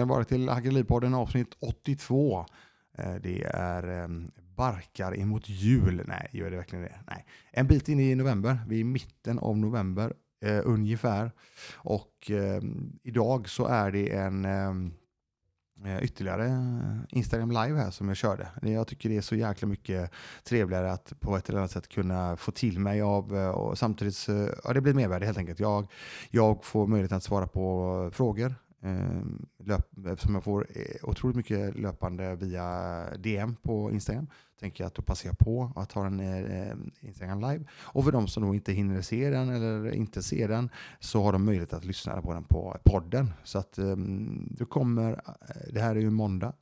ska 0.00 0.04
vara 0.14 0.24
till 0.24 0.48
Hackeripodden 0.48 1.14
avsnitt 1.14 1.56
82. 1.60 2.46
Eh, 2.98 3.14
det 3.14 3.44
är 3.44 4.04
ehm, 4.04 4.30
barkar 4.56 5.18
emot 5.18 5.48
jul. 5.48 6.02
Nej, 6.06 6.28
gör 6.32 6.50
det 6.50 6.56
verkligen 6.56 6.84
det? 6.84 6.98
Nej. 7.06 7.26
En 7.52 7.66
bit 7.66 7.88
in 7.88 8.00
i 8.00 8.14
november. 8.14 8.60
Vi 8.68 8.76
är 8.76 8.80
i 8.80 8.84
mitten 8.84 9.38
av 9.38 9.58
november 9.58 10.12
eh, 10.44 10.60
ungefär. 10.64 11.32
Och 11.74 12.30
eh, 12.30 12.62
idag 13.02 13.48
så 13.48 13.66
är 13.66 13.90
det 13.90 14.12
en 14.12 14.44
ehm, 14.44 14.92
eh, 15.84 16.04
ytterligare 16.04 16.46
eh, 16.46 17.18
Instagram 17.18 17.50
live 17.50 17.78
här 17.78 17.90
som 17.90 18.08
jag 18.08 18.16
körde. 18.16 18.48
Jag 18.62 18.86
tycker 18.86 19.08
det 19.08 19.16
är 19.16 19.20
så 19.20 19.36
jäkla 19.36 19.68
mycket 19.68 20.10
trevligare 20.44 20.92
att 20.92 21.12
på 21.20 21.36
ett 21.36 21.48
eller 21.48 21.58
annat 21.58 21.70
sätt 21.70 21.88
kunna 21.88 22.36
få 22.36 22.52
till 22.52 22.78
mig 22.78 23.02
av 23.02 23.36
eh, 23.36 23.48
och 23.48 23.78
samtidigt 23.78 24.16
så, 24.16 24.48
ja, 24.64 24.72
det 24.72 24.80
blir 24.80 24.94
mervärde 24.94 25.26
helt 25.26 25.38
enkelt. 25.38 25.60
Jag, 25.60 25.90
jag 26.30 26.64
får 26.64 26.86
möjlighet 26.86 27.12
att 27.12 27.22
svara 27.22 27.46
på 27.46 28.10
frågor 28.12 28.54
Ehm, 28.82 29.46
löp, 29.58 30.06
eftersom 30.06 30.34
jag 30.34 30.44
får 30.44 30.66
eh, 30.70 31.08
otroligt 31.08 31.36
mycket 31.36 31.78
löpande 31.78 32.36
via 32.36 33.04
DM 33.16 33.56
på 33.62 33.90
Instagram 33.90 34.26
tänker 34.60 34.84
jag 34.84 34.86
att 34.86 34.94
då 34.94 35.02
passar 35.02 35.28
jag 35.28 35.38
på 35.38 35.72
att 35.76 35.92
ha 35.92 36.04
den 36.04 36.20
eh, 36.20 36.74
Instagram 37.00 37.40
live. 37.40 37.64
Och 37.72 38.04
för 38.04 38.12
de 38.12 38.28
som 38.28 38.42
då 38.42 38.54
inte 38.54 38.72
hinner 38.72 39.02
se 39.02 39.30
den 39.30 39.48
eller 39.48 39.92
inte 39.92 40.22
ser 40.22 40.48
den 40.48 40.70
så 41.00 41.22
har 41.22 41.32
de 41.32 41.44
möjlighet 41.44 41.72
att 41.72 41.84
lyssna 41.84 42.22
på 42.22 42.32
den 42.32 42.44
på 42.44 42.76
podden. 42.84 43.32
Så 43.44 43.58
att 43.58 43.78
ehm, 43.78 44.48
du 44.50 44.66
kommer, 44.66 45.12
eh, 45.12 45.72
det 45.72 45.80
här 45.80 45.96
är 45.96 46.00
ju 46.00 46.10
måndag 46.10 46.52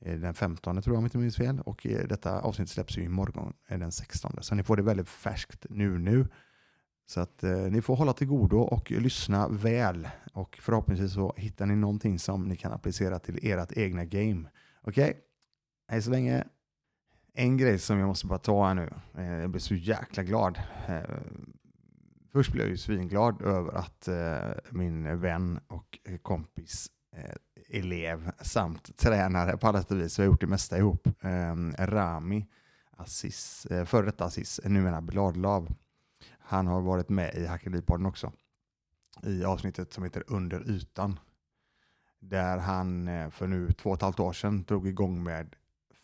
eh, 0.00 0.18
den 0.18 0.34
15 0.34 0.82
tror 0.82 0.94
jag 0.94 0.98
om 0.98 1.04
jag 1.04 1.08
inte 1.08 1.18
minns 1.18 1.36
fel 1.36 1.60
och 1.60 1.86
detta 2.08 2.40
avsnitt 2.40 2.68
släpps 2.68 2.98
ju 2.98 3.04
imorgon 3.04 3.52
den 3.68 3.92
16. 3.92 4.32
Så 4.40 4.54
ni 4.54 4.62
får 4.62 4.76
det 4.76 4.82
väldigt 4.82 5.08
färskt 5.08 5.66
nu 5.70 5.98
nu. 5.98 6.28
Så 7.06 7.20
att 7.20 7.44
eh, 7.44 7.56
ni 7.56 7.82
får 7.82 7.96
hålla 7.96 8.12
till 8.12 8.26
godo 8.26 8.58
och 8.58 8.90
lyssna 8.90 9.48
väl. 9.48 10.08
Och 10.32 10.58
förhoppningsvis 10.62 11.12
så 11.12 11.34
hittar 11.36 11.66
ni 11.66 11.76
någonting 11.76 12.18
som 12.18 12.44
ni 12.44 12.56
kan 12.56 12.72
applicera 12.72 13.18
till 13.18 13.38
ert 13.42 13.72
egna 13.72 14.04
game. 14.04 14.50
Okej? 14.82 15.10
Okay? 15.10 15.20
Hej 15.88 16.02
så 16.02 16.10
länge. 16.10 16.44
En 17.34 17.56
grej 17.56 17.78
som 17.78 17.98
jag 17.98 18.06
måste 18.06 18.26
bara 18.26 18.38
ta 18.38 18.66
här 18.66 18.74
nu. 18.74 18.90
Eh, 19.14 19.32
jag 19.32 19.50
blir 19.50 19.60
så 19.60 19.74
jäkla 19.74 20.22
glad. 20.22 20.60
Eh, 20.88 21.00
först 22.32 22.52
blev 22.52 22.64
jag 22.64 22.70
ju 22.70 22.76
svinglad 22.76 23.42
över 23.42 23.72
att 23.72 24.08
eh, 24.08 24.54
min 24.70 25.20
vän 25.20 25.60
och 25.66 25.98
kompis 26.22 26.90
eh, 27.16 27.34
elev 27.78 28.30
samt 28.40 28.96
tränare 28.96 29.56
på 29.56 29.66
alla 29.66 29.82
sätt 29.82 29.90
och 29.90 30.00
vis, 30.00 30.18
vi 30.18 30.22
har 30.22 30.26
gjort 30.30 30.40
det 30.40 30.46
mesta 30.46 30.78
ihop, 30.78 31.06
eh, 31.20 31.86
Rami 31.86 32.46
Aziz, 32.96 33.66
eh, 33.66 33.84
före 33.84 34.06
detta 34.06 34.24
Aziz, 34.24 34.60
numera 34.64 35.00
Bladlav 35.00 35.74
han 36.46 36.66
har 36.66 36.80
varit 36.80 37.08
med 37.08 37.34
i 37.34 37.46
Hackeripodden 37.46 38.06
också. 38.06 38.32
I 39.22 39.44
avsnittet 39.44 39.92
som 39.92 40.04
heter 40.04 40.24
Under 40.26 40.70
ytan. 40.70 41.18
Där 42.18 42.58
han 42.58 43.08
eh, 43.08 43.30
för 43.30 43.46
nu 43.46 43.72
två 43.72 43.90
och 43.90 43.96
ett 43.96 44.02
halvt 44.02 44.20
år 44.20 44.32
sedan 44.32 44.62
drog 44.62 44.88
igång 44.88 45.22
med 45.22 45.56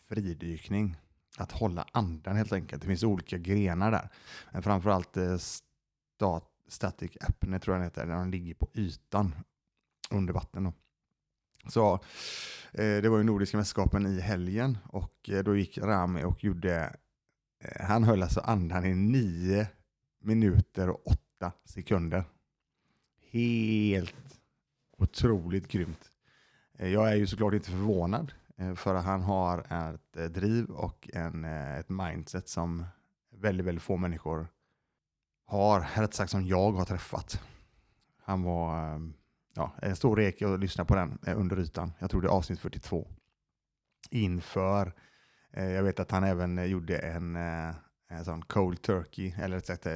fridykning. 0.07 0.97
Att 1.37 1.51
hålla 1.51 1.85
andan 1.91 2.35
helt 2.35 2.53
enkelt. 2.53 2.81
Det 2.81 2.87
finns 2.87 3.03
olika 3.03 3.37
grenar 3.37 3.91
där. 3.91 4.09
Men 4.51 4.63
framförallt 4.63 5.17
eh, 5.17 5.37
stat, 5.37 6.49
static 6.67 7.17
apne 7.21 7.59
tror 7.59 7.75
jag 7.75 7.81
den 7.81 7.85
heter. 7.85 8.05
Där 8.05 8.13
han 8.13 8.31
ligger 8.31 8.53
på 8.53 8.69
ytan 8.73 9.35
under 10.11 10.33
vatten. 10.33 10.63
Då. 10.63 10.73
Så 11.67 11.93
eh, 12.71 13.01
det 13.01 13.09
var 13.09 13.17
ju 13.17 13.23
Nordiska 13.23 13.57
mästerskapen 13.57 14.05
i 14.05 14.19
helgen 14.19 14.77
och 14.85 15.29
eh, 15.29 15.43
då 15.43 15.55
gick 15.55 15.77
Rami 15.77 16.23
och 16.23 16.43
gjorde, 16.43 16.95
han 17.79 18.03
höll 18.03 18.23
alltså 18.23 18.39
andan 18.39 18.85
i 18.85 18.93
nio 18.93 19.67
minuter 20.21 20.89
och 20.89 21.07
åtta 21.07 21.51
sekunder. 21.65 22.23
Helt 23.31 24.39
otroligt 24.97 25.67
grymt. 25.67 26.11
Eh, 26.77 26.87
jag 26.87 27.11
är 27.11 27.15
ju 27.15 27.27
såklart 27.27 27.53
inte 27.53 27.71
förvånad 27.71 28.33
eh, 28.57 28.75
för 28.75 28.95
att 28.95 29.05
han 29.05 29.21
har 29.21 29.59
ett 29.59 30.17
eh, 30.17 30.25
driv 30.25 30.69
och 30.69 31.09
en, 31.13 31.45
ett 31.45 31.89
mindset 31.89 32.49
som 32.49 32.85
väldigt, 33.31 33.65
väldigt 33.65 33.83
få 33.83 33.97
människor 33.97 34.47
har, 35.45 35.87
rätt 35.95 36.13
sagt 36.13 36.31
som 36.31 36.45
jag 36.47 36.71
har 36.71 36.85
träffat. 36.85 37.41
Han 38.23 38.43
var 38.43 39.01
ja, 39.53 39.71
en 39.81 39.95
stor 39.95 40.15
rek 40.15 40.41
att 40.41 40.59
lyssna 40.59 40.85
på 40.85 40.95
den 40.95 41.19
under 41.35 41.59
ytan. 41.59 41.93
Jag 41.99 42.09
tror 42.11 42.21
det 42.21 42.27
är 42.27 42.31
avsnitt 42.31 42.59
42. 42.59 43.07
Inför, 44.09 44.93
jag 45.51 45.83
vet 45.83 45.99
att 45.99 46.11
han 46.11 46.23
även 46.23 46.69
gjorde 46.69 46.97
en 46.97 47.37
Eh, 48.11 48.17
en 48.17 48.25
sån 48.25 48.41
cold 48.41 48.81
turkey, 48.81 49.33
eller 49.37 49.55
rätt 49.55 49.65
sagt, 49.65 49.85
eh, 49.85 49.93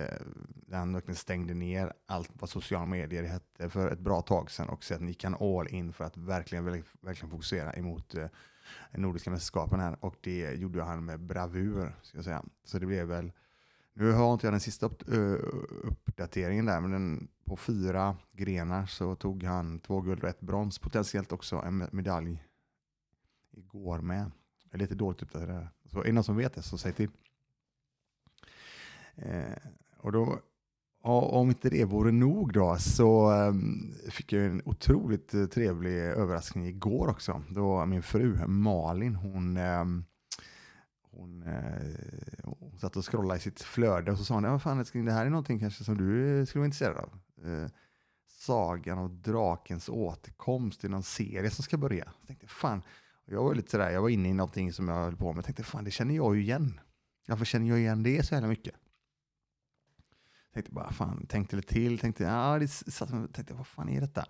där 0.68 0.78
han 0.78 0.94
verkligen 0.94 1.16
stängde 1.16 1.54
ner 1.54 1.94
allt 2.06 2.30
vad 2.34 2.50
sociala 2.50 2.86
medier 2.86 3.24
hette 3.24 3.70
för 3.70 3.92
ett 3.92 4.00
bra 4.00 4.22
tag 4.22 4.52
sedan 4.52 4.70
och 4.70 4.84
sen 4.84 5.08
gick 5.08 5.24
han 5.24 5.36
all 5.36 5.68
in 5.68 5.94
för 5.94 6.04
att 6.04 6.18
verkligen, 6.18 6.66
verkligen 7.02 7.30
fokusera 7.30 7.74
emot 7.74 8.16
eh, 8.16 8.28
Nordiska 8.92 9.30
mästerskapen 9.30 9.80
här 9.80 9.98
och 10.00 10.16
det 10.22 10.54
gjorde 10.54 10.84
han 10.84 11.06
med 11.06 11.20
bravur, 11.20 11.96
ska 12.02 12.18
jag 12.18 12.26
säga. 12.26 12.44
Så 12.64 12.80
det 12.80 12.86
blev 12.86 13.08
väl, 13.08 13.32
nu 13.94 14.12
har 14.12 14.34
inte 14.34 14.48
jag 14.48 14.54
den 14.54 14.60
sista 14.60 14.86
upp, 14.86 15.04
uppdateringen 15.84 16.66
där, 16.66 16.82
men 16.82 16.92
den, 16.92 17.28
på 17.46 17.58
fyra 17.58 18.18
grenar 18.34 18.86
så 18.86 19.16
tog 19.16 19.44
han 19.44 19.80
två 19.80 20.02
guld 20.02 20.24
och 20.24 20.30
ett 20.30 20.42
brons, 20.42 20.80
potentiellt 20.80 21.32
också 21.32 21.56
en 21.56 21.90
medalj 21.92 22.44
igår 23.52 24.00
med. 24.00 24.32
Jag 24.64 24.74
är 24.74 24.78
lite 24.78 24.96
dåligt 24.96 25.22
uppdaterad. 25.22 25.68
Så 25.92 26.00
är 26.00 26.04
det 26.04 26.12
någon 26.12 26.24
som 26.24 26.38
vet 26.38 26.54
det 26.54 26.62
så 26.62 26.78
säg 26.78 26.94
till. 26.94 27.10
Eh, 29.16 29.58
och 29.98 30.12
då, 30.12 30.40
om 31.02 31.50
inte 31.50 31.70
det 31.70 31.86
vore 31.86 32.12
nog 32.12 32.54
då 32.54 32.78
så 32.80 33.32
ehm, 33.32 33.94
fick 34.10 34.34
jag 34.34 34.46
en 34.46 34.62
otroligt 34.66 35.34
eh, 35.34 35.46
trevlig 35.46 35.98
överraskning 36.00 36.68
igår 36.68 37.08
också. 37.08 37.44
Då 37.50 37.86
min 37.86 38.04
fru 38.04 38.48
Malin, 38.48 39.16
hon, 39.16 39.58
ehm, 39.58 40.06
hon, 41.12 41.44
eh, 41.44 41.96
hon 42.44 42.80
satt 42.80 42.96
och 42.96 43.12
scrollade 43.12 43.38
i 43.38 43.42
sitt 43.42 43.62
flöde 43.62 44.12
och 44.12 44.18
så 44.18 44.24
sa 44.24 44.34
hon, 44.34 44.44
vad 44.44 44.62
fan 44.62 44.86
det 44.94 45.12
här 45.12 45.26
är 45.26 45.30
någonting 45.30 45.60
kanske 45.60 45.84
som 45.84 45.98
du 45.98 46.46
skulle 46.46 46.60
vara 46.60 46.66
intresserad 46.66 46.98
av. 46.98 47.20
Eh, 47.50 47.70
Sagan 48.28 48.98
om 48.98 49.22
drakens 49.22 49.90
återkomst 49.90 50.84
i 50.84 50.90
någon 50.90 51.04
serie 51.04 51.50
som 51.50 51.64
ska 51.64 51.78
börja. 51.78 52.06
Jag 52.20 52.28
tänkte, 52.28 52.48
fan, 52.48 52.82
jag 53.26 53.44
var 53.44 53.56
lite 53.56 53.72
sådär, 53.72 53.90
jag 53.90 54.02
var 54.02 54.10
inne 54.10 54.30
i 54.30 54.34
någonting 54.34 54.74
som 54.74 54.88
jag 54.88 54.96
höll 54.96 55.16
på 55.16 55.34
med. 55.34 55.38
Jag 55.38 55.46
tänkte, 55.46 55.64
fan 55.64 55.84
det 55.84 55.92
känner 55.92 56.16
jag 56.16 56.36
ju 56.36 56.42
igen. 56.42 56.80
Varför 57.28 57.46
känner 57.46 57.70
jag 57.70 57.80
igen 57.80 58.04
det 58.04 58.26
så 58.26 58.34
jävla 58.34 58.48
mycket? 58.48 58.76
Tänkte 60.56 60.72
bara, 60.72 60.92
fan, 60.92 61.26
tänkte 61.28 61.56
lite 61.56 61.74
till, 61.74 62.00
tänkte, 62.00 62.24
ja, 62.24 62.60
det 62.60 62.68
satt, 62.68 63.10
tänkte 63.10 63.54
vad 63.54 63.68
fan 63.68 63.90
är 63.90 64.02
detta? 64.02 64.26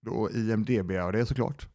Då 0.00 0.30
IMDB 0.30 0.90
och 0.90 1.12
det 1.12 1.26
såklart. 1.26 1.68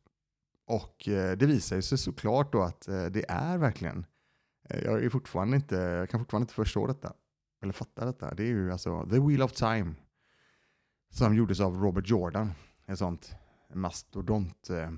Och 0.66 1.08
eh, 1.08 1.38
det 1.38 1.46
visar 1.46 1.82
sig 1.82 1.98
såklart 1.98 2.52
då 2.52 2.62
att 2.62 2.88
eh, 2.88 3.06
det 3.06 3.26
är 3.30 3.58
verkligen, 3.58 4.06
eh, 4.70 4.84
jag, 4.84 5.04
är 5.04 5.10
fortfarande 5.10 5.56
inte, 5.56 5.76
jag 5.76 6.10
kan 6.10 6.20
fortfarande 6.20 6.44
inte 6.44 6.54
förstå 6.54 6.88
detta, 6.88 7.14
eller 7.62 7.74
fatta 7.74 8.06
detta. 8.06 8.34
Det 8.34 8.44
är 8.44 8.48
ju 8.48 8.72
alltså 8.72 9.10
The 9.10 9.20
Wheel 9.20 9.42
of 9.42 9.52
Time, 9.52 9.96
som 11.10 11.36
gjordes 11.36 11.60
av 11.60 11.76
Robert 11.76 12.10
Jordan, 12.10 12.52
ett 12.88 13.00
sånt 13.00 13.36
mastodontverk 13.74 14.90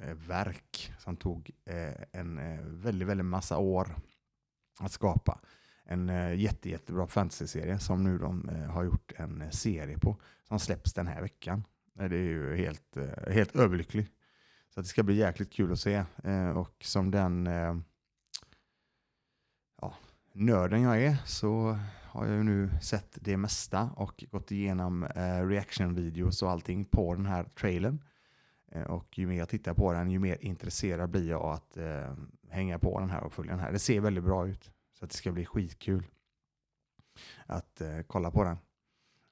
eh, 0.00 0.94
eh, 0.94 0.98
som 0.98 1.16
tog 1.16 1.50
eh, 1.64 1.94
en 2.12 2.40
väldigt, 2.82 3.08
väldigt 3.08 3.26
massa 3.26 3.58
år 3.58 3.96
att 4.80 4.92
skapa 4.92 5.40
en 5.90 6.08
eh, 6.08 6.34
jätte, 6.34 6.70
jättebra 6.70 7.06
fantasy-serie 7.06 7.78
som 7.78 8.04
nu 8.04 8.18
de 8.18 8.48
eh, 8.48 8.70
har 8.70 8.84
gjort 8.84 9.12
en 9.16 9.42
eh, 9.42 9.50
serie 9.50 9.98
på 9.98 10.16
som 10.48 10.58
släpps 10.58 10.94
den 10.94 11.06
här 11.06 11.22
veckan. 11.22 11.64
Det 11.94 12.04
är 12.04 12.10
ju 12.10 12.56
helt, 12.56 12.96
helt 13.30 13.56
överlycklig. 13.56 14.06
Så 14.74 14.80
det 14.80 14.86
ska 14.86 15.02
bli 15.02 15.14
jäkligt 15.14 15.52
kul 15.52 15.72
att 15.72 15.80
se. 15.80 16.04
och 16.54 16.74
som 16.80 17.10
den 17.10 17.46
ja, 19.80 19.94
nörden 20.32 20.82
jag 20.82 21.02
är 21.02 21.16
så 21.24 21.78
har 22.02 22.26
jag 22.26 22.36
ju 22.36 22.42
nu 22.42 22.70
sett 22.82 23.18
det 23.20 23.36
mesta 23.36 23.90
och 23.96 24.24
gått 24.30 24.50
igenom 24.50 25.06
reaction-videos 25.48 26.42
och 26.42 26.50
allting 26.50 26.84
på 26.84 27.14
den 27.14 27.26
här 27.26 27.44
trailern. 27.44 28.02
Och 28.86 29.18
ju 29.18 29.26
mer 29.26 29.38
jag 29.38 29.48
tittar 29.48 29.74
på 29.74 29.92
den, 29.92 30.10
ju 30.10 30.18
mer 30.18 30.38
intresserad 30.40 31.10
blir 31.10 31.30
jag 31.30 31.42
att 31.42 31.76
hänga 32.50 32.78
på 32.78 33.00
den 33.00 33.10
här 33.10 33.24
och 33.24 33.32
följa 33.32 33.52
den 33.52 33.60
här. 33.60 33.72
Det 33.72 33.78
ser 33.78 34.00
väldigt 34.00 34.24
bra 34.24 34.46
ut. 34.48 34.70
Så 34.98 35.04
att 35.04 35.10
det 35.10 35.16
ska 35.16 35.32
bli 35.32 35.46
skitkul 35.46 36.06
att 37.46 37.80
eh, 37.80 38.00
kolla 38.06 38.30
på 38.30 38.44
den. 38.44 38.58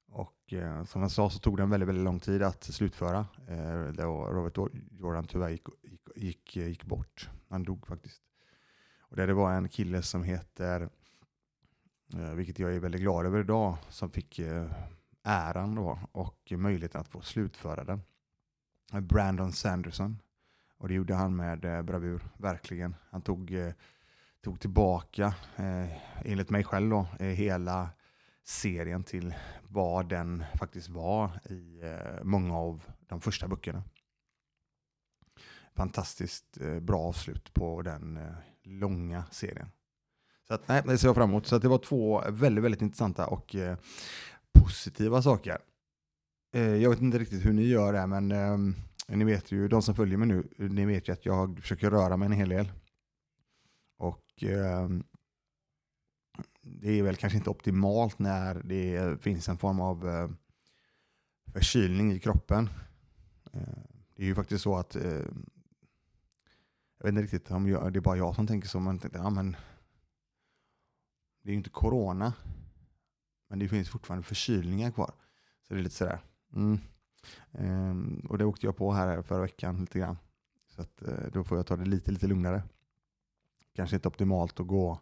Och 0.08 0.52
eh, 0.52 0.84
som 0.84 1.02
jag 1.02 1.10
sa 1.10 1.30
så 1.30 1.38
tog 1.38 1.56
den 1.56 1.70
väldigt, 1.70 1.88
väldigt 1.88 2.04
lång 2.04 2.20
tid 2.20 2.42
att 2.42 2.64
slutföra. 2.64 3.26
Eh, 3.48 3.86
då 3.86 4.26
Robert 4.26 4.72
Jordan 4.90 5.26
tyvärr 5.26 5.48
gick, 5.48 5.66
gick, 5.82 6.00
gick, 6.16 6.56
eh, 6.56 6.68
gick, 6.68 6.84
bort. 6.84 7.30
Han 7.48 7.62
dog 7.62 7.86
faktiskt. 7.86 8.22
Och 9.00 9.16
där 9.16 9.26
det 9.26 9.34
var 9.34 9.52
en 9.52 9.68
kille 9.68 10.02
som 10.02 10.22
heter, 10.22 10.88
eh, 12.14 12.30
vilket 12.34 12.58
jag 12.58 12.74
är 12.74 12.80
väldigt 12.80 13.00
glad 13.00 13.26
över 13.26 13.40
idag, 13.40 13.76
som 13.88 14.10
fick 14.10 14.38
eh, 14.38 14.70
äran 15.22 15.74
då 15.74 15.98
och 16.12 16.52
möjligheten 16.56 17.00
att 17.00 17.08
få 17.08 17.20
slutföra 17.20 17.84
den. 17.84 18.02
Brandon 19.02 19.52
Sanderson. 19.52 20.18
Och 20.78 20.88
det 20.88 20.94
gjorde 20.94 21.14
han 21.14 21.36
med 21.36 21.64
eh, 21.64 21.82
bravur, 21.82 22.22
verkligen. 22.36 22.94
Han 23.10 23.22
tog 23.22 23.54
eh, 23.54 23.72
tog 24.46 24.60
tillbaka, 24.60 25.34
eh, 25.56 25.88
enligt 26.24 26.50
mig 26.50 26.64
själv, 26.64 26.90
då, 26.90 27.06
eh, 27.18 27.26
hela 27.26 27.90
serien 28.44 29.04
till 29.04 29.34
vad 29.68 30.08
den 30.08 30.44
faktiskt 30.58 30.88
var 30.88 31.40
i 31.50 31.80
eh, 31.82 32.24
många 32.24 32.56
av 32.56 32.82
de 33.06 33.20
första 33.20 33.48
böckerna. 33.48 33.82
fantastiskt 35.74 36.60
eh, 36.60 36.80
bra 36.80 37.00
avslut 37.00 37.54
på 37.54 37.82
den 37.82 38.16
eh, 38.16 38.32
långa 38.64 39.24
serien. 39.30 39.68
Så 40.48 40.54
att, 40.54 40.68
nej, 40.68 40.82
det 40.86 40.98
ser 40.98 41.08
jag 41.08 41.14
fram 41.14 41.30
emot. 41.30 41.46
Så 41.46 41.56
att 41.56 41.62
det 41.62 41.68
var 41.68 41.78
två 41.78 42.22
väldigt, 42.30 42.64
väldigt 42.64 42.82
intressanta 42.82 43.26
och 43.26 43.54
eh, 43.54 43.76
positiva 44.52 45.22
saker. 45.22 45.58
Eh, 46.54 46.74
jag 46.74 46.90
vet 46.90 47.00
inte 47.00 47.18
riktigt 47.18 47.46
hur 47.46 47.52
ni 47.52 47.66
gör 47.66 47.92
det, 47.92 48.06
men 48.06 48.32
ehm, 48.32 48.74
ni 49.08 49.24
vet 49.24 49.52
ju, 49.52 49.68
de 49.68 49.82
som 49.82 49.94
följer 49.94 50.18
mig 50.18 50.28
nu, 50.28 50.48
ni 50.58 50.84
vet 50.84 51.08
ju 51.08 51.12
att 51.12 51.26
jag 51.26 51.58
försöker 51.60 51.90
röra 51.90 52.16
mig 52.16 52.26
en 52.26 52.32
hel 52.32 52.48
del. 52.48 52.70
Och 53.96 54.42
eh, 54.42 54.88
det 56.62 56.98
är 56.98 57.02
väl 57.02 57.16
kanske 57.16 57.38
inte 57.38 57.50
optimalt 57.50 58.18
när 58.18 58.62
det 58.62 59.22
finns 59.22 59.48
en 59.48 59.58
form 59.58 59.80
av 59.80 60.08
eh, 60.08 60.30
förkylning 61.52 62.12
i 62.12 62.18
kroppen. 62.18 62.68
Eh, 63.52 63.60
det 64.14 64.22
är 64.22 64.26
ju 64.26 64.34
faktiskt 64.34 64.64
så 64.64 64.76
att 64.76 64.96
eh, 64.96 65.24
jag 66.98 67.04
vet 67.04 67.08
inte 67.08 67.22
riktigt 67.22 67.50
om 67.50 67.68
jag, 67.68 67.92
det 67.92 67.98
är 67.98 68.00
bara 68.00 68.16
jag 68.16 68.34
som 68.34 68.46
tänker 68.46 68.68
så, 68.68 68.80
men, 68.80 69.00
ja, 69.12 69.30
men 69.30 69.56
det 71.42 71.50
är 71.50 71.52
ju 71.52 71.58
inte 71.58 71.70
corona. 71.70 72.32
Men 73.48 73.58
det 73.58 73.68
finns 73.68 73.88
fortfarande 73.88 74.26
förkylningar 74.26 74.90
kvar. 74.90 75.12
Så 75.62 75.74
det 75.74 75.80
är 75.80 75.82
lite 75.82 75.94
sådär. 75.94 76.20
Mm. 76.54 76.78
Um, 77.50 78.26
och 78.28 78.38
det 78.38 78.44
åkte 78.44 78.66
jag 78.66 78.76
på 78.76 78.92
här 78.92 79.22
förra 79.22 79.40
veckan 79.40 79.80
lite 79.80 79.98
grann. 79.98 80.18
Så 80.68 80.82
att, 80.82 81.02
uh, 81.02 81.30
då 81.32 81.44
får 81.44 81.56
jag 81.56 81.66
ta 81.66 81.76
det 81.76 81.84
lite, 81.84 82.10
lite 82.10 82.26
lugnare. 82.26 82.62
Kanske 83.76 83.96
inte 83.96 84.08
optimalt 84.08 84.60
att 84.60 84.66
gå 84.66 85.00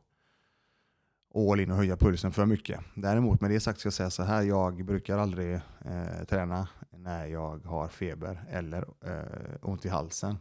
all 1.35 1.61
in 1.61 1.71
och 1.71 1.77
höja 1.77 1.97
pulsen 1.97 2.33
för 2.33 2.47
mycket. 2.47 2.81
Däremot 2.95 3.41
med 3.41 3.51
det 3.51 3.61
sagt 3.61 3.81
ska 3.81 3.87
jag 3.87 3.95
säga 3.95 4.11
så 4.11 4.23
här, 4.23 4.43
jag 4.43 4.85
brukar 4.85 5.19
aldrig 5.19 5.55
eh, 5.85 6.25
träna 6.29 6.69
när 6.91 7.27
jag 7.27 7.65
har 7.65 7.89
feber 7.89 8.45
eller 8.51 8.85
eh, 9.05 9.57
ont 9.63 9.85
i 9.85 9.89
halsen. 9.89 10.37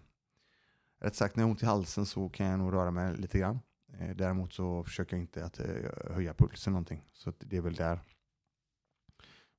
Rätt 1.02 1.16
sagt, 1.16 1.36
när 1.36 1.44
jag 1.44 1.48
har 1.48 1.52
ont 1.52 1.64
i 1.64 1.66
halsen 1.66 2.06
så 2.06 2.30
kan 2.30 2.46
jag 2.48 2.60
nog 2.60 2.74
röra 2.74 2.92
mig 2.92 3.18
lite 3.18 3.40
grann. 3.40 3.60
Eh, 4.00 4.16
däremot 4.16 4.54
så 4.54 4.84
försöker 4.84 5.16
jag 5.16 5.24
inte 5.24 5.46
att 5.46 5.60
eh, 5.60 6.14
höja 6.14 6.34
pulsen 6.34 6.74
någonting. 6.74 7.02
Så 7.12 7.34
det 7.40 7.58
är 7.58 7.62
väl 7.62 7.76
där. 7.76 8.00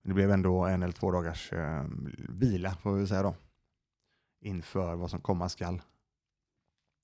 Det 0.03 0.15
blev 0.15 0.31
ändå 0.31 0.65
en 0.65 0.83
eller 0.83 0.93
två 0.93 1.11
dagars 1.11 1.53
eh, 1.53 1.85
vila 2.29 2.75
får 2.75 2.93
vi 2.93 3.07
säga 3.07 3.23
då. 3.23 3.35
Inför 4.41 4.95
vad 4.95 5.11
som 5.11 5.21
komma 5.21 5.49
skall. 5.49 5.83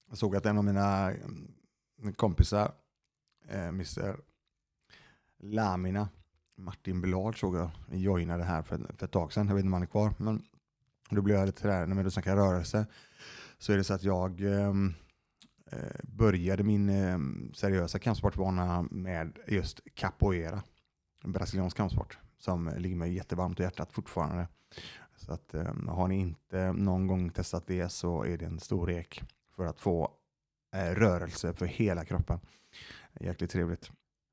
Jag 0.09 0.19
såg 0.19 0.37
att 0.37 0.47
en 0.47 0.59
av 0.59 0.65
mina 0.65 1.13
kompisar 2.17 2.73
eh, 3.49 3.69
Mr 3.69 4.17
Lamina, 5.39 6.09
Martin 6.57 7.01
Blad 7.01 7.37
såg 7.37 7.57
jag 7.57 7.71
joinade 7.91 8.45
här 8.45 8.63
för, 8.63 8.79
för 8.97 9.05
ett 9.05 9.13
tag 9.13 9.33
sedan. 9.33 9.49
Jag 9.49 9.55
vet 9.55 9.61
inte 9.61 9.69
om 9.69 9.73
han 9.73 9.83
är 9.83 9.87
kvar, 9.87 10.15
men 10.17 10.43
då 11.11 11.23
blev 11.23 11.37
jag 11.37 11.47
lite 11.47 11.69
där, 11.69 11.87
när 11.87 12.05
du 12.05 12.11
snackar 12.11 12.37
rörelse, 12.37 12.87
så 13.59 13.73
är 13.73 13.77
det 13.77 13.85
så 13.85 13.95
att 13.95 14.03
jag 14.03 14.41
ehm, 14.41 14.95
eh, 15.73 16.01
började 16.03 16.63
min 16.63 16.89
eh, 16.89 17.19
seriösa 17.55 17.99
kampsportbana 17.99 18.83
med 18.91 19.39
just 19.47 19.81
capoeira, 19.95 20.63
en 21.25 21.33
brasiliansk 21.33 21.77
kampsport 21.77 22.19
som 22.39 22.73
ligger 22.77 22.97
mig 22.97 23.15
jättevarmt 23.15 23.61
i 23.61 23.63
hjärtat 23.63 23.93
fortfarande. 23.93 24.49
Så 25.17 25.33
att 25.33 25.55
eh, 25.55 25.75
har 25.89 26.09
ni 26.09 26.19
inte 26.19 26.73
någon 26.73 27.07
gång 27.07 27.31
testat 27.31 27.67
det 27.67 27.89
så 27.89 28.25
är 28.25 28.39
det 28.39 28.45
en 28.45 28.61
stor 28.61 28.87
rek 28.87 29.23
för 29.57 29.67
att 29.67 29.81
få 29.81 30.11
Eh, 30.73 30.95
rörelse 30.95 31.53
för 31.53 31.67
hela 31.67 32.05
kroppen. 32.05 32.41
Jäkligt 33.21 33.51
trevligt. 33.51 33.91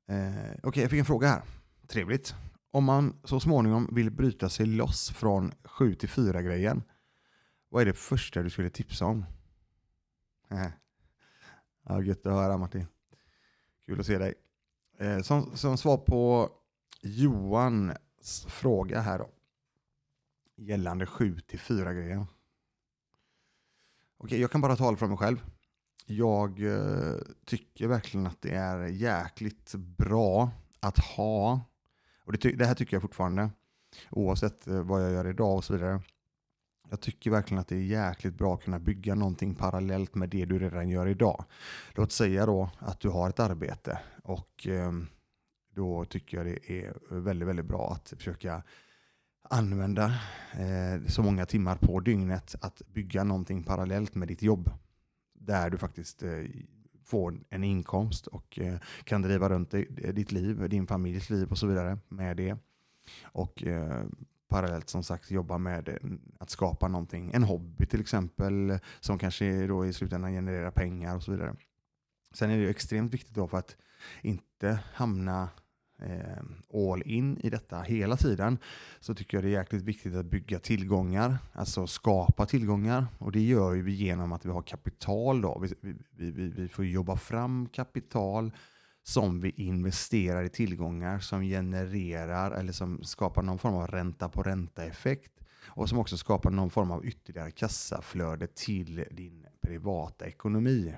Eh, 0.08 0.28
Okej, 0.28 0.60
okay, 0.62 0.82
jag 0.82 0.90
fick 0.90 0.98
en 0.98 1.04
fråga 1.04 1.28
här. 1.28 1.42
Trevligt. 1.86 2.34
Om 2.70 2.84
man 2.84 3.20
så 3.24 3.40
småningom 3.40 3.94
vill 3.94 4.10
bryta 4.10 4.48
sig 4.48 4.66
loss 4.66 5.10
från 5.10 5.52
7 5.64 5.94
till 5.94 6.08
4 6.08 6.42
grejen, 6.42 6.82
vad 7.68 7.82
är 7.82 7.86
det 7.86 7.92
första 7.92 8.42
du 8.42 8.50
skulle 8.50 8.70
tipsa 8.70 9.06
om? 9.06 9.24
Eh. 10.50 10.70
ja, 11.84 12.02
gött 12.02 12.26
att 12.26 12.32
höra 12.32 12.58
Martin. 12.58 12.86
Kul 13.86 14.00
att 14.00 14.06
se 14.06 14.18
dig. 14.18 14.34
Eh, 14.98 15.20
som, 15.20 15.56
som 15.56 15.78
svar 15.78 15.96
på 15.96 16.50
Johans 17.02 18.46
fråga 18.48 19.00
här 19.00 19.18
då. 19.18 19.30
Gällande 20.56 21.06
7 21.06 21.40
till 21.40 21.58
4 21.58 21.94
grejen. 21.94 22.26
Okej, 24.16 24.40
jag 24.40 24.50
kan 24.50 24.60
bara 24.60 24.76
tala 24.76 24.96
för 24.96 25.06
mig 25.06 25.16
själv 25.16 25.44
jag 26.10 26.62
eh, 26.62 27.14
tycker 27.44 27.86
verkligen 27.86 28.26
att 28.26 28.42
det 28.42 28.54
är 28.54 28.86
jäkligt 28.86 29.74
bra 29.74 30.50
att 30.80 30.98
ha, 30.98 31.60
och 32.24 32.32
det, 32.32 32.52
det 32.52 32.66
här 32.66 32.74
tycker 32.74 32.94
jag 32.94 33.02
fortfarande, 33.02 33.50
oavsett 34.10 34.66
eh, 34.66 34.82
vad 34.82 35.04
jag 35.04 35.12
gör 35.12 35.26
idag 35.26 35.56
och 35.56 35.64
så 35.64 35.72
vidare. 35.72 36.00
Jag 36.90 37.00
tycker 37.00 37.30
verkligen 37.30 37.60
att 37.60 37.68
det 37.68 37.76
är 37.76 37.80
jäkligt 37.80 38.34
bra 38.34 38.54
att 38.54 38.64
kunna 38.64 38.78
bygga 38.78 39.14
någonting 39.14 39.54
parallellt 39.54 40.14
med 40.14 40.28
det 40.28 40.44
du 40.44 40.58
redan 40.58 40.88
gör 40.88 41.06
idag. 41.06 41.44
Låt 41.94 42.12
säga 42.12 42.46
då 42.46 42.70
att 42.78 43.00
du 43.00 43.08
har 43.08 43.28
ett 43.28 43.40
arbete 43.40 43.98
och 44.24 44.66
eh, 44.66 44.92
då 45.74 46.04
tycker 46.04 46.36
jag 46.36 46.46
det 46.46 46.70
är 46.72 46.94
väldigt, 47.10 47.48
väldigt 47.48 47.66
bra 47.66 47.92
att 47.92 48.14
försöka 48.16 48.62
använda 49.50 50.14
så 51.06 51.22
många 51.22 51.46
timmar 51.46 51.76
på 51.76 52.00
dygnet 52.00 52.54
att 52.60 52.82
bygga 52.86 53.24
någonting 53.24 53.62
parallellt 53.62 54.14
med 54.14 54.28
ditt 54.28 54.42
jobb 54.42 54.70
där 55.40 55.70
du 55.70 55.78
faktiskt 55.78 56.22
eh, 56.22 56.44
får 57.04 57.40
en 57.50 57.64
inkomst 57.64 58.26
och 58.26 58.58
eh, 58.58 58.78
kan 59.04 59.22
driva 59.22 59.48
runt 59.48 59.74
eh, 59.74 59.82
ditt 60.12 60.32
liv, 60.32 60.68
din 60.68 60.86
familjs 60.86 61.30
liv 61.30 61.50
och 61.50 61.58
så 61.58 61.66
vidare 61.66 61.98
med 62.08 62.36
det. 62.36 62.56
Och 63.22 63.62
eh, 63.62 64.04
parallellt 64.48 64.88
som 64.88 65.02
sagt 65.02 65.30
jobba 65.30 65.58
med 65.58 65.88
eh, 65.88 65.94
att 66.38 66.50
skapa 66.50 66.88
någonting, 66.88 67.30
en 67.34 67.42
hobby 67.42 67.86
till 67.86 68.00
exempel, 68.00 68.78
som 69.00 69.18
kanske 69.18 69.66
då 69.66 69.86
i 69.86 69.92
slutändan 69.92 70.32
genererar 70.32 70.70
pengar 70.70 71.16
och 71.16 71.22
så 71.22 71.30
vidare. 71.30 71.56
Sen 72.32 72.50
är 72.50 72.58
det 72.58 72.70
extremt 72.70 73.14
viktigt 73.14 73.34
då 73.34 73.48
för 73.48 73.58
att 73.58 73.76
inte 74.22 74.78
hamna 74.94 75.48
Eh, 76.02 76.42
all 76.74 77.02
in 77.02 77.38
i 77.38 77.50
detta 77.50 77.80
hela 77.82 78.16
tiden 78.16 78.58
så 79.00 79.14
tycker 79.14 79.36
jag 79.36 79.44
det 79.44 79.48
är 79.48 79.58
jäkligt 79.58 79.82
viktigt 79.82 80.14
att 80.14 80.26
bygga 80.26 80.58
tillgångar, 80.58 81.38
alltså 81.52 81.86
skapa 81.86 82.46
tillgångar. 82.46 83.06
Och 83.18 83.32
det 83.32 83.40
gör 83.40 83.72
vi 83.72 83.92
genom 83.92 84.32
att 84.32 84.44
vi 84.44 84.50
har 84.50 84.62
kapital. 84.62 85.40
Då. 85.40 85.58
Vi, 85.58 85.74
vi, 86.10 86.30
vi, 86.30 86.48
vi 86.48 86.68
får 86.68 86.84
jobba 86.84 87.16
fram 87.16 87.68
kapital 87.68 88.52
som 89.02 89.40
vi 89.40 89.50
investerar 89.50 90.44
i 90.44 90.48
tillgångar 90.48 91.18
som 91.18 91.42
genererar 91.42 92.50
eller 92.50 92.72
som 92.72 93.02
skapar 93.02 93.42
någon 93.42 93.58
form 93.58 93.74
av 93.74 93.86
ränta 93.86 94.28
på 94.28 94.42
ränta-effekt 94.42 95.32
och 95.66 95.88
som 95.88 95.98
också 95.98 96.16
skapar 96.16 96.50
någon 96.50 96.70
form 96.70 96.90
av 96.90 97.06
ytterligare 97.06 97.50
kassaflöde 97.50 98.46
till 98.46 99.04
din 99.10 99.46
privata 99.60 100.26
ekonomi. 100.26 100.94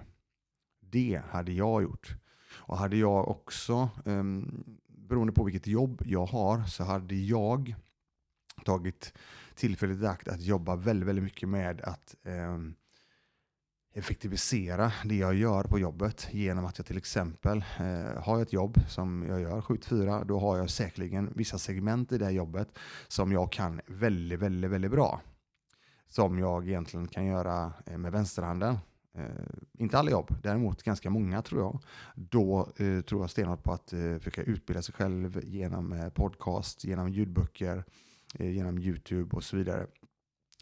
Det 0.81 1.23
hade 1.31 1.53
jag 1.53 1.83
gjort. 1.83 2.15
Och 2.53 2.79
hade 2.79 2.97
jag 2.97 3.29
också 3.29 3.89
um, 4.05 4.65
beroende 5.11 5.33
på 5.33 5.45
vilket 5.45 5.67
jobb 5.67 6.03
jag 6.05 6.27
har 6.27 6.65
så 6.65 6.85
hade 6.85 7.15
jag 7.15 7.75
tagit 8.65 9.13
tillfället 9.55 10.03
i 10.03 10.07
akt 10.07 10.29
att 10.29 10.43
jobba 10.43 10.77
väldigt, 10.77 11.09
väldigt 11.09 11.25
mycket 11.25 11.49
med 11.49 11.81
att 11.81 12.17
eh, 12.23 12.59
effektivisera 13.95 14.93
det 15.05 15.17
jag 15.17 15.35
gör 15.35 15.65
på 15.65 15.79
jobbet 15.79 16.29
genom 16.31 16.65
att 16.65 16.79
jag 16.79 16.87
till 16.87 16.97
exempel 16.97 17.65
eh, 17.79 18.23
har 18.23 18.43
ett 18.43 18.53
jobb 18.53 18.79
som 18.89 19.27
jag 19.29 19.41
gör 19.41 19.61
7-4, 19.61 20.25
då 20.25 20.39
har 20.39 20.59
jag 20.59 20.71
säkerligen 20.71 21.33
vissa 21.35 21.59
segment 21.59 22.13
i 22.13 22.19
det 22.19 22.25
här 22.25 22.33
jobbet 22.33 22.79
som 23.09 23.33
jag 23.33 23.53
kan 23.53 23.81
väldigt, 23.87 24.39
väldigt, 24.39 24.71
väldigt 24.71 24.91
bra. 24.91 25.21
Som 26.09 26.39
jag 26.39 26.69
egentligen 26.69 27.09
kan 27.09 27.27
göra 27.27 27.73
eh, 27.87 27.99
med 27.99 28.13
vänsterhanden. 28.13 28.79
Eh, 29.15 29.25
inte 29.79 29.99
alla 29.99 30.11
jobb, 30.11 30.35
däremot 30.43 30.83
ganska 30.83 31.11
många 31.11 31.43
tror 31.43 31.61
jag. 31.61 31.83
Då 32.15 32.73
eh, 32.77 33.01
tror 33.01 33.21
jag 33.21 33.31
stenhårt 33.31 33.63
på 33.63 33.73
att 33.73 33.93
eh, 33.93 34.19
försöka 34.19 34.43
utbilda 34.43 34.83
sig 34.83 34.95
själv 34.95 35.41
genom 35.45 35.93
eh, 35.93 36.09
podcast, 36.09 36.85
genom 36.85 37.09
ljudböcker, 37.09 37.85
eh, 38.35 38.51
genom 38.51 38.79
YouTube 38.79 39.37
och 39.37 39.45
så 39.45 39.57
vidare. 39.57 39.87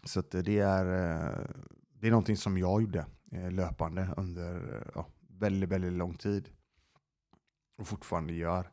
Så 0.03 0.19
eh, 0.19 0.39
det, 0.43 0.59
är, 0.59 0.85
eh, 0.85 1.45
det 1.93 2.07
är 2.07 2.11
någonting 2.11 2.37
som 2.37 2.57
jag 2.57 2.81
gjorde 2.81 3.05
eh, 3.31 3.51
löpande 3.51 4.13
under 4.17 4.75
eh, 4.75 4.91
ja, 4.95 5.07
väldigt, 5.39 5.69
väldigt 5.69 5.93
lång 5.93 6.17
tid. 6.17 6.49
Och 7.77 7.87
fortfarande 7.87 8.33
gör. 8.33 8.71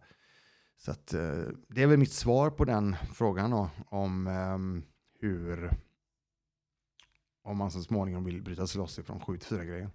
Så 0.76 0.90
att, 0.90 1.14
eh, 1.14 1.44
det 1.68 1.82
är 1.82 1.86
väl 1.86 1.98
mitt 1.98 2.12
svar 2.12 2.50
på 2.50 2.64
den 2.64 2.96
frågan 3.14 3.50
då, 3.50 3.70
om 3.88 4.26
ehm, 4.26 4.82
hur 5.20 5.70
om 7.46 7.58
man 7.58 7.70
så 7.70 7.82
småningom 7.82 8.24
vill 8.24 8.42
bryta 8.42 8.66
sig 8.66 8.78
loss 8.78 8.98
ifrån 8.98 9.20
7-4-grejen. 9.20 9.90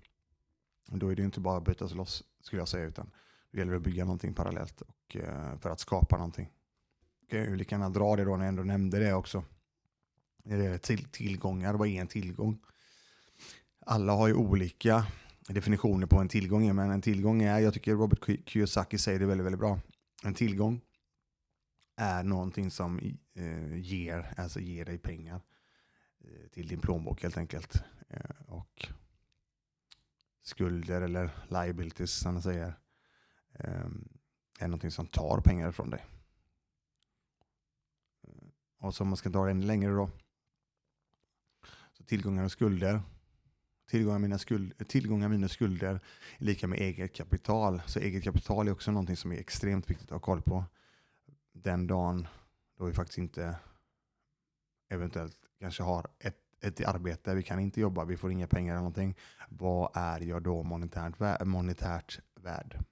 Då 0.88 1.12
är 1.12 1.16
det 1.16 1.24
inte 1.24 1.40
bara 1.40 1.58
att 1.58 1.64
bryta 1.64 1.88
sig 1.88 1.98
loss, 1.98 2.24
skulle 2.42 2.62
jag 2.62 2.68
säga, 2.68 2.86
utan 2.86 3.12
det 3.52 3.60
gäller 3.60 3.74
att 3.74 3.82
bygga 3.82 4.06
någonting 4.06 4.34
parallellt 4.34 4.82
och, 4.82 5.16
eh, 5.16 5.60
för 5.60 5.70
att 5.70 5.80
skapa 5.80 6.18
någonting. 6.18 6.50
Jag 7.30 7.46
kan 7.46 7.58
lika 7.58 7.76
gärna 7.76 7.90
dra 7.90 8.16
det 8.16 8.24
då 8.24 8.38
när 8.38 8.46
jag 8.46 8.50
ändå 8.50 8.64
nämnde 8.64 9.00
det 9.00 9.14
också. 9.14 9.44
När 10.44 10.58
det 10.58 10.64
gäller 10.64 10.78
till, 10.78 11.06
tillgångar, 11.06 11.74
vad 11.74 11.88
är 11.88 12.02
en 12.02 12.08
tillgång? 12.08 12.60
Alla 13.86 14.14
har 14.14 14.28
ju 14.28 14.34
olika 14.34 15.06
definitioner 15.48 16.08
på 16.08 16.18
en 16.18 16.30
tillgång, 16.30 16.76
men 16.76 16.92
en 16.92 17.02
tillgång 17.02 17.42
är, 17.42 17.60
jag 17.60 17.74
tycker 17.74 17.92
Robert 17.92 18.50
Kiyosaki 18.50 18.98
säger 18.98 19.20
det 19.20 19.26
väldigt, 19.26 19.46
väldigt 19.46 19.60
bra. 19.60 19.80
En 20.24 20.34
tillgång 20.34 20.82
är 21.98 22.24
någonting 22.24 22.72
som 22.72 23.00
eh, 23.36 23.76
ger, 23.78 24.34
alltså 24.38 24.60
ger 24.60 24.86
dig 24.86 24.98
pengar. 24.98 25.42
Eh, 26.24 26.48
till 26.52 26.68
din 26.68 26.82
plånbok 26.82 27.24
helt 27.24 27.38
enkelt. 27.38 27.84
Eh, 28.10 28.42
och 28.48 28.88
skulder 30.42 31.02
eller 31.02 31.32
liabilities 31.50 32.12
som 32.12 32.34
man 32.34 32.44
säger 32.44 32.74
ehm, 33.54 34.10
är 34.60 34.68
någonting 34.68 34.92
som 34.92 35.08
tar 35.08 35.42
pengar 35.42 35.72
från 35.72 35.90
dig. 35.90 36.06
Eh, 38.28 38.48
och 38.78 38.96
så 38.96 39.04
om 39.04 39.08
man 39.08 39.18
ska 39.18 39.30
dra 39.30 39.46
det 39.46 39.52
ännu 39.52 39.66
längre 39.66 39.92
då. 39.92 40.10
Så 41.94 42.04
tillgångar 42.04 42.44
och 42.44 42.52
skulder. 42.52 43.02
Tillgångar, 43.90 44.20
mina 44.20 44.38
skuld, 44.38 44.88
tillgångar 44.88 45.30
minus 45.30 45.52
skulder 45.52 46.00
är 46.38 46.46
lika 46.46 46.68
med 46.68 46.80
eget 46.80 47.16
kapital. 47.16 47.82
Så 47.86 48.00
eget 48.00 48.24
kapital 48.24 48.68
är 48.68 48.72
också 48.72 48.92
någonting 48.92 49.18
som 49.18 49.32
är 49.32 49.38
extremt 49.38 49.90
viktigt 49.90 50.08
att 50.08 50.12
ha 50.12 50.20
koll 50.20 50.42
på. 50.42 50.66
Den 51.54 51.88
dagen 51.88 52.28
då 52.78 52.86
vi 52.86 52.94
faktiskt 52.94 53.18
inte 53.18 53.56
eventuellt 54.90 55.51
kanske 55.62 55.84
har 55.84 56.08
ett, 56.20 56.38
ett 56.62 56.86
arbete, 56.86 57.36
vi 57.36 57.44
kan 57.44 57.60
inte 57.60 57.82
jobba, 57.82 58.06
vi 58.06 58.18
får 58.18 58.32
inga 58.32 58.48
pengar 58.48 58.74
eller 58.74 58.80
någonting. 58.80 59.18
Vad 59.50 59.92
är 59.94 60.20
jag 60.20 60.44
då 60.44 60.64
monetärt, 60.64 61.46
monetärt 61.46 62.20
värd? 62.36 62.84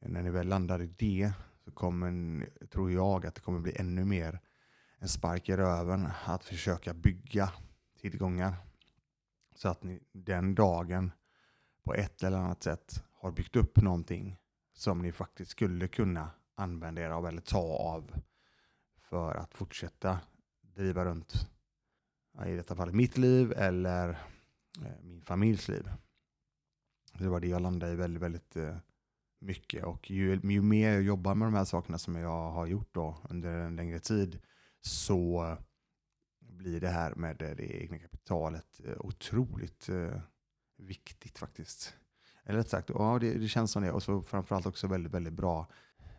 När 0.00 0.22
ni 0.22 0.30
väl 0.30 0.48
landar 0.48 0.82
i 0.82 0.86
det 0.86 1.32
så 1.64 1.70
kommer, 1.70 2.48
tror 2.70 2.92
jag 2.92 3.26
att 3.26 3.34
det 3.34 3.40
kommer 3.40 3.60
bli 3.60 3.76
ännu 3.76 4.04
mer 4.04 4.40
en 4.98 5.08
spark 5.08 5.48
i 5.48 5.56
röven 5.56 6.08
att 6.24 6.44
försöka 6.44 6.94
bygga 6.94 7.52
tillgångar. 8.00 8.56
Så 9.54 9.68
att 9.68 9.82
ni 9.82 10.02
den 10.12 10.54
dagen 10.54 11.12
på 11.84 11.94
ett 11.94 12.22
eller 12.22 12.38
annat 12.38 12.62
sätt 12.62 13.04
har 13.12 13.30
byggt 13.30 13.56
upp 13.56 13.76
någonting 13.76 14.36
som 14.72 15.02
ni 15.02 15.12
faktiskt 15.12 15.50
skulle 15.50 15.88
kunna 15.88 16.30
använda 16.54 17.02
er 17.02 17.10
av 17.10 17.26
eller 17.26 17.40
ta 17.40 17.76
av 17.78 18.14
för 18.96 19.34
att 19.34 19.54
fortsätta 19.54 20.20
driva 20.74 21.04
runt, 21.04 21.48
i 22.46 22.56
detta 22.56 22.76
fall 22.76 22.92
mitt 22.92 23.18
liv 23.18 23.52
eller 23.52 24.08
eh, 24.84 25.02
min 25.02 25.22
familjs 25.22 25.68
liv. 25.68 25.90
Det 27.18 27.28
var 27.28 27.40
det 27.40 27.48
jag 27.48 27.62
landade 27.62 27.92
i 27.92 27.96
väldigt, 27.96 28.22
väldigt 28.22 28.56
eh, 28.56 28.76
mycket 29.40 29.84
och 29.84 30.10
ju, 30.10 30.40
ju 30.42 30.62
mer 30.62 30.92
jag 30.92 31.02
jobbar 31.02 31.34
med 31.34 31.46
de 31.46 31.54
här 31.54 31.64
sakerna 31.64 31.98
som 31.98 32.16
jag 32.16 32.50
har 32.50 32.66
gjort 32.66 32.94
då 32.94 33.18
under 33.30 33.58
en 33.58 33.76
längre 33.76 33.98
tid 33.98 34.38
så 34.80 35.56
blir 36.40 36.80
det 36.80 36.88
här 36.88 37.14
med 37.14 37.36
det 37.36 37.82
egna 37.82 37.98
kapitalet 37.98 38.80
eh, 38.84 38.96
otroligt 38.98 39.88
viktigt 40.76 41.38
faktiskt. 41.38 41.94
Eller 42.44 42.58
rätt 42.58 42.68
sagt, 42.68 42.88
ja 42.88 43.18
det, 43.18 43.34
det 43.34 43.48
känns 43.48 43.72
som 43.72 43.82
det. 43.82 43.92
Och 43.92 44.02
så 44.02 44.22
framförallt 44.22 44.66
också 44.66 44.86
väldigt, 44.86 45.12
väldigt 45.12 45.32
bra 45.32 45.66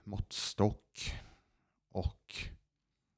måttstock 0.03 1.13
och 1.89 2.36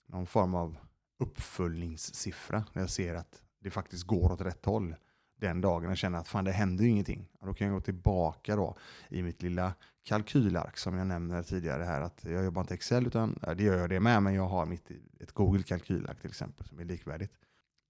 någon 0.06 0.28
form 0.28 0.56
av 0.56 0.78
uppföljningssiffra 1.20 2.66
när 2.74 2.82
jag 2.82 2.90
ser 2.90 3.16
att 3.16 3.42
det 3.60 3.72
faktiskt 3.72 4.04
går 4.04 4.32
åt 4.32 4.42
rätt 4.42 4.66
håll 4.66 4.96
den 5.40 5.62
dagen 5.62 5.90
jag 5.90 5.98
känner 5.98 6.20
att 6.20 6.28
fan 6.28 6.44
det 6.44 6.52
händer 6.52 6.84
ju 6.84 6.90
ingenting. 6.90 7.30
Då 7.42 7.54
kan 7.54 7.68
jag 7.68 7.76
gå 7.76 7.82
tillbaka 7.82 8.56
då 8.56 8.78
i 9.10 9.24
mitt 9.24 9.42
lilla 9.42 9.74
kalkylark 10.04 10.78
som 10.78 10.98
jag 10.98 11.08
nämnde 11.08 11.44
tidigare 11.44 11.84
här. 11.84 12.02
att 12.02 12.24
Jag 12.24 12.44
jobbar 12.44 12.62
inte 12.62 12.74
Excel 12.74 13.08
utan, 13.08 13.40
det 13.56 13.64
gör 13.64 13.78
jag 13.78 13.90
det 13.90 14.00
med, 14.00 14.24
men 14.24 14.34
jag 14.34 14.48
har 14.48 14.66
mitt, 14.66 14.92
ett 15.20 15.32
Google 15.32 15.64
kalkylark 15.64 16.22
till 16.22 16.30
exempel 16.30 16.66
som 16.66 16.80
är 16.80 16.86
likvärdigt. 16.86 17.32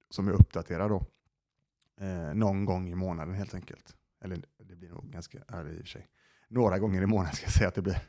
Som 0.09 0.27
jag 0.27 0.39
uppdaterar 0.39 0.89
då 0.89 1.05
eh, 2.01 2.33
någon 2.33 2.65
gång 2.65 2.89
i 2.89 2.95
månaden 2.95 3.33
helt 3.33 3.53
enkelt. 3.53 3.95
Eller 4.23 4.45
det 4.57 4.75
blir 4.75 4.89
nog 4.89 5.11
ganska, 5.11 5.39
ja, 5.47 5.69
i 5.69 5.75
och 5.75 5.79
för 5.79 5.87
sig. 5.87 6.07
Några 6.47 6.79
gånger 6.79 7.01
i 7.01 7.05
månaden 7.05 7.35
ska 7.35 7.45
jag 7.45 7.53
säga 7.53 7.67
att 7.67 7.75
det 7.75 7.81
blir. 7.81 8.01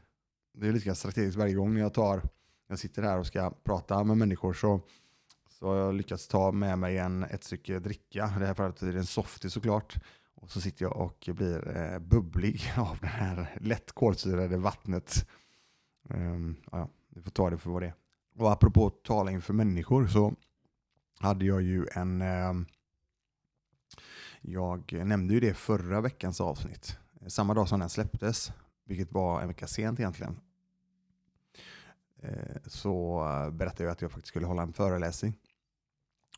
Det 0.55 0.69
är 0.69 0.73
lika 0.73 0.95
strategiskt 0.95 1.39
varje 1.39 1.55
gång 1.55 1.75
när 1.75 1.81
jag 1.81 1.95
tar, 1.95 2.23
jag 2.67 2.79
sitter 2.79 3.03
här 3.03 3.19
och 3.19 3.27
ska 3.27 3.51
prata 3.51 4.05
med 4.05 4.17
människor 4.17 4.53
så 4.53 4.81
så 5.59 5.67
har 5.67 5.77
jag 5.77 5.95
lyckats 5.95 6.29
ta 6.29 6.53
med 6.53 6.79
mig 6.79 6.99
en, 6.99 7.23
ett 7.23 7.45
stycke 7.45 7.79
dricka. 7.79 8.33
Det 8.39 8.47
här 8.47 8.55
fallet 8.55 8.83
är 8.83 8.93
det 8.93 8.99
en 8.99 9.07
softie 9.07 9.51
såklart. 9.51 9.97
Och 10.35 10.51
så 10.51 10.61
sitter 10.61 10.85
jag 10.85 10.97
och 10.97 11.29
blir 11.33 11.77
eh, 11.77 11.99
bubblig 11.99 12.61
av 12.77 12.99
det 13.01 13.07
här 13.07 13.59
lätt 13.61 13.93
kolsyrade 13.93 14.57
vattnet. 14.57 15.29
Um, 16.09 16.57
ja, 16.73 16.89
vi 17.09 17.23
får 17.23 17.31
ta 17.31 17.51
det 17.51 17.59
för 17.59 17.71
vad 17.71 17.83
det 17.83 17.87
är. 17.87 17.95
Och 18.39 18.53
apropå 18.53 18.87
att 18.87 19.05
tala 19.05 19.31
inför 19.31 19.53
människor 19.53 20.07
så 20.07 20.35
hade 21.19 21.45
jag 21.45 21.63
ju 21.63 21.87
en... 21.93 22.23
Eh, 22.23 22.53
jag 24.41 24.93
nämnde 24.93 25.35
ju 25.35 25.41
det 25.41 25.55
förra 25.55 26.01
veckans 26.01 26.41
avsnitt. 26.41 26.99
Samma 27.27 27.55
dag 27.55 27.69
som 27.69 27.81
den 27.81 27.89
släpptes, 27.89 28.53
vilket 28.85 29.13
var 29.13 29.41
en 29.41 29.49
vecka 29.49 29.67
sent 29.67 30.01
egentligen. 30.01 30.41
Eh, 32.23 32.57
så 32.67 33.25
eh, 33.29 33.51
berättade 33.51 33.85
jag 33.85 33.93
att 33.93 34.03
jag 34.03 34.11
faktiskt 34.11 34.29
skulle 34.29 34.47
hålla 34.47 34.63
en 34.63 34.73
föreläsning. 34.73 35.35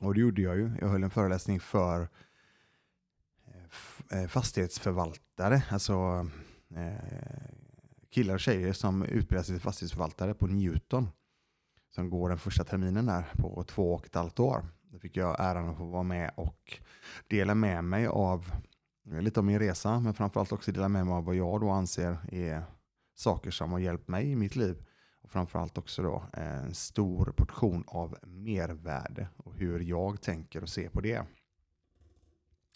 Och 0.00 0.14
det 0.14 0.20
gjorde 0.20 0.42
jag 0.42 0.56
ju. 0.56 0.70
Jag 0.80 0.88
höll 0.88 1.04
en 1.04 1.10
föreläsning 1.10 1.60
för 1.60 2.08
eh, 3.46 4.20
eh, 4.20 4.28
fastighetsförvaltare, 4.28 5.62
alltså 5.70 6.26
eh, 6.74 6.92
killar 8.10 8.34
och 8.34 8.40
tjejer 8.40 8.72
som 8.72 9.02
utbildar 9.02 9.42
sig 9.42 9.54
till 9.54 9.62
fastighetsförvaltare 9.62 10.34
på 10.34 10.46
Newton. 10.46 11.08
Som 11.90 12.10
går 12.10 12.28
den 12.28 12.38
första 12.38 12.64
terminen 12.64 13.06
där 13.06 13.24
på 13.36 13.64
två 13.64 13.94
och 13.94 14.06
ett 14.06 14.14
halvt 14.14 14.40
år. 14.40 14.66
Då 14.82 14.98
fick 14.98 15.16
jag 15.16 15.36
äran 15.40 15.68
att 15.68 15.76
få 15.76 15.84
vara 15.84 16.02
med 16.02 16.32
och 16.36 16.80
dela 17.26 17.54
med 17.54 17.84
mig 17.84 18.06
av 18.06 18.52
eh, 19.10 19.22
lite 19.22 19.40
av 19.40 19.46
min 19.46 19.58
resa, 19.58 20.00
men 20.00 20.14
framförallt 20.14 20.52
också 20.52 20.72
dela 20.72 20.88
med 20.88 21.06
mig 21.06 21.14
av 21.14 21.24
vad 21.24 21.34
jag 21.34 21.60
då 21.60 21.70
anser 21.70 22.16
är 22.32 22.62
saker 23.14 23.50
som 23.50 23.72
har 23.72 23.78
hjälpt 23.78 24.08
mig 24.08 24.30
i 24.30 24.36
mitt 24.36 24.56
liv 24.56 24.84
och 25.28 25.32
framförallt 25.32 25.78
också 25.78 26.02
då 26.02 26.24
eh, 26.32 26.58
en 26.58 26.74
stor 26.74 27.32
portion 27.36 27.84
av 27.86 28.18
mervärde 28.22 29.28
och 29.36 29.54
hur 29.54 29.80
jag 29.80 30.20
tänker 30.20 30.62
och 30.62 30.68
ser 30.68 30.88
på 30.88 31.00
det. 31.00 31.22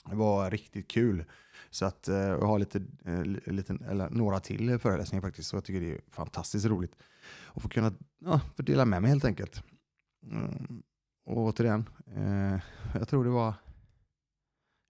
Det 0.05 0.17
var 0.17 0.51
riktigt 0.51 0.89
kul. 0.89 1.25
Så 1.71 1.87
att 1.87 2.09
eh, 2.09 2.17
jag 2.17 2.47
har 2.47 2.59
lite, 2.59 2.83
eh, 3.05 3.23
lite, 3.53 3.79
eller 3.89 4.11
några 4.11 4.41
till 4.41 4.79
föreläsningar 4.79 5.23
faktiskt. 5.23 5.49
Så 5.49 5.57
jag 5.57 5.65
tycker 5.65 5.81
det 5.81 5.93
är 5.93 6.01
fantastiskt 6.11 6.67
roligt 6.67 6.97
att 7.55 7.63
få 7.63 7.69
kunna 7.69 7.93
ja, 8.19 8.41
få 8.57 8.63
dela 8.63 8.85
med 8.85 9.03
mig 9.03 9.11
helt 9.11 9.25
enkelt. 9.25 9.63
Mm. 10.27 10.83
Och 11.25 11.37
återigen, 11.37 11.89
jag 12.95 13.09
tror 13.09 13.25
det 13.25 13.31
var 13.31 13.55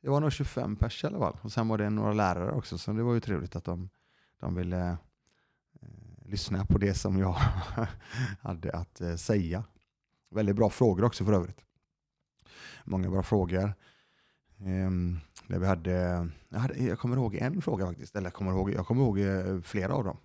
det 0.02 0.10
var 0.10 0.20
nog 0.20 0.32
25 0.32 0.76
pers 0.76 1.04
i 1.04 1.06
alla 1.06 1.18
fall. 1.18 1.38
Och 1.42 1.52
sen 1.52 1.68
var 1.68 1.78
det 1.78 1.90
några 1.90 2.12
lärare 2.12 2.52
också, 2.52 2.78
så 2.78 2.92
det 2.92 3.02
var 3.02 3.14
ju 3.14 3.20
trevligt 3.20 3.56
att 3.56 3.64
de, 3.64 3.88
de 4.40 4.54
ville 4.54 4.96
lyssna 6.24 6.66
på 6.66 6.78
det 6.78 6.94
som 6.94 7.18
jag 7.18 7.36
hade 8.40 8.72
att 8.72 9.00
eh, 9.00 9.16
säga. 9.16 9.64
Väldigt 10.30 10.56
bra 10.56 10.70
frågor 10.70 11.04
också 11.04 11.24
för 11.24 11.32
övrigt. 11.32 11.64
Många 12.84 13.10
bra 13.10 13.22
frågor. 13.22 13.74
Ehm, 14.58 15.18
där 15.46 15.58
vi 15.58 15.66
hade, 15.66 15.90
jag, 16.48 16.58
hade, 16.58 16.78
jag 16.78 16.98
kommer 16.98 17.16
ihåg 17.16 17.34
en 17.34 17.62
fråga 17.62 17.86
faktiskt, 17.86 18.16
eller 18.16 18.26
jag 18.26 18.34
kommer 18.34 18.52
ihåg, 18.52 18.72
jag 18.72 18.86
kommer 18.86 19.02
ihåg 19.02 19.20
eh, 19.20 19.60
flera 19.60 19.94
av 19.94 20.04
dem. 20.04 20.16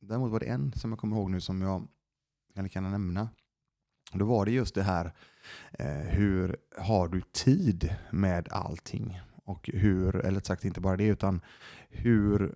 Däremot 0.00 0.32
var 0.32 0.40
det 0.40 0.46
en 0.46 0.72
som 0.72 0.90
jag 0.90 0.98
kommer 0.98 1.16
ihåg 1.16 1.30
nu 1.30 1.40
som 1.40 1.62
jag 1.62 1.88
kan, 2.54 2.68
kan 2.68 2.90
nämna. 2.90 3.28
Då 4.12 4.24
var 4.24 4.44
det 4.44 4.50
just 4.50 4.74
det 4.74 4.82
här, 4.82 5.12
eh, 5.72 5.88
hur 5.88 6.56
har 6.78 7.08
du 7.08 7.20
tid 7.20 7.96
med 8.10 8.48
allting? 8.50 9.20
Och 9.44 9.70
hur, 9.72 10.16
eller 10.16 10.40
sagt 10.40 10.64
inte 10.64 10.80
bara 10.80 10.96
det, 10.96 11.06
utan 11.06 11.40
hur 11.88 12.54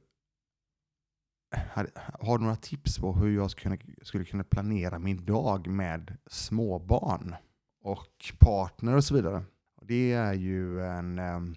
har 2.21 2.38
du 2.38 2.45
några 2.45 2.57
tips 2.57 2.99
på 2.99 3.12
hur 3.12 3.37
jag 3.37 3.50
skulle 3.50 3.76
kunna, 3.76 3.95
skulle 4.02 4.25
kunna 4.25 4.45
planera 4.45 4.99
min 4.99 5.25
dag 5.25 5.66
med 5.66 6.16
småbarn 6.26 7.35
och 7.83 8.33
partner 8.38 8.97
och 8.97 9.04
så 9.04 9.14
vidare? 9.14 9.45
Det 9.83 10.12
är 10.12 10.33
ju, 10.33 10.85
en, 10.85 11.19
ehm, 11.19 11.57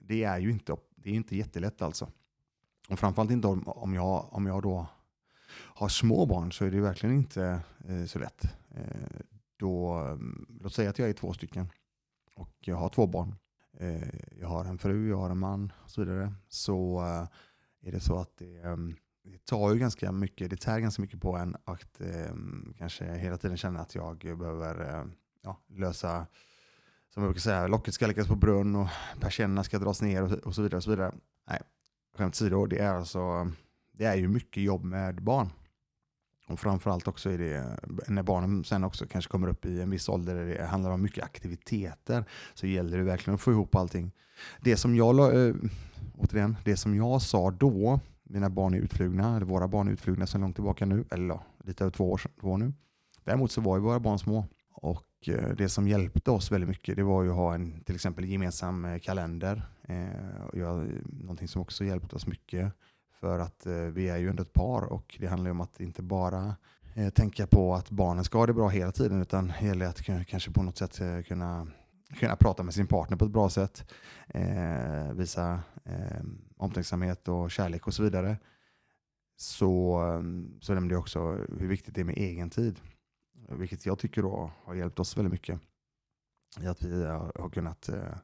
det 0.00 0.24
är 0.24 0.38
ju 0.38 0.50
inte, 0.50 0.76
det 0.96 1.10
är 1.10 1.14
inte 1.14 1.36
jättelätt 1.36 1.82
alltså. 1.82 2.08
Och 2.88 2.98
framförallt 2.98 3.30
inte 3.30 3.48
om, 3.48 3.68
om, 3.68 3.94
jag, 3.94 4.32
om 4.32 4.46
jag 4.46 4.62
då 4.62 4.86
har 5.52 5.88
små 5.88 6.26
barn 6.26 6.52
så 6.52 6.64
är 6.64 6.70
det 6.70 6.80
verkligen 6.80 7.16
inte 7.16 7.60
eh, 7.88 8.04
så 8.04 8.18
lätt. 8.18 8.44
Eh, 8.70 9.20
då, 9.56 9.94
ehm, 9.94 10.58
låt 10.60 10.74
säga 10.74 10.90
att 10.90 10.98
jag 10.98 11.08
är 11.08 11.12
två 11.12 11.32
stycken 11.32 11.66
och 12.34 12.56
jag 12.60 12.76
har 12.76 12.88
två 12.88 13.06
barn. 13.06 13.34
Eh, 13.78 14.08
jag 14.40 14.48
har 14.48 14.64
en 14.64 14.78
fru, 14.78 15.08
jag 15.08 15.16
har 15.16 15.30
en 15.30 15.38
man 15.38 15.72
och 15.84 15.90
så 15.90 16.04
vidare. 16.04 16.34
Så 16.48 17.00
eh, 17.00 17.28
är 17.88 17.92
det 17.92 18.00
så 18.00 18.18
att 18.18 18.36
det, 18.36 18.62
ehm, 18.62 18.96
det 19.24 19.44
tar 19.44 19.72
ju 19.72 19.78
ganska 19.78 20.12
mycket, 20.12 20.50
det 20.50 20.56
tär 20.56 20.80
ganska 20.80 21.02
mycket 21.02 21.20
på 21.20 21.36
en 21.36 21.56
att 21.64 22.00
eh, 22.00 22.34
kanske 22.78 23.04
hela 23.04 23.38
tiden 23.38 23.56
känna 23.56 23.80
att 23.80 23.94
jag 23.94 24.18
behöver 24.38 24.80
eh, 24.80 25.04
ja, 25.42 25.60
lösa, 25.68 26.26
som 27.08 27.22
jag 27.22 27.30
brukar 27.30 27.40
säga, 27.40 27.66
locket 27.66 27.94
ska 27.94 28.06
läggas 28.06 28.28
på 28.28 28.36
brunn 28.36 28.76
och 28.76 28.88
persiennerna 29.20 29.64
ska 29.64 29.78
dras 29.78 30.02
ner 30.02 30.22
och, 30.22 30.32
och 30.32 30.54
så 30.54 30.62
vidare. 30.62 30.76
Och 30.76 30.84
så 30.84 30.90
vidare. 30.90 31.12
Nej, 31.48 31.60
skämt 32.16 32.34
åsido, 32.34 32.66
det 32.66 32.78
är 32.78 32.94
alltså, 32.94 33.50
det 33.92 34.04
är 34.04 34.16
ju 34.16 34.28
mycket 34.28 34.62
jobb 34.62 34.84
med 34.84 35.22
barn. 35.22 35.50
Och 36.48 36.60
framförallt 36.60 37.08
också 37.08 37.30
är 37.30 37.38
det, 37.38 37.78
när 38.08 38.22
barnen 38.22 38.64
sen 38.64 38.84
också 38.84 39.06
kanske 39.06 39.30
kommer 39.30 39.48
upp 39.48 39.66
i 39.66 39.80
en 39.80 39.90
viss 39.90 40.08
ålder 40.08 40.34
där 40.34 40.44
det 40.44 40.64
handlar 40.64 40.90
om 40.90 41.02
mycket 41.02 41.24
aktiviteter, 41.24 42.24
så 42.54 42.66
gäller 42.66 42.98
det 42.98 43.04
verkligen 43.04 43.34
att 43.34 43.40
få 43.40 43.52
ihop 43.52 43.74
allting. 43.74 44.12
Det 44.60 44.76
som 44.76 44.96
jag, 44.96 45.46
äh, 45.48 45.54
återigen, 46.18 46.56
det 46.64 46.76
som 46.76 46.94
jag 46.96 47.22
sa 47.22 47.50
då, 47.50 48.00
mina 48.32 48.50
barn 48.50 48.74
är 48.74 48.78
utflugna, 48.78 49.36
eller 49.36 49.46
våra 49.46 49.68
barn 49.68 49.88
är 49.88 49.92
utflugna 49.92 50.26
sedan 50.26 50.40
långt 50.40 50.54
tillbaka 50.54 50.86
nu, 50.86 51.04
eller 51.10 51.40
lite 51.64 51.84
över 51.84 51.90
två 51.90 52.10
år, 52.10 52.20
två 52.40 52.50
år 52.50 52.58
nu. 52.58 52.72
Däremot 53.24 53.52
så 53.52 53.60
var 53.60 53.76
ju 53.76 53.82
våra 53.82 54.00
barn 54.00 54.18
små 54.18 54.46
och 54.74 55.28
eh, 55.28 55.48
det 55.48 55.68
som 55.68 55.88
hjälpte 55.88 56.30
oss 56.30 56.52
väldigt 56.52 56.68
mycket 56.68 56.96
det 56.96 57.02
var 57.02 57.22
ju 57.22 57.30
att 57.30 57.36
ha 57.36 57.54
en 57.54 57.80
till 57.84 57.94
exempel 57.94 58.24
gemensam 58.24 58.84
eh, 58.84 58.98
kalender. 58.98 59.62
Eh, 59.82 60.44
och 60.46 60.58
jag, 60.58 60.78
eh, 60.78 60.88
någonting 61.04 61.48
som 61.48 61.62
också 61.62 61.84
hjälpte 61.84 62.16
oss 62.16 62.26
mycket. 62.26 62.72
För 63.20 63.38
att 63.38 63.66
vi 63.92 64.08
är 64.08 64.16
ju 64.16 64.30
ändå 64.30 64.42
ett 64.42 64.52
par 64.52 64.84
och 64.84 65.16
det 65.20 65.26
handlar 65.26 65.46
ju 65.46 65.50
om 65.50 65.60
att 65.60 65.80
inte 65.80 66.02
bara 66.02 66.56
tänka 67.14 67.46
på 67.46 67.74
att 67.74 67.90
barnen 67.90 68.24
ska 68.24 68.38
ha 68.38 68.46
det 68.46 68.52
bra 68.52 68.68
hela 68.68 68.92
tiden 68.92 69.22
utan 69.22 69.52
det 69.60 69.66
gäller 69.66 69.86
att 69.86 70.02
kanske 70.02 70.50
på 70.50 70.62
något 70.62 70.78
sätt 70.78 71.26
kunna, 71.26 71.66
kunna 72.20 72.36
prata 72.36 72.62
med 72.62 72.74
sin 72.74 72.86
partner 72.86 73.16
på 73.16 73.24
ett 73.24 73.30
bra 73.30 73.50
sätt. 73.50 73.84
Eh, 74.28 75.12
visa 75.12 75.60
eh, 75.84 76.22
omtänksamhet 76.62 77.28
och 77.28 77.50
kärlek 77.50 77.86
och 77.86 77.94
så 77.94 78.02
vidare. 78.02 78.38
Så, 79.36 79.98
ehm, 79.98 80.58
så 80.60 80.74
nämnde 80.74 80.94
jag 80.94 81.00
också 81.00 81.20
hur 81.58 81.68
viktigt 81.68 81.94
det 81.94 82.00
är 82.00 82.04
med 82.04 82.16
egen 82.16 82.50
tid. 82.50 82.80
Vilket 83.48 83.86
jag 83.86 83.98
tycker 83.98 84.22
då 84.22 84.50
har 84.64 84.74
hjälpt 84.74 85.00
oss 85.00 85.16
väldigt 85.16 85.32
mycket. 85.32 85.60
I 86.60 86.66
att 86.66 86.82
vi 86.82 87.04
har 87.04 87.50
kunnat 87.50 87.88
eh, 87.88 88.14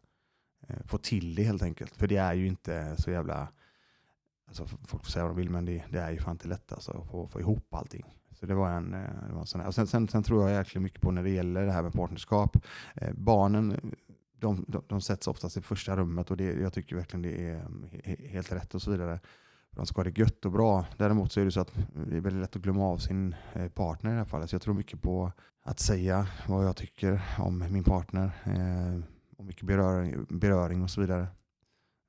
eh, 0.69 0.87
få 0.87 0.99
till 0.99 1.35
det 1.35 1.43
helt 1.43 1.63
enkelt. 1.63 1.97
För 1.97 2.07
det 2.07 2.17
är 2.17 2.35
ju 2.35 2.47
inte 2.47 2.97
så 2.99 3.11
jävla... 3.11 3.49
Alltså 4.47 4.67
folk 4.67 5.05
får 5.05 5.11
säga 5.11 5.25
vad 5.25 5.31
de 5.31 5.37
vill 5.37 5.51
men 5.51 5.65
det, 5.65 5.85
det 5.91 6.01
är 6.01 6.11
ju 6.11 6.19
fan 6.19 6.33
inte 6.33 6.49
lätt 6.49 6.73
alltså, 6.73 6.93
att 6.93 7.07
få, 7.07 7.27
få 7.27 7.41
ihop 7.41 7.75
allting. 7.75 8.05
Så 8.31 8.47
det 8.47 8.55
var 8.55 8.71
en, 8.71 8.95
eh, 8.95 9.27
det 9.29 9.33
var 9.33 9.41
en 9.41 9.47
sån 9.47 9.61
här. 9.61 9.69
Och 9.69 9.75
sen, 9.75 9.87
sen, 9.87 10.09
sen, 10.09 10.23
tror 10.23 10.49
jag 10.49 10.59
jäkligt 10.59 10.83
mycket 10.83 11.01
på 11.01 11.11
när 11.11 11.23
det 11.23 11.31
gäller 11.31 11.67
det 11.67 11.73
här 11.73 11.83
med 11.83 11.93
partnerskap. 11.93 12.57
Eh, 12.95 13.13
barnen 13.15 13.95
de, 14.39 14.65
de, 14.69 14.83
de 14.89 15.01
sätts 15.01 15.29
oftast 15.29 15.57
i 15.57 15.61
första 15.61 15.97
rummet 15.97 16.31
och 16.31 16.37
det, 16.37 16.45
jag 16.45 16.73
tycker 16.73 16.97
verkligen 16.97 17.23
det 17.23 17.49
är 17.49 17.61
mm, 17.61 17.89
helt 18.29 18.53
rätt 18.53 18.75
och 18.75 18.83
så 18.83 18.91
vidare 18.91 19.21
de 19.71 19.87
ska 19.87 19.99
ha 19.99 20.05
det 20.05 20.19
gött 20.19 20.45
och 20.45 20.53
bra. 20.53 20.87
Däremot 20.97 21.33
så 21.33 21.41
är 21.41 21.45
det 21.45 21.51
så 21.51 21.61
att 21.61 21.75
det 21.93 22.17
är 22.17 22.21
väldigt 22.21 22.43
lätt 22.43 22.57
att 22.57 22.63
glömma 22.63 22.85
av 22.85 22.99
sin 22.99 23.35
eh, 23.53 23.69
partner 23.69 24.11
i 24.11 24.13
det 24.13 24.19
här 24.19 24.25
fallet. 24.25 24.51
Så 24.51 24.55
jag 24.55 24.63
tror 24.63 24.75
mycket 24.75 25.03
på 25.03 25.33
att 25.63 25.81
säga 25.81 26.27
vad 26.49 26.65
jag 26.65 26.77
tycker 26.77 27.23
om 27.39 27.59
min 27.59 27.85
partner. 27.85 28.31
Eh, 28.45 29.01
och 29.37 29.45
mycket 29.45 29.67
beröring, 29.67 30.27
beröring 30.29 30.83
och 30.83 30.91
så 30.91 31.01
vidare. 31.01 31.27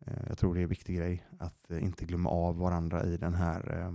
Eh, 0.05 0.23
jag 0.27 0.37
tror 0.37 0.53
det 0.53 0.59
är 0.59 0.63
en 0.63 0.69
viktig 0.69 0.97
grej 0.97 1.25
att 1.39 1.71
inte 1.71 2.05
glömma 2.05 2.29
av 2.29 2.57
varandra 2.57 3.03
i 3.03 3.17
den 3.17 3.33
här, 3.33 3.79
eh, 3.79 3.91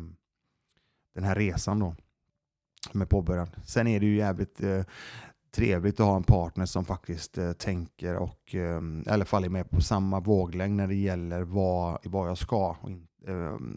den 1.14 1.24
här 1.24 1.34
resan 1.34 1.78
då. 1.78 1.94
Med 2.92 3.08
påbörjan. 3.08 3.48
Sen 3.64 3.86
är 3.86 4.00
det 4.00 4.06
ju 4.06 4.16
jävligt 4.16 4.62
eh, 4.62 4.84
trevligt 5.54 6.00
att 6.00 6.06
ha 6.06 6.16
en 6.16 6.22
partner 6.22 6.66
som 6.66 6.84
faktiskt 6.84 7.38
eh, 7.38 7.52
tänker 7.52 8.16
och 8.16 8.54
eh, 8.54 8.82
i 9.06 9.10
alla 9.10 9.24
fall 9.24 9.44
är 9.44 9.48
med 9.48 9.70
på 9.70 9.80
samma 9.80 10.20
våglängd 10.20 10.76
när 10.76 10.86
det 10.86 10.94
gäller 10.94 11.42
vad, 11.42 11.98
vad 12.04 12.28
jag 12.28 12.38
ska 12.38 12.76
och 12.80 12.90
in, 12.90 13.06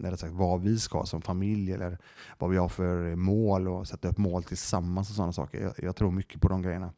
eh, 0.04 0.16
sagt, 0.16 0.34
vad 0.34 0.62
vi 0.62 0.80
ska 0.80 1.06
som 1.06 1.22
familj 1.22 1.74
eller 1.74 1.98
vad 2.38 2.50
vi 2.50 2.58
har 2.58 2.70
för 2.70 3.16
mål 3.16 3.68
och 3.68 3.88
sätta 3.88 4.08
upp 4.08 4.18
mål 4.18 4.44
tillsammans 4.44 5.10
och 5.10 5.16
sådana 5.16 5.34
saker. 5.34 5.62
Jag, 5.62 5.74
jag 5.78 5.96
tror 5.96 6.12
mycket 6.12 6.42
på 6.42 6.48
de 6.48 6.62
grejerna. 6.62 6.94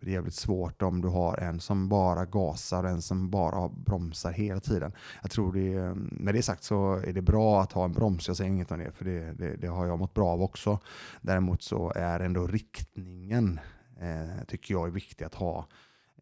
Det 0.00 0.06
är 0.06 0.14
jävligt 0.14 0.34
svårt 0.34 0.82
om 0.82 1.00
du 1.00 1.08
har 1.08 1.36
en 1.36 1.60
som 1.60 1.88
bara 1.88 2.24
gasar 2.24 2.84
och 2.84 2.90
en 2.90 3.02
som 3.02 3.30
bara 3.30 3.68
bromsar 3.68 4.32
hela 4.32 4.60
tiden. 4.60 4.92
Jag 5.22 5.30
tror 5.30 5.52
det, 5.52 5.74
ehm, 5.74 6.08
med 6.12 6.34
det 6.34 6.42
sagt 6.42 6.64
så 6.64 6.94
är 6.94 7.12
det 7.12 7.22
bra 7.22 7.62
att 7.62 7.72
ha 7.72 7.84
en 7.84 7.92
broms, 7.92 8.28
jag 8.28 8.36
säger 8.36 8.50
inget 8.50 8.72
om 8.72 8.78
det, 8.78 8.92
för 8.92 9.04
det, 9.04 9.32
det, 9.32 9.56
det 9.56 9.66
har 9.66 9.86
jag 9.86 9.98
mått 9.98 10.14
bra 10.14 10.28
av 10.28 10.42
också. 10.42 10.78
Däremot 11.20 11.62
så 11.62 11.92
är 11.96 12.20
ändå 12.20 12.46
riktningen 12.46 13.60
Eh, 14.00 14.44
tycker 14.44 14.74
jag 14.74 14.86
är 14.86 14.90
viktig 14.90 15.24
att 15.24 15.34
ha 15.34 15.66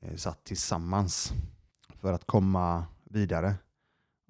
eh, 0.01 0.17
satt 0.17 0.45
tillsammans 0.45 1.33
för 2.01 2.13
att 2.13 2.27
komma 2.27 2.87
vidare 3.05 3.55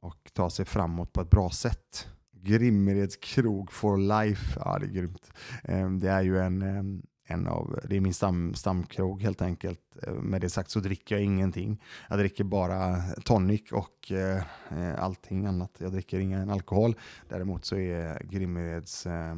och 0.00 0.30
ta 0.32 0.50
sig 0.50 0.64
framåt 0.64 1.12
på 1.12 1.20
ett 1.20 1.30
bra 1.30 1.50
sätt. 1.50 2.08
Grimmereds 2.32 3.16
krog 3.16 3.72
for 3.72 3.98
life, 3.98 4.60
ja 4.64 4.78
det 4.78 4.86
är 4.86 4.90
grymt. 4.90 5.32
Eh, 5.64 5.90
det 5.90 6.10
är 6.10 6.22
ju 6.22 6.38
en, 6.38 6.62
ehm, 6.62 7.02
en 7.24 7.46
av, 7.46 7.80
det 7.88 7.96
är 7.96 8.00
min 8.00 8.14
stam, 8.14 8.54
stamkrog 8.54 9.22
helt 9.22 9.42
enkelt. 9.42 9.80
Eh, 10.02 10.12
med 10.12 10.40
det 10.40 10.50
sagt 10.50 10.70
så 10.70 10.80
dricker 10.80 11.14
jag 11.14 11.24
ingenting. 11.24 11.82
Jag 12.08 12.18
dricker 12.18 12.44
bara 12.44 13.02
tonic 13.24 13.72
och 13.72 14.12
eh, 14.12 14.42
eh 14.70 15.02
allting 15.02 15.46
annat. 15.46 15.76
Jag 15.78 15.92
dricker 15.92 16.18
ingen 16.18 16.50
alkohol. 16.50 16.96
Däremot 17.28 17.64
så 17.64 17.76
är 17.76 18.22
Grimmereds 18.24 19.06
eh, 19.06 19.36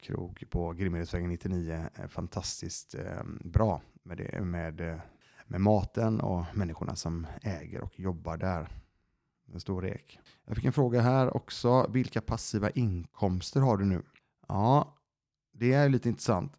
krog 0.00 0.44
på 0.50 0.72
Grimmeredsvägen 0.72 1.28
99 1.28 1.72
är 1.72 2.02
eh, 2.02 2.08
fantastiskt 2.08 2.94
eh, 2.94 3.22
bra 3.40 3.82
med, 4.02 4.18
det, 4.18 4.40
med, 4.40 4.80
eh, 4.80 4.98
med 5.46 5.60
maten 5.60 6.20
och 6.20 6.44
människorna 6.54 6.96
som 6.96 7.26
äger 7.42 7.80
och 7.80 8.00
jobbar 8.00 8.36
där. 8.36 8.68
En 9.52 9.60
stor 9.60 9.82
rek. 9.82 10.18
Jag 10.44 10.56
fick 10.56 10.64
en 10.64 10.72
fråga 10.72 11.00
här 11.00 11.36
också. 11.36 11.90
Vilka 11.90 12.20
passiva 12.20 12.70
inkomster 12.70 13.60
har 13.60 13.76
du 13.76 13.84
nu? 13.84 14.02
Ja, 14.48 14.96
det 15.52 15.72
är 15.72 15.88
lite 15.88 16.08
intressant. 16.08 16.52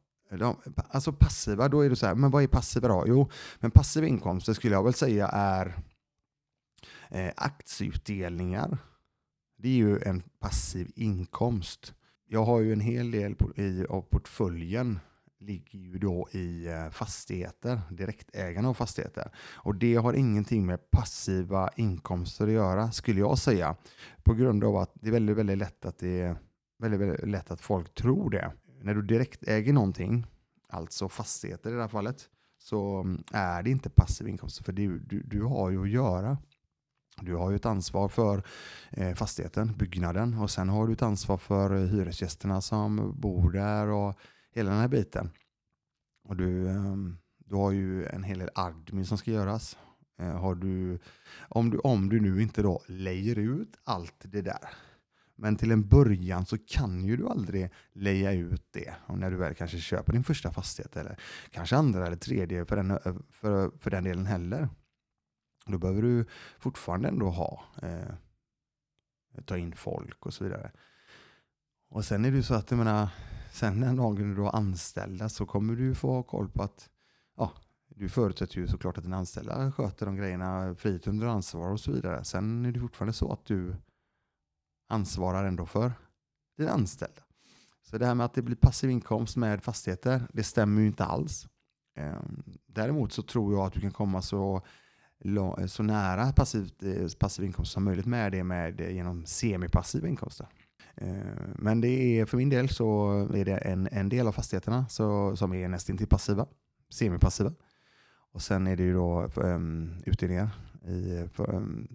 Alltså 0.75 1.13
passiva, 1.13 1.67
då 1.67 1.81
är 1.81 1.89
det 1.89 1.95
så 1.95 2.05
här, 2.05 2.15
men 2.15 2.31
vad 2.31 2.43
är 2.43 2.47
passiva 2.47 2.87
då? 2.87 3.03
Jo, 3.07 3.29
men 3.59 3.71
passiva 3.71 4.07
inkomster 4.07 4.53
skulle 4.53 4.75
jag 4.75 4.83
väl 4.83 4.93
säga 4.93 5.27
är 5.27 5.83
eh, 7.09 7.31
aktieutdelningar. 7.35 8.77
Det 9.57 9.69
är 9.69 9.73
ju 9.73 9.99
en 9.99 10.23
passiv 10.39 10.91
inkomst 10.95 11.93
jag 12.31 12.45
har 12.45 12.59
ju 12.59 12.73
en 12.73 12.79
hel 12.79 13.11
del 13.11 13.35
i, 13.55 13.85
av 13.89 14.01
portföljen 14.01 14.99
ligger 15.39 15.79
ju 15.79 15.97
då 15.97 16.27
i 16.31 16.67
eh, 16.67 16.89
fastigheter, 16.89 17.81
direktägarna 17.91 18.69
av 18.69 18.73
fastigheter. 18.73 19.31
Och 19.53 19.75
det 19.75 19.95
har 19.95 20.13
ingenting 20.13 20.65
med 20.65 20.91
passiva 20.91 21.69
inkomster 21.75 22.47
att 22.47 22.53
göra, 22.53 22.91
skulle 22.91 23.19
jag 23.19 23.37
säga. 23.37 23.75
På 24.23 24.33
grund 24.33 24.63
av 24.63 24.75
att 24.75 24.91
det 24.93 25.07
är 25.07 25.11
väldigt, 25.11 25.37
väldigt 25.37 25.57
lätt 25.57 25.85
att 25.85 25.97
det 25.97 26.21
är 26.21 26.35
väldigt, 26.79 27.01
väldigt 27.01 27.27
lätt 27.27 27.51
att 27.51 27.61
folk 27.61 27.93
tror 27.93 28.29
det. 28.29 28.51
När 28.81 28.95
du 28.95 29.01
direktäger 29.01 29.73
någonting, 29.73 30.25
alltså 30.69 31.09
fastigheter 31.09 31.69
i 31.69 31.73
det 31.73 31.81
här 31.81 31.87
fallet, 31.87 32.29
så 32.59 32.99
mm, 32.99 33.23
är 33.31 33.63
det 33.63 33.69
inte 33.69 33.89
passiv 33.89 34.27
inkomst, 34.27 34.65
för 34.65 34.71
du, 34.71 34.99
du, 34.99 35.21
du 35.21 35.43
har 35.43 35.69
ju 35.69 35.81
att 35.81 35.89
göra. 35.89 36.37
Du 37.21 37.35
har 37.35 37.49
ju 37.49 37.55
ett 37.55 37.65
ansvar 37.65 38.09
för 38.09 38.43
eh, 38.91 39.15
fastigheten, 39.15 39.77
byggnaden 39.77 40.33
och 40.33 40.51
sen 40.51 40.69
har 40.69 40.87
du 40.87 40.93
ett 40.93 41.01
ansvar 41.01 41.37
för 41.37 41.75
eh, 41.75 41.87
hyresgästerna 41.87 42.61
som 42.61 43.13
bor 43.19 43.51
där 43.51 43.87
och 43.87 44.19
hela 44.51 44.69
den 44.69 44.79
här 44.79 44.87
biten. 44.87 45.29
Och 46.23 46.35
du, 46.35 46.69
ehm, 46.69 47.17
du 47.37 47.55
har 47.55 47.71
ju 47.71 48.05
en 48.05 48.23
hel 48.23 48.39
del 48.39 48.49
admin 48.55 49.05
som 49.05 49.17
ska 49.17 49.31
göras. 49.31 49.77
Eh, 50.19 50.39
har 50.39 50.55
du, 50.55 50.99
om, 51.49 51.69
du, 51.69 51.77
om 51.77 52.09
du 52.09 52.19
nu 52.19 52.41
inte 52.41 52.61
då 52.61 52.81
lejer 52.87 53.37
ut 53.37 53.77
allt 53.83 54.15
det 54.21 54.41
där. 54.41 54.69
Men 55.35 55.55
till 55.55 55.71
en 55.71 55.87
början 55.87 56.45
så 56.45 56.57
kan 56.57 57.05
ju 57.05 57.17
du 57.17 57.27
aldrig 57.27 57.69
leja 57.93 58.31
ut 58.31 58.63
det. 58.71 58.93
Och 59.05 59.17
när 59.17 59.31
du 59.31 59.37
väl 59.37 59.55
kanske 59.55 59.77
köper 59.77 60.13
din 60.13 60.23
första 60.23 60.51
fastighet 60.51 60.97
eller 60.97 61.19
kanske 61.51 61.75
andra 61.75 62.07
eller 62.07 62.17
tredje 62.17 62.65
för 62.65 62.75
den, 62.75 62.99
för, 63.29 63.71
för 63.79 63.89
den 63.89 64.03
delen 64.03 64.25
heller. 64.25 64.69
Då 65.65 65.77
behöver 65.77 66.01
du 66.01 66.25
fortfarande 66.59 67.07
ändå 67.07 67.29
ha, 67.29 67.63
eh, 67.81 68.15
ta 69.45 69.57
in 69.57 69.75
folk 69.75 70.25
och 70.25 70.33
så 70.33 70.43
vidare. 70.43 70.71
Och 71.89 72.05
sen 72.05 72.25
är 72.25 72.31
det 72.31 72.37
ju 72.37 72.43
så 72.43 72.53
att, 72.53 72.71
jag 72.71 72.77
menar, 72.77 73.09
sen 73.51 73.81
den 73.81 73.95
dagen 73.95 74.35
du 74.35 74.41
har 74.41 74.55
anställda 74.55 75.29
så 75.29 75.45
kommer 75.45 75.75
du 75.75 75.95
få 75.95 76.11
ha 76.11 76.23
koll 76.23 76.49
på 76.49 76.63
att, 76.63 76.89
ja, 77.37 77.51
du 77.87 78.09
förutsätter 78.09 78.57
ju 78.57 78.67
såklart 78.67 78.97
att 78.97 79.03
dina 79.03 79.17
anställda 79.17 79.71
sköter 79.71 80.05
de 80.05 80.15
grejerna 80.15 80.75
fritt 80.75 81.07
under 81.07 81.27
ansvar 81.27 81.71
och 81.71 81.79
så 81.79 81.91
vidare. 81.91 82.23
Sen 82.23 82.65
är 82.65 82.71
det 82.71 82.79
fortfarande 82.79 83.13
så 83.13 83.31
att 83.31 83.45
du 83.45 83.75
ansvarar 84.87 85.45
ändå 85.45 85.65
för 85.65 85.93
dina 86.57 86.71
anställda. 86.71 87.21
Så 87.83 87.97
det 87.97 88.05
här 88.05 88.15
med 88.15 88.25
att 88.25 88.33
det 88.33 88.41
blir 88.41 88.55
passiv 88.55 88.89
inkomst 88.89 89.37
med 89.37 89.63
fastigheter, 89.63 90.27
det 90.33 90.43
stämmer 90.43 90.81
ju 90.81 90.87
inte 90.87 91.05
alls. 91.05 91.47
Ehm, 91.95 92.43
däremot 92.65 93.13
så 93.13 93.21
tror 93.21 93.53
jag 93.53 93.65
att 93.65 93.73
du 93.73 93.81
kan 93.81 93.91
komma 93.91 94.21
så 94.21 94.61
Eh, 95.25 95.65
så 95.65 95.83
nära 95.83 96.31
passivt, 96.31 96.83
eh, 96.83 97.07
passiv 97.19 97.45
inkomst 97.45 97.71
som 97.71 97.83
möjligt 97.83 98.05
med 98.05 98.31
det 98.31 98.43
med, 98.43 98.81
eh, 98.81 98.91
genom 98.91 99.25
semipassiva 99.25 100.07
inkomster. 100.07 100.47
Men 101.55 101.81
det 101.81 101.89
är, 101.89 102.25
för 102.25 102.37
min 102.37 102.49
del 102.49 102.69
så 102.69 103.09
är 103.33 103.45
det 103.45 103.57
en, 103.57 103.87
en 103.91 104.09
del 104.09 104.27
av 104.27 104.31
fastigheterna 104.31 104.87
så, 104.89 105.35
som 105.35 105.53
är 105.53 105.67
nästintill 105.67 106.07
passiva, 106.07 106.47
semipassiva. 106.89 107.53
Och 108.31 108.41
sen 108.41 108.67
är 108.67 108.75
det 108.75 108.83
ju 108.83 108.93
då 108.93 109.29
um, 109.35 109.95
utdelningar 110.05 110.49
i, 110.87 111.27
för, 111.33 111.55
um, 111.55 111.87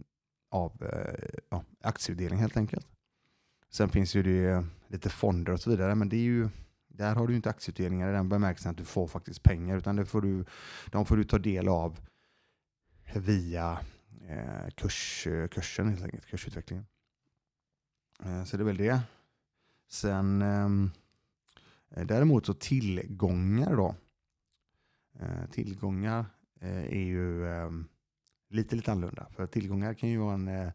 av 0.50 0.82
uh, 0.82 1.40
ja, 1.50 1.64
aktieutdelning 1.82 2.38
helt 2.38 2.56
enkelt. 2.56 2.86
Sen 3.70 3.88
finns 3.88 4.14
ju 4.14 4.22
det 4.22 4.64
lite 4.88 5.08
fonder 5.08 5.52
och 5.52 5.60
så 5.60 5.70
vidare, 5.70 5.94
men 5.94 6.08
det 6.08 6.16
är 6.16 6.20
ju, 6.20 6.48
där 6.88 7.14
har 7.14 7.26
du 7.26 7.36
inte 7.36 7.50
aktieutdelningar 7.50 8.08
i 8.08 8.12
den 8.12 8.28
bemärkelsen 8.28 8.70
att 8.70 8.78
du 8.78 8.84
får 8.84 9.06
faktiskt 9.06 9.42
pengar, 9.42 9.76
utan 9.76 9.96
det 9.96 10.06
får 10.06 10.20
du, 10.20 10.44
de 10.86 11.06
får 11.06 11.16
du 11.16 11.24
ta 11.24 11.38
del 11.38 11.68
av 11.68 11.98
via 13.12 13.80
eh, 14.28 14.70
kurs, 14.74 15.26
kursen 15.50 15.88
helt 15.88 16.04
enkelt, 16.04 16.26
kursutvecklingen. 16.26 16.86
Eh, 18.24 18.44
så 18.44 18.56
det 18.56 18.62
är 18.62 18.64
väl 18.64 18.76
det. 18.76 19.00
Sen 19.88 20.42
ehm, 20.42 20.90
eh, 21.90 22.06
däremot 22.06 22.46
så 22.46 22.54
tillgångar 22.54 23.76
då. 23.76 23.94
Eh, 25.18 25.46
tillgångar 25.50 26.26
eh, 26.60 26.84
är 26.84 27.04
ju 27.04 27.48
ehm, 27.48 27.88
lite, 28.48 28.76
lite 28.76 28.92
annorlunda. 28.92 29.26
För 29.30 29.46
tillgångar 29.46 29.94
kan 29.94 30.08
ju 30.08 30.18
vara 30.18 30.34
en, 30.34 30.48
eh, 30.48 30.72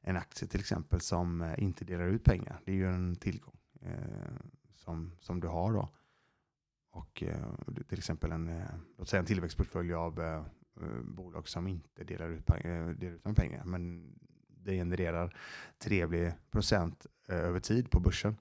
en 0.00 0.16
aktie 0.16 0.48
till 0.48 0.60
exempel 0.60 1.00
som 1.00 1.42
eh, 1.42 1.62
inte 1.62 1.84
delar 1.84 2.06
ut 2.06 2.24
pengar. 2.24 2.60
Det 2.64 2.72
är 2.72 2.76
ju 2.76 2.88
en 2.88 3.16
tillgång 3.16 3.56
eh, 3.82 4.36
som, 4.74 5.12
som 5.20 5.40
du 5.40 5.48
har 5.48 5.72
då. 5.72 5.88
och 6.90 7.22
eh, 7.22 7.52
till 7.88 7.98
exempel 7.98 8.32
en, 8.32 8.48
eh, 8.48 8.66
låt 8.98 9.08
säga 9.08 9.20
en 9.20 9.26
tillväxtportfölj 9.26 9.94
av 9.94 10.20
eh, 10.20 10.44
Eh, 10.82 11.02
bolag 11.02 11.48
som 11.48 11.68
inte 11.68 12.04
delar 12.04 12.28
ut, 12.28 12.50
eh, 12.50 12.54
delar 12.88 13.14
ut 13.14 13.24
några 13.24 13.34
pengar. 13.34 13.64
Men 13.64 14.14
det 14.48 14.72
genererar 14.72 15.36
trevlig 15.78 16.32
procent 16.50 17.06
eh, 17.28 17.36
över 17.36 17.60
tid 17.60 17.90
på 17.90 18.00
börsen. 18.00 18.36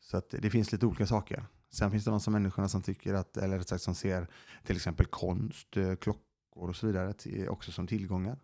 Så 0.00 0.16
att 0.16 0.30
det 0.30 0.50
finns 0.50 0.72
lite 0.72 0.86
olika 0.86 1.06
saker. 1.06 1.46
Sen 1.70 1.90
finns 1.90 2.04
det 2.04 2.10
de 2.10 2.20
som 2.20 2.32
människorna 2.32 2.68
som 2.68 2.82
tycker 2.82 3.14
att, 3.14 3.36
eller 3.36 3.58
rätt 3.58 3.68
sagt 3.68 3.82
som 3.82 3.94
ser 3.94 4.26
till 4.64 4.76
exempel 4.76 5.06
konst, 5.06 5.76
klockor 6.00 6.68
och 6.68 6.76
så 6.76 6.86
vidare 6.86 7.48
också 7.48 7.72
som 7.72 7.86
tillgångar. 7.86 8.38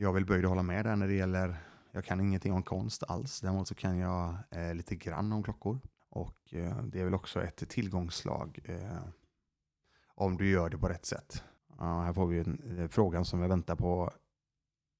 Jag 0.00 0.12
vill 0.12 0.26
böjd 0.26 0.44
att 0.44 0.48
hålla 0.48 0.62
med 0.62 0.84
där 0.84 0.96
när 0.96 1.06
det 1.06 1.14
gäller, 1.14 1.56
jag 1.92 2.04
kan 2.04 2.20
ingenting 2.20 2.52
om 2.52 2.62
konst 2.62 3.02
alls. 3.02 3.40
Däremot 3.40 3.68
så 3.68 3.74
kan 3.74 3.98
jag 3.98 4.36
eh, 4.50 4.74
lite 4.74 4.96
grann 4.96 5.32
om 5.32 5.42
klockor. 5.42 5.80
Och 6.08 6.54
eh, 6.54 6.82
det 6.84 7.00
är 7.00 7.04
väl 7.04 7.14
också 7.14 7.42
ett 7.42 7.68
tillgångsslag 7.68 8.58
eh, 8.64 9.02
om 10.14 10.36
du 10.36 10.50
gör 10.50 10.70
det 10.70 10.78
på 10.78 10.88
rätt 10.88 11.06
sätt. 11.06 11.44
Ja, 11.78 12.00
här 12.02 12.12
får 12.12 12.26
vi 12.26 12.38
en, 12.38 12.78
eh, 12.78 12.88
frågan 12.88 13.24
som 13.24 13.40
jag 13.40 13.48
väntar 13.48 13.76
på 13.76 14.12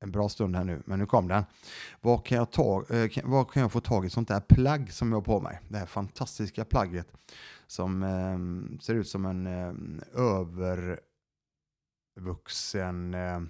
en 0.01 0.11
bra 0.11 0.29
stund 0.29 0.57
här 0.57 0.65
nu, 0.65 0.83
men 0.87 0.99
nu 0.99 1.07
kom 1.07 1.29
den. 1.29 1.45
Vad 2.01 2.27
kan 2.27 2.39
jag, 2.39 2.53
ta, 2.53 2.85
eh, 2.91 3.09
kan, 3.09 3.31
vad 3.31 3.51
kan 3.51 3.63
jag 3.63 3.73
få 3.73 3.81
tag 3.81 4.07
i 4.07 4.11
sånt 4.11 4.29
där 4.29 4.41
plagg 4.41 4.93
som 4.93 5.09
jag 5.13 5.17
har 5.17 5.23
på 5.23 5.41
mig? 5.41 5.61
Det 5.69 5.79
här 5.79 5.87
fantastiska 5.87 6.65
plagget 6.65 7.13
som 7.67 8.03
eh, 8.03 8.39
ser 8.81 8.95
ut 8.95 9.09
som 9.09 9.25
en 9.25 9.47
eh, 9.47 9.75
övervuxen 12.17 13.15
eh, 13.15 13.41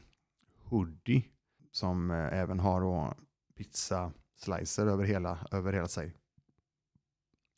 hoodie 0.65 1.25
som 1.73 2.11
eh, 2.11 2.39
även 2.39 2.61
har 2.61 2.81
då 2.81 3.15
pizza 3.57 4.13
slicer 4.37 4.87
över 4.87 5.05
hela, 5.05 5.39
över 5.51 5.73
hela 5.73 5.89
sig. 5.89 6.15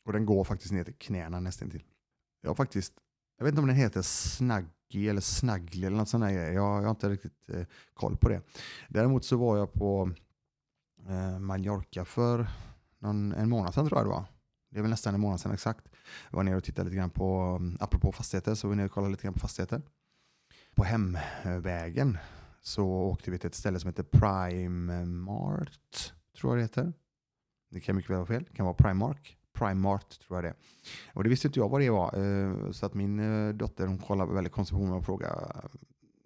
Och 0.05 0.13
den 0.13 0.25
går 0.25 0.43
faktiskt 0.43 0.73
ner 0.73 0.83
till 0.83 0.97
knäna 0.97 1.39
nästan 1.39 1.69
till. 1.69 1.83
Jag 2.41 2.49
har 2.49 2.55
faktiskt, 2.55 2.93
jag 3.37 3.45
vet 3.45 3.51
inte 3.51 3.61
om 3.61 3.67
den 3.67 3.75
heter 3.75 4.01
snagg... 4.01 4.65
Snaggy 4.91 5.09
eller 5.09 5.21
Snaggly 5.21 5.87
eller 5.87 5.97
något 5.97 6.09
sånt 6.09 6.23
där. 6.23 6.29
Jag, 6.31 6.53
jag 6.53 6.81
har 6.81 6.89
inte 6.89 7.09
riktigt 7.09 7.49
eh, 7.49 7.65
koll 7.93 8.17
på 8.17 8.29
det. 8.29 8.41
Däremot 8.89 9.25
så 9.25 9.37
var 9.37 9.57
jag 9.57 9.73
på 9.73 10.11
eh, 11.07 11.39
Mallorca 11.39 12.05
för 12.05 12.47
någon, 12.99 13.33
en 13.33 13.49
månad 13.49 13.73
sedan 13.73 13.87
tror 13.87 13.99
jag 13.99 14.05
det 14.05 14.09
var. 14.09 14.25
Det 14.69 14.77
är 14.77 14.81
väl 14.81 14.91
nästan 14.91 15.15
en 15.15 15.21
månad 15.21 15.39
sedan 15.39 15.51
exakt. 15.51 15.87
Jag 16.29 16.37
var 16.37 16.43
nere 16.43 16.55
och 16.55 16.63
tittade 16.63 16.89
lite 16.89 16.97
grann 16.97 17.09
på, 17.09 17.57
mm, 17.59 17.77
apropå 17.79 18.11
fastigheter, 18.11 18.55
så 18.55 18.67
var 18.67 18.69
vi 18.69 18.77
nere 18.77 18.85
och 18.85 18.91
kollade 18.91 19.11
lite 19.11 19.23
grann 19.23 19.33
på 19.33 19.39
fastigheter. 19.39 19.81
På 20.75 20.83
hemvägen 20.83 22.17
så 22.61 22.85
åkte 22.85 23.31
vi 23.31 23.37
till 23.37 23.47
ett 23.47 23.55
ställe 23.55 23.79
som 23.79 23.87
heter 23.87 24.03
Prime 24.03 25.05
Mart, 25.05 26.13
tror 26.37 26.51
jag 26.51 26.57
det 26.57 26.61
heter. 26.61 26.93
Det 27.69 27.79
kan 27.79 27.95
mycket 27.95 28.11
väl 28.11 28.17
vara 28.17 28.27
fel, 28.27 28.43
det 28.49 28.55
kan 28.55 28.65
vara 28.65 28.75
Primark. 28.75 29.37
Primart 29.61 30.19
tror 30.19 30.37
jag 30.37 30.43
det 30.43 30.53
Och 31.13 31.23
det 31.23 31.29
visste 31.29 31.47
inte 31.47 31.59
jag 31.59 31.69
vad 31.69 31.81
det 31.81 31.89
var. 31.89 32.19
Eh, 32.19 32.71
så 32.71 32.85
att 32.85 32.93
min 32.93 33.19
eh, 33.19 33.53
dotter 33.53 33.87
hon 33.87 33.97
kollade 33.97 34.33
väldigt 34.33 34.53
konstigt 34.53 34.77
på 34.77 34.83
mig 34.83 34.93
och 34.93 35.05
frågade 35.05 35.33
eh, 35.33 35.69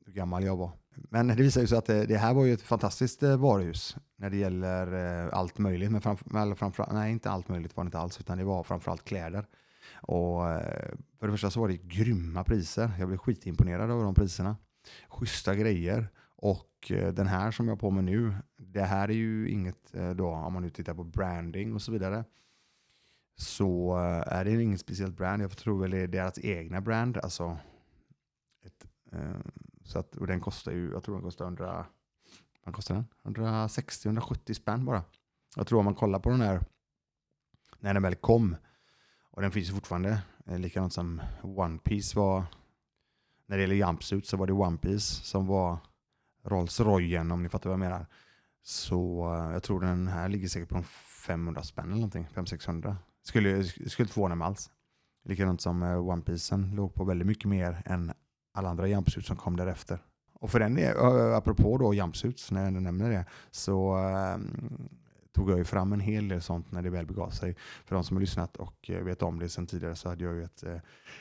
hur 0.05 0.13
gammal 0.13 0.43
jag 0.43 0.55
var. 0.55 0.71
Men 0.95 1.27
det 1.27 1.35
visade 1.35 1.67
sig 1.67 1.77
att 1.77 1.85
det, 1.85 2.17
här 2.17 2.33
var 2.33 2.45
ju 2.45 2.53
ett 2.53 2.61
fantastiskt 2.61 3.23
varuhus 3.23 3.97
när 4.15 4.29
det 4.29 4.37
gäller 4.37 4.87
allt 5.29 5.57
möjligt. 5.57 5.91
Men 5.91 6.01
framför, 6.01 6.41
eller 6.41 6.55
framför, 6.55 6.87
nej, 6.91 7.11
inte 7.11 7.29
allt 7.29 7.49
möjligt 7.49 7.77
var 7.77 7.83
det 7.83 7.87
inte 7.87 7.99
alls, 7.99 8.19
utan 8.19 8.37
det 8.37 8.43
var 8.43 8.63
framförallt 8.63 9.05
kläder. 9.05 9.45
Och 9.93 10.41
för 11.19 11.27
det 11.27 11.31
första 11.31 11.49
så 11.49 11.59
var 11.59 11.67
det 11.67 11.77
grymma 11.77 12.43
priser. 12.43 12.91
Jag 12.99 13.07
blev 13.07 13.17
skitimponerad 13.17 13.91
över 13.91 14.03
de 14.03 14.15
priserna. 14.15 14.57
Schyssta 15.09 15.55
grejer. 15.55 16.07
Och 16.35 16.91
den 17.13 17.27
här 17.27 17.51
som 17.51 17.67
jag 17.67 17.75
har 17.75 17.79
på 17.79 17.91
mig 17.91 18.03
nu, 18.03 18.35
det 18.57 18.83
här 18.83 19.07
är 19.09 19.13
ju 19.13 19.49
inget 19.49 19.93
då, 20.15 20.27
om 20.27 20.53
man 20.53 20.63
nu 20.63 20.69
tittar 20.69 20.93
på 20.93 21.03
branding 21.03 21.73
och 21.73 21.81
så 21.81 21.91
vidare, 21.91 22.23
så 23.35 23.97
eh, 23.97 24.37
är 24.37 24.45
det 24.45 24.63
inget 24.63 24.79
speciellt 24.79 25.17
brand. 25.17 25.41
Jag 25.41 25.57
tror 25.57 25.81
väl 25.81 25.91
det 25.91 25.97
är 25.97 26.07
deras 26.07 26.39
egna 26.39 26.81
brand. 26.81 27.17
Alltså 27.17 27.57
ett, 28.65 28.85
eh, 29.11 29.39
så 29.83 29.99
att, 29.99 30.15
och 30.15 30.27
den 30.27 30.41
kostar 30.41 30.71
ju, 30.71 30.91
jag 30.91 31.03
tror 31.03 31.15
den 31.15 31.23
kostar 31.23 31.45
100, 31.45 31.85
vad 32.63 32.75
kostar 32.75 32.95
den? 32.95 33.05
160-170 33.23 34.53
spänn 34.53 34.85
bara. 34.85 35.03
Jag 35.55 35.67
tror 35.67 35.79
om 35.79 35.85
man 35.85 35.95
kollar 35.95 36.19
på 36.19 36.29
den 36.29 36.41
här, 36.41 36.61
när 37.79 37.93
den 37.93 38.03
väl 38.03 38.15
kom, 38.15 38.55
och 39.31 39.41
den 39.41 39.51
finns 39.51 39.69
ju 39.69 39.73
fortfarande, 39.73 40.21
eh, 40.45 40.59
likadant 40.59 40.93
som 40.93 41.21
One 41.41 41.77
Piece 41.77 42.19
var, 42.19 42.43
när 43.45 43.57
det 43.57 43.61
gäller 43.61 43.75
jumpsuit 43.75 44.27
så 44.27 44.37
var 44.37 44.47
det 44.47 44.53
One 44.53 44.77
Piece 44.77 45.23
som 45.23 45.47
var 45.47 45.77
Rolls 46.43 46.79
Royen 46.79 47.31
om 47.31 47.43
ni 47.43 47.49
fattar 47.49 47.69
vad 47.69 47.73
jag 47.73 47.89
menar. 47.89 48.05
Så 48.63 49.33
eh, 49.33 49.53
jag 49.53 49.63
tror 49.63 49.81
den 49.81 50.07
här 50.07 50.29
ligger 50.29 50.47
säkert 50.47 50.69
på 50.69 50.83
500 51.27 51.63
spänn 51.63 51.85
eller 51.85 51.95
någonting, 51.95 52.27
500-600. 52.33 52.95
Skulle, 53.27 53.63
skulle 53.63 54.03
inte 54.03 54.13
förvåna 54.13 54.35
mig 54.35 54.45
alls. 54.45 54.69
Likadant 55.23 55.61
som 55.61 55.83
eh, 55.83 56.09
One 56.09 56.21
Piece 56.21 56.57
låg 56.57 56.93
på 56.93 57.03
väldigt 57.03 57.27
mycket 57.27 57.49
mer 57.49 57.81
än 57.85 58.11
alla 58.53 58.69
andra 58.69 58.87
jumpsuits 58.87 59.27
som 59.27 59.37
kom 59.37 59.57
därefter. 59.57 59.99
Och 60.33 60.51
för 60.51 60.59
den, 60.59 60.77
eh, 60.77 61.35
apropå 61.35 61.77
då 61.77 61.93
jumpsuits, 61.93 62.51
när 62.51 62.59
jag 62.59 62.67
ändå 62.67 62.79
nämner 62.79 63.09
det, 63.09 63.25
så 63.51 63.97
um, 63.97 64.89
tog 65.35 65.51
jag 65.51 65.57
ju 65.57 65.63
fram 65.63 65.93
en 65.93 65.99
hel 65.99 66.27
del 66.27 66.41
sånt 66.41 66.71
när 66.71 66.81
det 66.81 66.89
väl 66.89 67.05
begav 67.05 67.29
sig. 67.29 67.55
För 67.85 67.95
de 67.95 68.03
som 68.03 68.17
har 68.17 68.21
lyssnat 68.21 68.57
och 68.57 68.89
eh, 68.89 69.03
vet 69.03 69.21
om 69.21 69.39
det 69.39 69.49
sedan 69.49 69.67
tidigare 69.67 69.95
så 69.95 70.09
hade 70.09 70.23
jag 70.23 70.35
ju 70.35 70.43
ett 70.43 70.63
eh, 70.63 70.77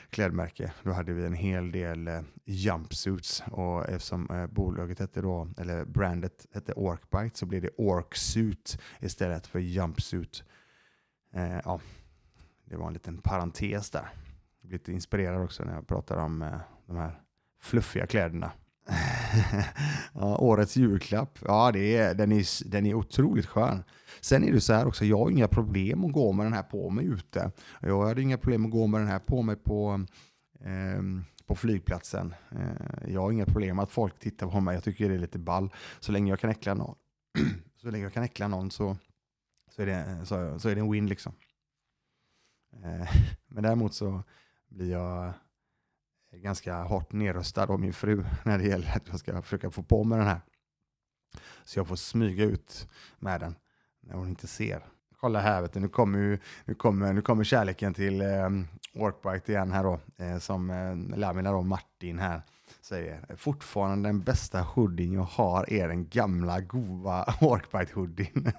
klädmärke. 0.09 0.73
Då 0.83 0.91
hade 0.91 1.13
vi 1.13 1.25
en 1.25 1.33
hel 1.33 1.71
del 1.71 2.07
eh, 2.07 2.21
jumpsuits 2.45 3.43
och 3.51 3.89
eftersom 3.89 4.29
eh, 4.29 4.47
bolaget 4.47 4.99
hette 4.99 5.21
då, 5.21 5.47
eller 5.57 5.85
brandet 5.85 6.45
hette 6.53 6.73
Orkbite 6.73 7.37
så 7.37 7.45
blev 7.45 7.61
det 7.61 7.69
Orksuit 7.77 8.81
istället 8.99 9.47
för 9.47 9.59
jumpsuit. 9.59 10.43
Eh, 11.35 11.59
ja, 11.65 11.79
det 12.65 12.75
var 12.75 12.87
en 12.87 12.93
liten 12.93 13.17
parentes 13.17 13.89
där. 13.89 14.09
Jag 14.61 14.67
blir 14.67 14.79
lite 14.79 14.91
inspirerad 14.91 15.43
också 15.43 15.63
när 15.63 15.73
jag 15.73 15.87
pratar 15.87 16.17
om 16.17 16.41
eh, 16.41 16.57
de 16.87 16.97
här 16.97 17.21
fluffiga 17.61 18.07
kläderna. 18.07 18.51
ja, 20.13 20.37
årets 20.37 20.75
julklapp, 20.75 21.39
ja 21.41 21.71
det 21.71 21.97
är, 21.97 22.13
den, 22.13 22.31
är, 22.31 22.69
den 22.69 22.85
är 22.85 22.93
otroligt 22.93 23.45
skön. 23.45 23.83
Sen 24.21 24.43
är 24.43 24.51
det 24.51 24.61
så 24.61 24.73
här 24.73 24.87
också, 24.87 25.05
jag 25.05 25.17
har 25.17 25.29
inga 25.29 25.47
problem 25.47 26.05
att 26.05 26.11
gå 26.11 26.31
med 26.31 26.45
den 26.45 26.53
här 26.53 26.63
på 26.63 26.89
mig 26.89 27.05
ute. 27.05 27.51
Jag 27.81 28.07
hade 28.07 28.21
inga 28.21 28.37
problem 28.37 28.65
att 28.65 28.71
gå 28.71 28.87
med 28.87 29.01
den 29.01 29.07
här 29.07 29.19
på 29.19 29.41
mig 29.41 29.55
på, 29.55 30.05
eh, 30.59 31.01
på 31.45 31.55
flygplatsen. 31.55 32.35
Eh, 32.51 33.13
jag 33.13 33.21
har 33.21 33.31
inga 33.31 33.45
problem 33.45 33.79
att 33.79 33.91
folk 33.91 34.19
tittar 34.19 34.47
på 34.47 34.59
mig, 34.59 34.75
jag 34.75 34.83
tycker 34.83 35.09
det 35.09 35.15
är 35.15 35.19
lite 35.19 35.39
ball. 35.39 35.73
Så 35.99 36.11
länge 36.11 36.31
jag 36.31 36.39
kan 36.39 36.49
äckla 36.49 36.73
någon, 36.73 36.95
så, 37.81 37.89
länge 37.89 38.03
jag 38.03 38.13
kan 38.13 38.23
äckla 38.23 38.47
någon 38.47 38.71
så, 38.71 38.97
så, 39.75 39.81
är 39.81 39.85
det, 39.85 40.25
så, 40.25 40.59
så 40.59 40.69
är 40.69 40.75
det 40.75 40.81
en 40.81 40.91
win 40.91 41.07
liksom. 41.07 41.33
Eh, 42.83 43.09
men 43.47 43.63
däremot 43.63 43.93
så 43.93 44.23
blir 44.67 44.91
jag 44.91 45.25
eh, 46.31 46.39
ganska 46.39 46.83
hårt 46.83 47.11
nedröstad 47.11 47.65
av 47.65 47.79
min 47.79 47.93
fru 47.93 48.25
när 48.45 48.57
det 48.57 48.63
gäller 48.63 48.95
att 48.95 49.07
jag 49.07 49.19
ska 49.19 49.41
försöka 49.41 49.71
få 49.71 49.83
på 49.83 50.03
mig 50.03 50.17
den 50.17 50.27
här. 50.27 50.41
Så 51.63 51.79
jag 51.79 51.87
får 51.87 51.95
smyga 51.95 52.43
ut 52.43 52.87
med 53.19 53.39
den 53.39 53.55
när 53.99 54.15
hon 54.15 54.27
inte 54.27 54.47
ser. 54.47 54.85
Kolla 55.19 55.39
här, 55.39 55.61
vet 55.61 55.73
du, 55.73 55.79
nu, 55.79 55.87
kommer 55.87 56.39
nu, 56.65 56.75
kommer, 56.75 57.13
nu 57.13 57.21
kommer 57.21 57.43
kärleken 57.43 57.93
till 57.93 58.21
eh, 58.21 58.49
Workbite 58.93 59.51
igen 59.51 59.71
här 59.71 59.83
då. 59.83 59.99
Eh, 60.17 60.37
som 60.37 60.69
eh, 60.69 61.17
Lamina 61.17 61.51
då, 61.51 61.61
Martin 61.61 62.19
här 62.19 62.41
säger. 62.81 63.35
Fortfarande 63.35 64.09
den 64.09 64.23
bästa 64.23 64.61
hoodien 64.61 65.13
jag 65.13 65.21
har 65.21 65.73
är 65.73 65.87
den 65.87 66.09
gamla 66.09 66.61
goa 66.61 67.23
Workbite-hoodien 67.41 68.53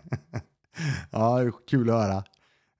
ja, 1.10 1.38
det 1.38 1.46
är 1.46 1.52
kul 1.68 1.90
att 1.90 1.96
höra. 1.96 2.24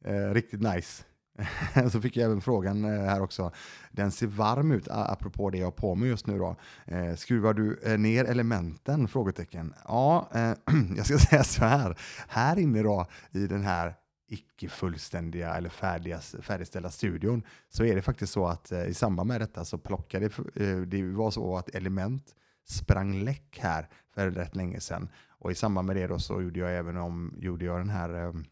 Eh, 0.05 0.35
riktigt 0.35 0.61
nice. 0.61 1.05
Så 1.93 2.01
fick 2.01 2.17
jag 2.17 2.25
även 2.25 2.41
frågan 2.41 2.85
eh, 2.85 2.91
här 2.91 3.23
också. 3.23 3.53
Den 3.91 4.11
ser 4.11 4.27
varm 4.27 4.73
ut, 4.73 4.89
apropå 4.91 5.51
det 5.51 5.59
jag 5.59 5.67
har 5.67 5.71
på 5.71 5.95
mig 5.95 6.09
just 6.09 6.27
nu 6.27 6.39
då. 6.39 6.57
Eh, 6.85 7.15
skruvar 7.15 7.55
du 7.55 7.81
eh, 7.83 7.99
ner 7.99 8.25
elementen? 8.25 9.09
Frågetecken. 9.09 9.75
Ja, 9.85 10.31
eh, 10.35 10.53
jag 10.97 11.07
ska 11.07 11.19
säga 11.31 11.45
så 11.45 11.65
här. 11.65 11.99
Här 12.29 12.59
inne 12.59 12.83
då 12.83 13.07
i 13.31 13.47
den 13.47 13.63
här 13.63 13.95
icke 14.29 14.69
fullständiga 14.69 15.55
eller 15.55 15.69
färdiga, 15.69 16.21
färdigställda 16.21 16.91
studion 16.91 17.43
så 17.69 17.85
är 17.85 17.95
det 17.95 18.03
faktiskt 18.03 18.33
så 18.33 18.47
att 18.47 18.73
eh, 18.73 18.85
i 18.85 18.95
samband 18.95 19.29
med 19.29 19.41
detta 19.41 19.65
så 19.65 19.79
plockade 19.79 20.27
eh, 20.27 20.77
det 20.77 21.03
var 21.03 21.31
så 21.31 21.57
att 21.57 21.69
element 21.69 22.35
sprang 22.69 23.25
läck 23.25 23.59
här 23.63 23.89
för 24.15 24.31
rätt 24.31 24.57
länge 24.57 24.81
sedan. 24.81 25.09
Och 25.39 25.51
i 25.51 25.55
samband 25.55 25.87
med 25.87 25.97
det 25.97 26.07
då 26.07 26.19
så 26.19 26.43
gjorde 26.43 26.61
jag 26.61 26.77
även 26.77 26.97
om, 26.97 27.35
gjorde 27.39 27.65
jag 27.65 27.81
den 27.81 27.91
här 27.91 28.15
ehm, 28.15 28.45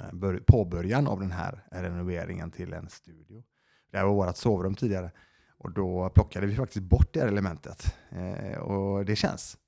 eh, 0.00 0.36
påbörjan 0.46 1.06
av 1.06 1.20
den 1.20 1.32
här 1.32 1.64
renoveringen 1.70 2.50
till 2.50 2.72
en 2.72 2.88
studio. 2.88 3.42
Det 3.90 3.98
här 3.98 4.04
var 4.04 4.14
vårt 4.14 4.36
sovrum 4.36 4.74
tidigare. 4.74 5.10
Och 5.58 5.72
då 5.72 6.10
plockade 6.10 6.46
vi 6.46 6.56
faktiskt 6.56 6.82
bort 6.82 7.12
det 7.12 7.20
här 7.20 7.28
elementet. 7.28 7.96
Eh, 8.10 8.58
och 8.58 9.04
det 9.04 9.16
känns. 9.16 9.58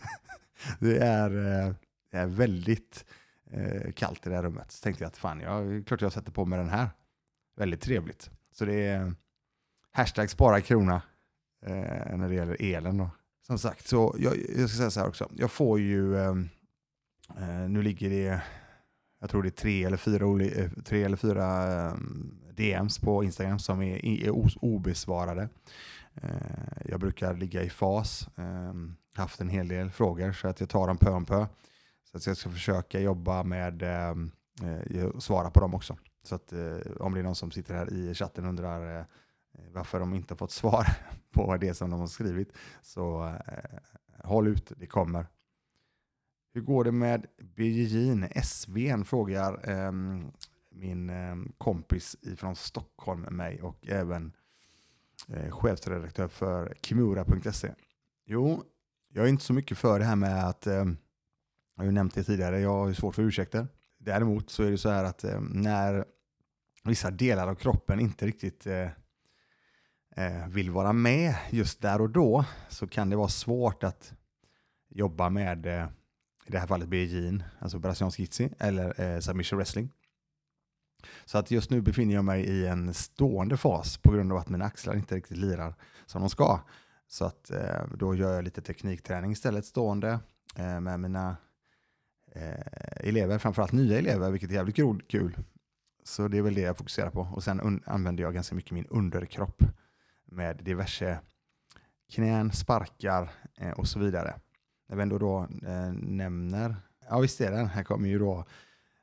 det, 0.80 0.98
är, 0.98 1.30
eh, 1.30 1.74
det 2.10 2.18
är 2.18 2.26
väldigt 2.26 3.04
eh, 3.50 3.92
kallt 3.92 4.26
i 4.26 4.30
det 4.30 4.36
här 4.36 4.42
rummet. 4.42 4.72
Så 4.72 4.82
tänkte 4.82 5.04
jag 5.04 5.08
att 5.08 5.16
fan, 5.16 5.40
jag, 5.40 5.86
klart 5.86 6.00
jag 6.00 6.12
sätter 6.12 6.32
på 6.32 6.44
mig 6.44 6.58
den 6.58 6.68
här. 6.68 6.88
Väldigt 7.56 7.80
trevligt. 7.80 8.30
Så 8.52 8.64
det 8.64 8.74
är 8.74 9.00
eh, 9.00 9.12
hashtag 9.92 10.30
spara 10.30 10.60
krona 10.60 11.02
eh, 11.66 12.16
när 12.16 12.28
det 12.28 12.34
gäller 12.34 12.56
elen. 12.60 12.98
Då. 12.98 13.10
Som 13.46 13.58
sagt, 13.58 13.88
så 13.88 14.16
jag, 14.18 14.36
jag 14.36 14.68
ska 14.68 14.78
säga 14.78 14.90
så 14.90 15.00
här 15.00 15.08
också. 15.08 15.30
Jag 15.34 15.50
får 15.50 15.80
ju, 15.80 16.18
ehm, 16.18 16.48
eh, 17.38 17.68
nu 17.68 17.82
ligger 17.82 18.10
det 18.10 18.42
jag 19.20 19.30
tror 19.30 19.42
det 19.42 19.48
är 19.48 19.50
tre 19.50 19.84
eller 19.84 19.96
fyra, 19.96 20.44
eh, 20.44 20.70
tre 20.84 21.04
eller 21.04 21.16
fyra 21.16 21.66
eh, 21.86 21.94
DMs 22.54 22.98
på 22.98 23.24
Instagram 23.24 23.58
som 23.58 23.82
är, 23.82 24.04
är 24.04 24.30
obesvarade. 24.64 25.48
Eh, 26.14 26.30
jag 26.84 27.00
brukar 27.00 27.34
ligga 27.34 27.62
i 27.62 27.70
fas, 27.70 28.28
ehm, 28.36 28.96
haft 29.14 29.40
en 29.40 29.48
hel 29.48 29.68
del 29.68 29.90
frågor 29.90 30.32
så 30.32 30.48
att 30.48 30.60
jag 30.60 30.68
tar 30.68 30.86
dem 30.86 30.98
pö 30.98 31.10
om 31.10 31.24
pö. 31.24 31.46
Så 32.10 32.16
att 32.16 32.26
jag 32.26 32.36
ska 32.36 32.50
försöka 32.50 33.00
jobba 33.00 33.42
med 33.42 33.82
ehm, 33.82 34.30
eh, 34.62 35.06
att 35.16 35.22
svara 35.22 35.50
på 35.50 35.60
dem 35.60 35.74
också. 35.74 35.96
Så 36.22 36.34
att 36.34 36.52
eh, 36.52 36.76
om 37.00 37.14
det 37.14 37.20
är 37.20 37.24
någon 37.24 37.34
som 37.34 37.50
sitter 37.50 37.74
här 37.74 37.92
i 37.92 38.14
chatten 38.14 38.44
och 38.44 38.50
undrar 38.50 39.06
Eh, 39.58 39.64
varför 39.72 40.00
de 40.00 40.14
inte 40.14 40.36
fått 40.36 40.52
svar 40.52 40.86
på 41.32 41.56
det 41.56 41.74
som 41.74 41.90
de 41.90 42.00
har 42.00 42.06
skrivit, 42.06 42.52
så 42.82 43.26
eh, 43.26 43.78
håll 44.24 44.48
ut, 44.48 44.72
det 44.76 44.86
kommer. 44.86 45.26
Hur 46.52 46.60
går 46.60 46.84
det 46.84 46.92
med 46.92 47.26
Birgin 47.56 48.28
SVn 48.44 49.04
frågar 49.04 49.70
eh, 49.70 49.92
min 50.70 51.10
eh, 51.10 51.36
kompis 51.58 52.16
från 52.36 52.56
Stockholm 52.56 53.20
mig 53.20 53.62
och 53.62 53.86
även 53.88 54.32
eh, 55.28 55.50
chefsredaktör 55.50 56.28
för 56.28 56.74
Kimura.se. 56.82 57.72
Jo, 58.24 58.64
jag 59.08 59.24
är 59.24 59.28
inte 59.28 59.44
så 59.44 59.52
mycket 59.52 59.78
för 59.78 59.98
det 59.98 60.04
här 60.04 60.16
med 60.16 60.48
att, 60.48 60.66
eh, 60.66 60.74
jag 60.74 61.76
har 61.76 61.84
ju 61.84 61.90
nämnt 61.90 62.14
det 62.14 62.24
tidigare, 62.24 62.60
jag 62.60 62.70
har 62.70 62.88
ju 62.88 62.94
svårt 62.94 63.14
för 63.14 63.22
ursäkter. 63.22 63.68
Däremot 63.98 64.50
så 64.50 64.62
är 64.62 64.70
det 64.70 64.78
så 64.78 64.88
här 64.88 65.04
att 65.04 65.24
eh, 65.24 65.40
när 65.40 66.04
vissa 66.84 67.10
delar 67.10 67.48
av 67.48 67.54
kroppen 67.54 68.00
inte 68.00 68.26
riktigt 68.26 68.66
eh, 68.66 68.88
Eh, 70.18 70.48
vill 70.48 70.70
vara 70.70 70.92
med 70.92 71.34
just 71.50 71.80
där 71.80 72.00
och 72.00 72.10
då 72.10 72.44
så 72.68 72.86
kan 72.86 73.10
det 73.10 73.16
vara 73.16 73.28
svårt 73.28 73.84
att 73.84 74.12
jobba 74.88 75.30
med 75.30 75.66
eh, 75.66 75.86
i 76.46 76.52
det 76.52 76.58
här 76.58 76.66
fallet 76.66 76.88
BJ'n, 76.88 77.42
alltså 77.58 77.78
brasiliansk 77.78 78.18
jitsi, 78.18 78.50
eller 78.58 79.00
eh, 79.00 79.20
submission 79.20 79.56
wrestling. 79.56 79.92
Så 81.24 81.38
att 81.38 81.50
just 81.50 81.70
nu 81.70 81.80
befinner 81.80 82.14
jag 82.14 82.24
mig 82.24 82.44
i 82.44 82.66
en 82.66 82.94
stående 82.94 83.56
fas 83.56 83.98
på 83.98 84.12
grund 84.12 84.32
av 84.32 84.38
att 84.38 84.48
mina 84.48 84.64
axlar 84.64 84.94
inte 84.94 85.16
riktigt 85.16 85.36
lirar 85.36 85.74
som 86.06 86.20
de 86.20 86.30
ska. 86.30 86.60
Så 87.08 87.24
att 87.24 87.50
eh, 87.50 87.84
då 87.94 88.14
gör 88.14 88.34
jag 88.34 88.44
lite 88.44 88.62
teknikträning 88.62 89.32
istället 89.32 89.64
stående 89.64 90.20
eh, 90.56 90.80
med 90.80 91.00
mina 91.00 91.36
eh, 92.32 93.08
elever, 93.08 93.38
framförallt 93.38 93.72
nya 93.72 93.98
elever, 93.98 94.30
vilket 94.30 94.50
är 94.50 94.54
jävligt 94.54 95.08
kul. 95.08 95.36
Så 96.04 96.28
det 96.28 96.38
är 96.38 96.42
väl 96.42 96.54
det 96.54 96.60
jag 96.60 96.76
fokuserar 96.76 97.10
på. 97.10 97.20
Och 97.20 97.44
sen 97.44 97.82
använder 97.86 98.22
jag 98.24 98.34
ganska 98.34 98.54
mycket 98.54 98.70
min 98.70 98.86
underkropp 98.86 99.62
med 100.26 100.56
diverse 100.56 101.18
knän, 102.14 102.52
sparkar 102.52 103.30
eh, 103.60 103.70
och 103.70 103.88
så 103.88 103.98
vidare 103.98 104.34
när 104.88 104.96
vi 104.96 105.02
ändå 105.02 105.18
då 105.18 105.48
eh, 105.66 105.92
nämner, 105.92 106.76
ja 107.08 107.18
visst 107.18 107.40
är 107.40 107.50
den, 107.50 107.66
här 107.66 107.84
kommer 107.84 108.08
ju 108.08 108.18
då 108.18 108.44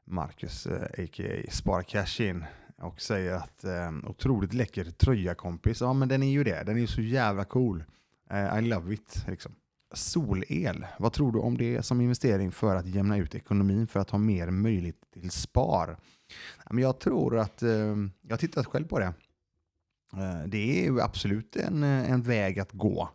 Marcus, 0.05 0.65
eh, 0.65 0.83
a.k.a. 0.83 1.51
Sparcash 1.51 2.21
in 2.21 2.45
och 2.77 3.01
säger 3.01 3.35
att 3.35 3.63
eh, 3.63 3.91
otroligt 4.03 4.53
läcker 4.53 4.83
tröja 4.83 5.35
kompis. 5.35 5.81
Ja 5.81 5.93
men 5.93 6.07
den 6.07 6.23
är 6.23 6.31
ju 6.31 6.43
det, 6.43 6.63
den 6.63 6.77
är 6.77 6.81
ju 6.81 6.87
så 6.87 7.01
jävla 7.01 7.45
cool. 7.45 7.83
Eh, 8.29 8.59
I 8.59 8.61
love 8.61 8.93
it 8.93 9.25
liksom. 9.27 9.55
Solel, 9.95 10.85
vad 10.99 11.13
tror 11.13 11.31
du 11.31 11.39
om 11.39 11.57
det 11.57 11.83
som 11.83 12.01
investering 12.01 12.51
för 12.51 12.75
att 12.75 12.87
jämna 12.87 13.17
ut 13.17 13.35
ekonomin 13.35 13.87
för 13.87 13.99
att 13.99 14.09
ha 14.09 14.19
mer 14.19 14.51
möjlighet 14.51 15.11
till 15.13 15.31
spar? 15.31 15.97
Jag 16.69 16.99
tror 16.99 17.37
att, 17.37 17.63
eh, 17.63 17.69
jag 18.21 18.29
har 18.29 18.37
tittat 18.37 18.65
själv 18.65 18.87
på 18.87 18.99
det. 18.99 19.13
Eh, 20.17 20.47
det 20.47 20.79
är 20.79 20.83
ju 20.83 21.01
absolut 21.01 21.55
en, 21.55 21.83
eh, 21.83 22.11
en 22.11 22.21
väg 22.21 22.59
att 22.59 22.71
gå. 22.71 23.09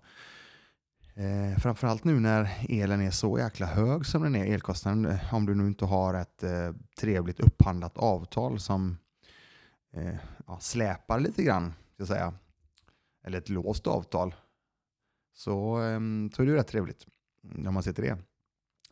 Eh, 1.14 1.58
framförallt 1.58 2.04
nu 2.04 2.20
när 2.20 2.66
elen 2.68 3.00
är 3.00 3.10
så 3.10 3.38
jäkla 3.38 3.66
hög 3.66 4.06
som 4.06 4.22
den 4.22 4.34
är, 4.34 4.44
elkostnaden, 4.44 5.06
eh, 5.06 5.34
om 5.34 5.46
du 5.46 5.54
nu 5.54 5.66
inte 5.66 5.84
har 5.84 6.14
ett 6.14 6.42
eh, 6.42 6.72
trevligt 7.00 7.40
upphandlat 7.40 7.98
avtal 7.98 8.60
som 8.60 8.98
eh, 9.92 10.16
ja, 10.46 10.58
släpar 10.60 11.20
lite 11.20 11.42
grann, 11.42 11.74
ska 11.94 12.06
säga, 12.06 12.34
eller 13.24 13.38
ett 13.38 13.48
låst 13.48 13.86
avtal, 13.86 14.34
så, 15.34 15.82
eh, 15.82 16.00
så 16.34 16.42
är 16.42 16.46
det 16.46 16.52
ju 16.52 16.54
rätt 16.54 16.68
trevligt 16.68 17.06
mm, 17.44 17.62
när 17.62 17.70
man 17.70 17.82
sitter 17.82 18.02
det. 18.02 18.18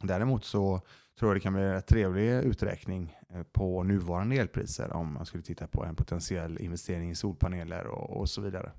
Däremot 0.02 0.44
så 0.44 0.80
tror 1.18 1.30
jag 1.30 1.36
det 1.36 1.40
kan 1.40 1.52
bli 1.52 1.62
en 1.62 1.82
trevlig 1.82 2.30
uträkning 2.30 3.16
eh, 3.28 3.42
på 3.42 3.82
nuvarande 3.82 4.36
elpriser 4.36 4.92
om 4.92 5.14
man 5.14 5.26
skulle 5.26 5.42
titta 5.42 5.66
på 5.66 5.84
en 5.84 5.96
potentiell 5.96 6.58
investering 6.60 7.10
i 7.10 7.14
solpaneler 7.14 7.86
och, 7.86 8.20
och 8.20 8.28
så 8.28 8.40
vidare. 8.40 8.72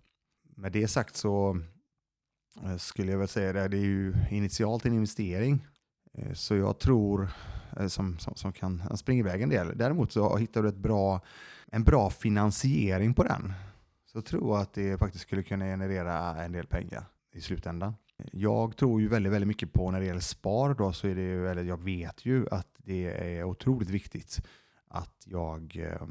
Med 0.56 0.72
det 0.72 0.88
sagt 0.88 1.16
så 1.16 1.60
eh, 2.64 2.78
skulle 2.78 3.12
jag 3.12 3.20
väl 3.20 3.28
säga 3.28 3.54
det. 3.54 3.68
Det 3.68 3.78
är 3.78 3.86
ju 3.86 4.14
initialt 4.30 4.86
en 4.86 4.94
investering. 4.94 5.68
Eh, 6.14 6.34
så 6.34 6.56
jag 6.56 6.80
tror 6.80 7.30
som, 7.88 8.20
som, 8.20 8.36
som 8.36 8.54
kan 8.54 8.98
springa 8.98 9.20
iväg 9.20 9.42
en 9.42 9.50
del. 9.50 9.78
Däremot 9.78 10.12
så 10.12 10.38
hittar 10.38 10.64
du 10.64 10.70
ett 10.70 10.78
bra, 10.78 11.22
en 11.66 11.84
bra 11.84 12.10
finansiering 12.10 13.14
på 13.14 13.24
den. 13.24 13.54
Så 14.06 14.22
tror 14.22 14.56
jag 14.56 14.62
att 14.62 14.74
det 14.74 14.98
faktiskt 14.98 15.24
skulle 15.24 15.44
kunna 15.44 15.66
generera 15.66 16.44
en 16.44 16.52
del 16.52 16.68
pengar 16.68 17.06
i 17.34 17.42
slutändan. 17.42 17.94
Jag 18.32 18.78
tror 18.78 19.02
ju 19.02 19.08
väldigt, 19.08 19.34
väldigt 19.34 19.48
mycket 19.48 19.74
på 19.74 19.92
när 19.92 20.00
det 20.00 20.06
gäller 20.06 20.20
spar 20.20 20.74
då 20.74 20.94
så 20.94 21.08
är 21.08 21.16
det 21.16 21.22
ju, 21.22 21.48
eller 21.48 21.64
jag 21.64 21.84
vet 21.84 22.26
ju 22.26 22.48
att 22.52 22.68
det 22.78 23.38
är 23.38 23.44
otroligt 23.44 23.90
viktigt 23.90 24.42
att 24.88 25.24
jag 25.26 25.78
eh, 25.78 26.08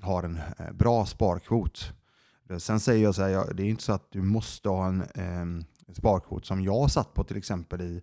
har 0.00 0.22
en 0.22 0.40
eh, 0.58 0.72
bra 0.72 1.06
sparkvot. 1.06 1.92
Sen 2.58 2.80
säger 2.80 3.04
jag 3.04 3.14
så 3.14 3.22
här, 3.22 3.54
det 3.54 3.62
är 3.62 3.66
inte 3.66 3.82
så 3.82 3.92
att 3.92 4.10
du 4.10 4.22
måste 4.22 4.68
ha 4.68 4.86
en 4.86 5.00
eh, 5.00 5.94
sparkvot 5.94 6.46
som 6.46 6.60
jag 6.60 6.90
satt 6.90 7.14
på 7.14 7.24
till 7.24 7.36
exempel 7.36 7.80
i 7.80 8.02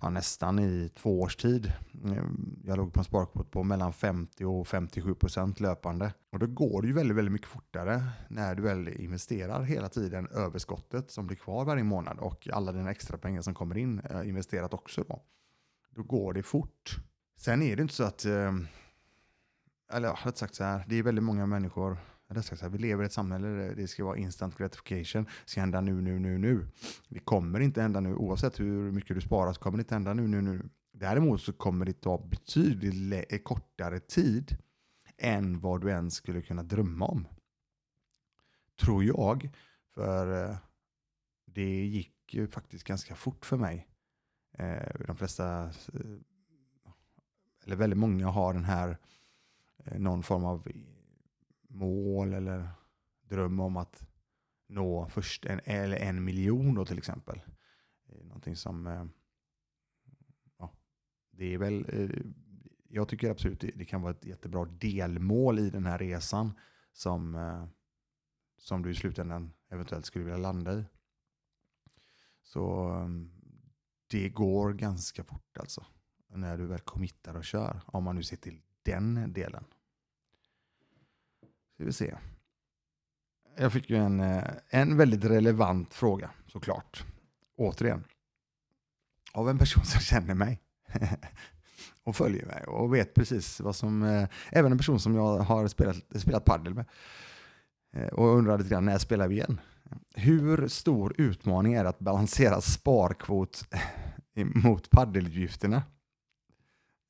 ja, 0.00 0.10
nästan 0.10 0.58
i 0.58 0.90
två 0.94 1.20
års 1.20 1.36
tid. 1.36 1.72
Ehm, 2.04 2.62
jag 2.64 2.76
låg 2.76 2.92
på 2.92 3.00
en 3.00 3.04
sparkvot 3.04 3.50
på 3.50 3.62
mellan 3.62 3.92
50 3.92 4.44
och 4.44 4.68
57 4.68 5.14
procent 5.14 5.60
löpande. 5.60 6.12
Och 6.32 6.38
då 6.38 6.46
går 6.46 6.82
det 6.82 6.88
ju 6.88 6.94
väldigt, 6.94 7.16
väldigt 7.16 7.32
mycket 7.32 7.48
fortare 7.48 8.02
när 8.28 8.54
du 8.54 8.62
väl 8.62 8.88
investerar 8.88 9.62
hela 9.62 9.88
tiden 9.88 10.28
överskottet 10.28 11.10
som 11.10 11.26
blir 11.26 11.36
kvar 11.36 11.64
varje 11.64 11.84
månad 11.84 12.18
och 12.18 12.48
alla 12.52 12.72
dina 12.72 12.90
extra 12.90 13.18
pengar 13.18 13.42
som 13.42 13.54
kommer 13.54 13.78
in 13.78 14.00
eh, 14.00 14.28
investerat 14.28 14.74
också 14.74 15.04
då. 15.08 15.22
Då 15.90 16.02
går 16.02 16.32
det 16.32 16.42
fort. 16.42 16.96
Sen 17.36 17.62
är 17.62 17.76
det 17.76 17.82
inte 17.82 17.94
så 17.94 18.04
att, 18.04 18.24
ehm, 18.24 18.66
eller 19.92 20.08
ja, 20.08 20.18
rätt 20.24 20.38
sagt 20.38 20.54
så 20.54 20.64
här, 20.64 20.84
det 20.88 20.96
är 20.96 21.02
väldigt 21.02 21.24
många 21.24 21.46
människor 21.46 21.98
vi 22.70 22.78
lever 22.78 23.02
i 23.02 23.06
ett 23.06 23.12
samhälle 23.12 23.48
där 23.48 23.74
det 23.74 23.88
ska 23.88 24.04
vara 24.04 24.16
instant 24.16 24.58
gratification. 24.58 25.24
Det 25.24 25.50
ska 25.50 25.60
hända 25.60 25.80
nu, 25.80 26.00
nu, 26.00 26.18
nu, 26.18 26.38
nu. 26.38 26.66
Det 27.08 27.18
kommer 27.18 27.60
inte 27.60 27.82
hända 27.82 28.00
nu. 28.00 28.14
Oavsett 28.14 28.60
hur 28.60 28.92
mycket 28.92 29.16
du 29.16 29.20
sparar 29.20 29.52
så 29.52 29.60
kommer 29.60 29.78
det 29.78 29.80
inte 29.82 29.94
hända 29.94 30.14
nu, 30.14 30.28
nu, 30.28 30.42
nu. 30.42 30.68
Däremot 30.92 31.40
så 31.40 31.52
kommer 31.52 31.86
det 31.86 31.92
ta 31.92 32.18
betydligt 32.18 33.32
eh, 33.32 33.38
kortare 33.38 34.00
tid 34.00 34.56
än 35.18 35.60
vad 35.60 35.80
du 35.80 35.90
ens 35.90 36.14
skulle 36.14 36.42
kunna 36.42 36.62
drömma 36.62 37.06
om. 37.06 37.28
Tror 38.80 39.04
jag. 39.04 39.50
För 39.94 40.50
eh, 40.50 40.56
det 41.44 41.86
gick 41.86 42.34
ju 42.34 42.48
faktiskt 42.48 42.84
ganska 42.84 43.14
fort 43.14 43.46
för 43.46 43.56
mig. 43.56 43.88
Eh, 44.58 45.06
de 45.06 45.16
flesta, 45.16 45.70
eller 47.64 47.76
väldigt 47.76 47.98
många 47.98 48.26
har 48.26 48.54
den 48.54 48.64
här 48.64 48.98
någon 49.96 50.22
form 50.22 50.44
av 50.44 50.68
mål 51.68 52.32
eller 52.32 52.68
dröm 53.20 53.60
om 53.60 53.76
att 53.76 54.06
nå 54.68 55.08
först 55.08 55.46
en, 55.46 55.60
eller 55.64 55.96
en 55.96 56.24
miljon 56.24 56.74
då 56.74 56.84
till 56.84 56.98
exempel. 56.98 57.40
Någonting 58.22 58.56
som, 58.56 58.86
eh, 58.86 59.04
ja, 60.58 60.72
det 61.30 61.54
är 61.54 61.58
väl, 61.58 61.86
eh, 61.88 62.20
jag 62.88 63.08
tycker 63.08 63.30
absolut 63.30 63.64
det 63.74 63.84
kan 63.84 64.02
vara 64.02 64.12
ett 64.12 64.24
jättebra 64.24 64.64
delmål 64.64 65.58
i 65.58 65.70
den 65.70 65.86
här 65.86 65.98
resan 65.98 66.52
som, 66.92 67.34
eh, 67.34 67.66
som 68.58 68.82
du 68.82 68.90
i 68.90 68.94
slutändan 68.94 69.52
eventuellt 69.68 70.06
skulle 70.06 70.24
vilja 70.24 70.38
landa 70.38 70.80
i. 70.80 70.84
Så 72.42 72.92
det 74.06 74.28
går 74.28 74.72
ganska 74.72 75.24
fort 75.24 75.58
alltså. 75.58 75.86
När 76.28 76.58
du 76.58 76.66
väl 76.66 76.80
committar 76.80 77.34
och 77.34 77.44
kör. 77.44 77.80
Om 77.86 78.04
man 78.04 78.16
nu 78.16 78.22
ser 78.22 78.36
till 78.36 78.62
den 78.82 79.32
delen. 79.32 79.64
Ska 81.78 81.84
vi 81.84 81.92
se. 81.92 82.14
Jag 83.56 83.72
fick 83.72 83.90
ju 83.90 83.96
en, 83.96 84.20
eh, 84.20 84.44
en 84.68 84.96
väldigt 84.96 85.24
relevant 85.24 85.94
fråga 85.94 86.30
såklart. 86.46 87.04
Återigen. 87.56 88.04
Av 89.32 89.50
en 89.50 89.58
person 89.58 89.84
som 89.84 90.00
känner 90.00 90.34
mig. 90.34 90.60
och 92.04 92.16
följer 92.16 92.46
mig 92.46 92.64
och 92.64 92.94
vet 92.94 93.14
precis 93.14 93.60
vad 93.60 93.76
som... 93.76 94.02
Eh, 94.02 94.28
även 94.50 94.72
en 94.72 94.78
person 94.78 95.00
som 95.00 95.14
jag 95.14 95.38
har 95.38 95.68
spelat, 95.68 95.96
spelat 96.14 96.44
paddel 96.44 96.74
med. 96.74 96.84
Eh, 97.92 98.08
och 98.08 98.36
undrar 98.36 98.58
lite 98.58 98.70
grann, 98.70 98.84
när 98.84 98.98
spelar 98.98 99.28
vi 99.28 99.34
igen? 99.34 99.60
Hur 100.14 100.68
stor 100.68 101.14
utmaning 101.18 101.74
är 101.74 101.82
det 101.82 101.90
att 101.90 101.98
balansera 101.98 102.60
sparkvot 102.60 103.64
mot 104.64 104.90
paddelutgifterna? 104.90 105.82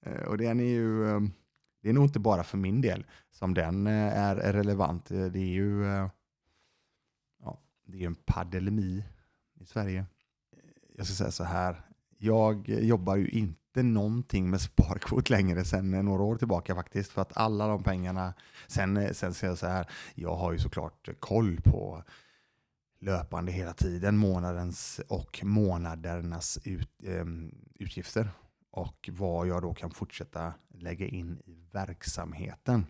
Eh, 0.06 0.22
och 0.22 0.38
den 0.38 0.60
är 0.60 0.64
ju 0.64 1.10
eh, 1.10 1.20
det 1.88 1.92
är 1.92 1.94
nog 1.94 2.04
inte 2.04 2.18
bara 2.18 2.44
för 2.44 2.58
min 2.58 2.80
del 2.80 3.06
som 3.30 3.54
den 3.54 3.86
eh, 3.86 4.18
är 4.18 4.36
relevant. 4.36 5.10
Eh, 5.10 5.24
det 5.24 5.38
är 5.38 5.48
ju 5.48 5.84
eh, 5.84 6.08
ja, 7.42 7.60
det 7.86 8.02
är 8.02 8.06
en 8.06 8.14
pandemi 8.14 9.04
i 9.60 9.64
Sverige. 9.66 10.06
Jag 10.96 11.06
ska 11.06 11.14
säga 11.14 11.30
så 11.30 11.44
här, 11.44 11.80
jag 12.18 12.68
jobbar 12.68 13.16
ju 13.16 13.28
inte 13.28 13.58
inte 13.68 13.82
någonting 13.82 14.50
med 14.50 14.60
sparkvot 14.60 15.30
längre 15.30 15.64
sedan 15.64 15.90
några 15.90 16.22
år 16.22 16.36
tillbaka 16.36 16.74
faktiskt. 16.74 17.12
För 17.12 17.22
att 17.22 17.36
alla 17.36 17.66
de 17.66 17.82
pengarna, 17.82 18.34
sen, 18.66 19.14
sen 19.14 19.34
säger 19.34 19.50
jag 19.50 19.58
så 19.58 19.66
här, 19.66 19.86
jag 20.14 20.36
har 20.36 20.52
ju 20.52 20.58
såklart 20.58 21.08
koll 21.20 21.60
på 21.64 22.04
löpande 23.00 23.52
hela 23.52 23.72
tiden, 23.72 24.16
månadens 24.16 25.00
och 25.08 25.40
månadernas 25.44 26.58
ut, 26.64 26.90
eh, 27.04 27.24
utgifter 27.74 28.30
och 28.78 29.10
vad 29.12 29.46
jag 29.46 29.62
då 29.62 29.74
kan 29.74 29.90
fortsätta 29.90 30.54
lägga 30.68 31.06
in 31.06 31.40
i 31.44 31.64
verksamheten. 31.72 32.86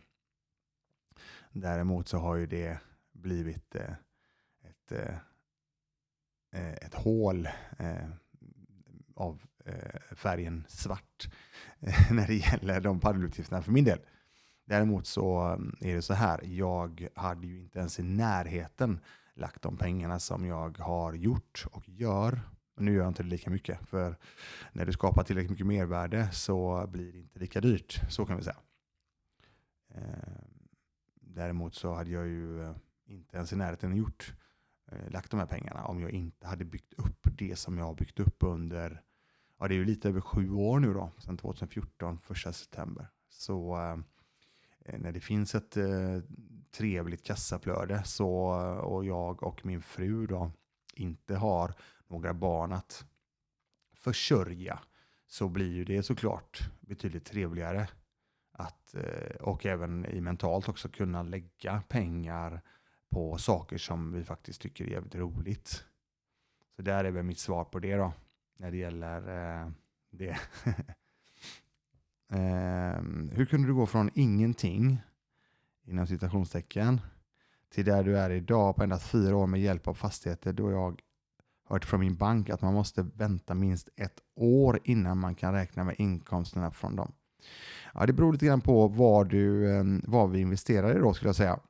Däremot 1.53 2.09
så 2.09 2.19
har 2.19 2.37
ju 2.37 2.47
det 2.47 2.79
blivit 3.13 3.75
eh, 3.75 3.95
ett, 4.63 4.93
eh, 4.93 5.15
eh, 6.53 6.73
ett 6.73 6.95
hål 6.95 7.49
av 9.15 9.43
färgen 10.13 10.65
svart 10.69 11.29
när 12.11 12.27
det 12.27 12.35
gäller 12.35 12.81
de 12.81 13.01
paddelutgifterna 13.01 13.63
för 13.63 13.73
min 13.73 13.85
del. 13.85 14.01
Däremot 14.65 15.07
så 15.07 15.41
mm, 15.41 15.77
är 15.81 15.95
det 15.95 16.03
så 16.03 16.15
här, 16.15 16.41
jag 16.45 17.09
hade 17.15 17.47
ju 17.47 17.61
inte 17.61 17.79
ens 17.79 17.99
i 17.99 18.03
närheten 18.03 19.01
lagt 19.35 19.63
de 19.63 19.77
pengarna 19.77 20.19
som 20.19 20.47
jag 20.47 20.79
har 20.79 21.13
gjort 21.13 21.67
och 21.73 21.89
gör. 21.89 22.41
Nu 22.79 22.93
gör 22.93 23.03
jag 23.03 23.11
inte 23.11 23.23
det 23.23 23.29
lika 23.29 23.51
mycket, 23.51 23.89
för 23.89 24.17
när 24.73 24.87
du 24.87 24.93
skapar 24.93 25.23
tillräckligt 25.23 25.51
mycket 25.51 25.67
mervärde 25.67 26.29
så 26.33 26.87
blir 26.89 27.13
det 27.13 27.19
inte 27.19 27.39
lika 27.39 27.61
dyrt. 27.61 28.01
Så 28.09 28.27
kan 28.27 28.37
vi 28.37 28.43
säga. 28.43 28.57
Ehm, 29.95 30.69
däremot 31.21 31.75
så 31.75 31.95
hade 31.95 32.11
jag 32.11 32.27
ju 32.27 32.63
eh, 32.63 32.75
inte 33.07 33.37
ens 33.37 33.53
i 33.53 33.57
närheten 33.57 33.97
gjort, 33.97 34.35
eh, 34.93 35.11
lagt 35.11 35.31
de 35.31 35.41
här 35.41 35.47
pengarna 35.47 35.85
om 35.85 36.01
jag 36.01 36.11
inte 36.11 36.47
hade 36.47 36.65
byggt 36.65 36.93
upp 36.93 37.27
det 37.39 37.59
som 37.59 37.79
jag 37.79 37.85
har 37.85 37.95
byggt 37.95 38.21
upp 38.21 38.37
under, 38.41 39.03
ja 39.59 39.69
det 39.69 39.75
är 39.75 39.79
ju 39.79 39.85
lite 39.85 40.09
över 40.09 40.21
sju 40.21 40.51
år 40.51 40.81
nu 40.81 40.95
då, 40.95 41.11
sedan 41.19 41.37
2014, 41.37 42.19
första 42.19 42.53
september. 42.53 43.09
Så 43.29 43.77
eh, 43.77 44.99
när 44.99 45.13
det 45.13 45.21
finns 45.21 45.55
ett 45.55 45.77
trevligt 46.71 47.25
kassaflöde 47.25 48.03
så, 48.05 48.31
och 48.81 49.05
jag 49.05 49.43
och 49.43 49.67
min 49.67 49.83
fru 49.83 50.27
då 50.27 50.51
inte 50.95 51.37
har 51.37 51.75
några 52.09 52.35
barn 52.35 52.73
att 52.73 53.05
försörja 53.93 54.81
så 55.27 55.49
blir 55.49 55.73
ju 55.73 55.85
det 55.85 56.03
såklart 56.03 56.71
betydligt 56.81 57.25
trevligare. 57.25 57.89
Att, 58.53 58.95
eh, 58.95 59.37
och 59.41 59.67
även 59.67 60.07
i 60.07 60.21
mentalt 60.21 60.69
också 60.69 60.89
kunna 60.89 61.23
lägga 61.23 61.83
pengar 61.89 62.63
på 63.11 63.39
saker 63.39 63.79
som 63.79 64.13
vi 64.13 64.25
faktiskt 64.25 64.61
tycker 64.61 64.85
är 64.85 64.89
jävligt 64.89 65.15
roligt. 65.15 65.85
Så 66.77 66.83
där 66.83 67.05
är 67.05 67.11
väl 67.11 67.23
mitt 67.23 67.39
svar 67.39 67.65
på 67.65 67.79
det 67.79 67.97
då, 67.97 68.13
när 68.59 68.71
det 68.71 68.77
gäller 68.77 69.29
eh, 69.63 69.71
det. 70.11 70.39
Ehm, 72.31 73.31
hur 73.35 73.47
kunde 73.47 73.69
du 73.69 73.75
gå 73.75 73.87
från 73.87 74.11
ingenting 74.15 75.03
inom 75.85 76.07
citationstecken, 76.07 77.01
till 77.69 77.85
där 77.85 78.05
du 78.05 78.19
är 78.19 78.31
idag 78.31 78.77
på 78.77 78.83
endast 78.83 79.11
fyra 79.11 79.37
år 79.37 79.47
med 79.47 79.61
hjälp 79.61 79.89
av 79.89 79.95
fastigheter 79.95 80.53
då 80.53 80.71
jag 80.71 81.01
hört 81.69 81.85
från 81.85 82.01
min 82.01 82.17
bank 82.17 82.51
att 82.51 82.63
man 82.63 82.75
måste 82.75 83.03
vänta 83.03 83.55
minst 83.55 83.89
ett 83.97 84.19
år 84.37 84.81
innan 84.85 85.19
man 85.19 85.35
kan 85.35 85.53
räkna 85.53 85.85
med 85.85 85.95
inkomsterna 85.99 86.71
från 86.71 86.97
dem. 86.97 87.13
Ja, 87.95 88.07
det 88.07 88.13
beror 88.13 88.33
lite 88.33 88.47
grann 88.47 88.61
på 88.61 88.89
vad, 88.89 89.29
du, 89.29 89.77
ehm, 89.77 90.03
vad 90.07 90.31
vi 90.31 90.41
investerar 90.41 90.97
i 90.97 90.99
då 90.99 91.15
skulle 91.15 91.29
jag 91.29 91.37
säga. 91.37 91.61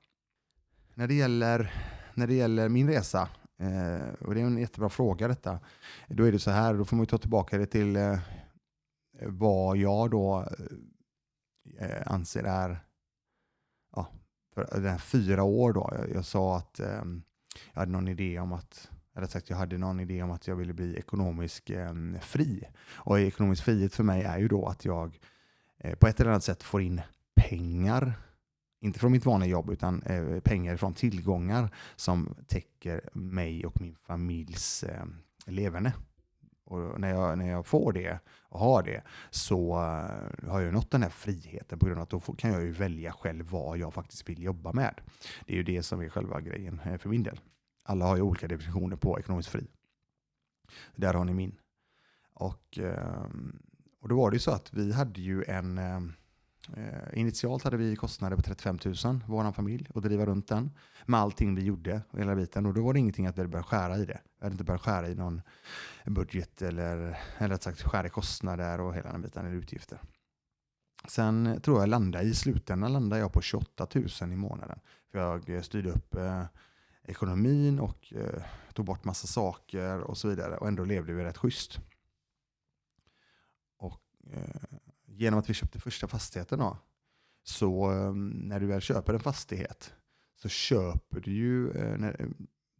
När 0.94 1.08
det 1.08 1.14
gäller, 1.14 1.72
när 2.14 2.26
det 2.26 2.34
gäller 2.34 2.68
min 2.68 2.88
resa, 2.88 3.28
eh, 3.58 4.14
och 4.20 4.34
det 4.34 4.40
är 4.40 4.44
en 4.44 4.58
jättebra 4.58 4.88
fråga 4.88 5.28
detta, 5.28 5.60
då 6.08 6.24
är 6.24 6.32
det 6.32 6.38
så 6.38 6.50
här, 6.50 6.74
då 6.74 6.84
får 6.84 6.96
man 6.96 7.06
ta 7.06 7.18
tillbaka 7.18 7.58
det 7.58 7.66
till 7.66 7.96
eh, 7.96 8.18
vad 9.22 9.76
jag 9.76 10.10
då 10.10 10.48
eh, 11.78 12.02
anser 12.12 12.44
är 12.44 12.80
för 14.66 14.80
den 14.80 14.90
här 14.90 14.98
fyra 14.98 15.42
år 15.42 15.72
då. 15.72 15.92
Jag, 15.98 16.10
jag 16.14 16.24
sa 16.24 16.56
att 16.56 16.80
ehm, 16.80 17.22
jag 17.72 17.80
hade 17.80 17.92
någon 17.92 18.08
idé 18.08 18.38
om 18.38 18.52
att 18.52 18.90
eller 19.18 19.28
sagt, 19.28 19.50
jag 19.50 19.56
hade 19.56 19.78
någon 19.78 20.00
idé 20.00 20.22
om 20.22 20.30
att 20.30 20.46
jag 20.46 20.56
ville 20.56 20.72
bli 20.72 20.96
ekonomiskt 20.96 21.70
eh, 21.70 21.94
fri. 22.20 22.64
Och 22.90 23.20
ekonomisk 23.20 23.64
frihet 23.64 23.94
för 23.94 24.04
mig 24.04 24.22
är 24.22 24.38
ju 24.38 24.48
då 24.48 24.66
att 24.66 24.84
jag 24.84 25.18
eh, 25.78 25.94
på 25.94 26.06
ett 26.06 26.20
eller 26.20 26.30
annat 26.30 26.44
sätt 26.44 26.62
får 26.62 26.82
in 26.82 27.00
pengar, 27.36 28.12
inte 28.80 28.98
från 28.98 29.12
mitt 29.12 29.26
vanliga 29.26 29.50
jobb, 29.50 29.70
utan 29.70 30.02
eh, 30.02 30.40
pengar 30.40 30.76
från 30.76 30.94
tillgångar 30.94 31.70
som 31.96 32.34
täcker 32.46 33.00
mig 33.12 33.66
och 33.66 33.80
min 33.80 33.94
familjs 33.94 34.82
eh, 34.82 35.04
leverne. 35.46 35.92
Och 36.64 37.00
när 37.00 37.08
jag, 37.08 37.38
när 37.38 37.50
jag 37.50 37.66
får 37.66 37.92
det 37.92 38.18
och 38.48 38.60
har 38.60 38.82
det 38.82 39.02
så 39.30 39.72
eh, 39.72 40.50
har 40.50 40.60
jag 40.60 40.72
nått 40.72 40.90
den 40.90 41.02
här 41.02 41.10
friheten 41.10 41.78
på 41.78 41.86
grund 41.86 41.98
av 41.98 42.02
att 42.02 42.10
då 42.10 42.20
kan 42.20 42.52
jag 42.52 42.62
ju 42.62 42.70
välja 42.70 43.12
själv 43.12 43.50
vad 43.50 43.78
jag 43.78 43.94
faktiskt 43.94 44.28
vill 44.28 44.42
jobba 44.42 44.72
med. 44.72 45.00
Det 45.46 45.52
är 45.52 45.56
ju 45.56 45.62
det 45.62 45.82
som 45.82 46.00
är 46.00 46.08
själva 46.08 46.40
grejen 46.40 46.80
eh, 46.84 46.98
för 46.98 47.08
min 47.08 47.22
del. 47.22 47.40
Alla 47.88 48.04
har 48.04 48.16
ju 48.16 48.22
olika 48.22 48.48
definitioner 48.48 48.96
på 48.96 49.18
ekonomiskt 49.18 49.48
fri. 49.48 49.66
Där 50.96 51.14
har 51.14 51.24
ni 51.24 51.34
min. 51.34 51.58
Och, 52.34 52.78
ehm, 52.78 53.62
och 54.00 54.08
då 54.08 54.16
var 54.16 54.30
det 54.30 54.34
ju 54.34 54.40
så 54.40 54.50
att 54.50 54.72
vi 54.72 54.92
hade 54.92 55.20
ju 55.20 55.44
en 55.44 55.78
ehm, 55.78 56.12
eh, 56.76 57.18
initialt 57.20 57.64
hade 57.64 57.76
vi 57.76 57.96
kostnader 57.96 58.36
på 58.36 58.42
35 58.42 58.78
000, 58.84 59.20
vår 59.26 59.52
familj, 59.52 59.88
och 59.94 60.02
driva 60.02 60.26
runt 60.26 60.48
den. 60.48 60.70
Med 61.06 61.20
allting 61.20 61.54
vi 61.54 61.62
gjorde, 61.62 62.02
hela 62.12 62.34
biten. 62.34 62.66
Och 62.66 62.74
då 62.74 62.84
var 62.84 62.92
det 62.92 62.98
ingenting 62.98 63.26
att 63.26 63.38
vi 63.38 63.46
började 63.46 63.68
skära 63.68 63.96
i 63.96 64.04
det. 64.04 64.20
Vi 64.38 64.44
hade 64.44 64.52
inte 64.52 64.64
börjat 64.64 64.82
skära 64.82 65.08
i 65.08 65.14
någon 65.14 65.42
budget 66.04 66.62
eller, 66.62 67.18
eller 67.38 67.48
rätt 67.48 67.62
sagt 67.62 67.82
skära 67.82 68.06
i 68.06 68.10
kostnader 68.10 68.80
och 68.80 68.94
hela 68.94 69.12
den 69.12 69.22
biten, 69.22 69.46
eller 69.46 69.56
utgifter. 69.56 70.00
Sen 71.08 71.60
tror 71.60 71.80
jag 71.80 71.88
landade 71.88 72.24
i 72.24 72.34
slutändan 72.34 72.92
landade 72.92 73.20
jag 73.20 73.32
på 73.32 73.40
28 73.40 73.86
000 73.94 74.32
i 74.32 74.36
månaden. 74.36 74.80
För 75.12 75.18
jag 75.46 75.64
styrde 75.64 75.90
upp 75.90 76.14
eh, 76.14 76.44
ekonomin 77.08 77.78
och 77.78 78.12
eh, 78.12 78.42
tog 78.72 78.86
bort 78.86 79.04
massa 79.04 79.26
saker 79.26 80.00
och 80.00 80.18
så 80.18 80.28
vidare. 80.28 80.56
Och 80.56 80.68
ändå 80.68 80.84
levde 80.84 81.12
vi 81.12 81.24
rätt 81.24 81.38
schysst. 81.38 81.80
Och 83.76 84.02
eh, 84.32 84.78
genom 85.06 85.38
att 85.38 85.50
vi 85.50 85.54
köpte 85.54 85.80
första 85.80 86.08
fastigheten 86.08 86.58
då, 86.58 86.78
så 87.42 87.92
eh, 87.92 88.12
när 88.14 88.60
du 88.60 88.66
väl 88.66 88.80
köper 88.80 89.14
en 89.14 89.20
fastighet 89.20 89.94
så 90.36 90.48
köper 90.48 91.20
du 91.20 91.32
ju, 91.32 91.70
eh, 91.70 91.98
när, 91.98 92.20
eh, 92.20 92.28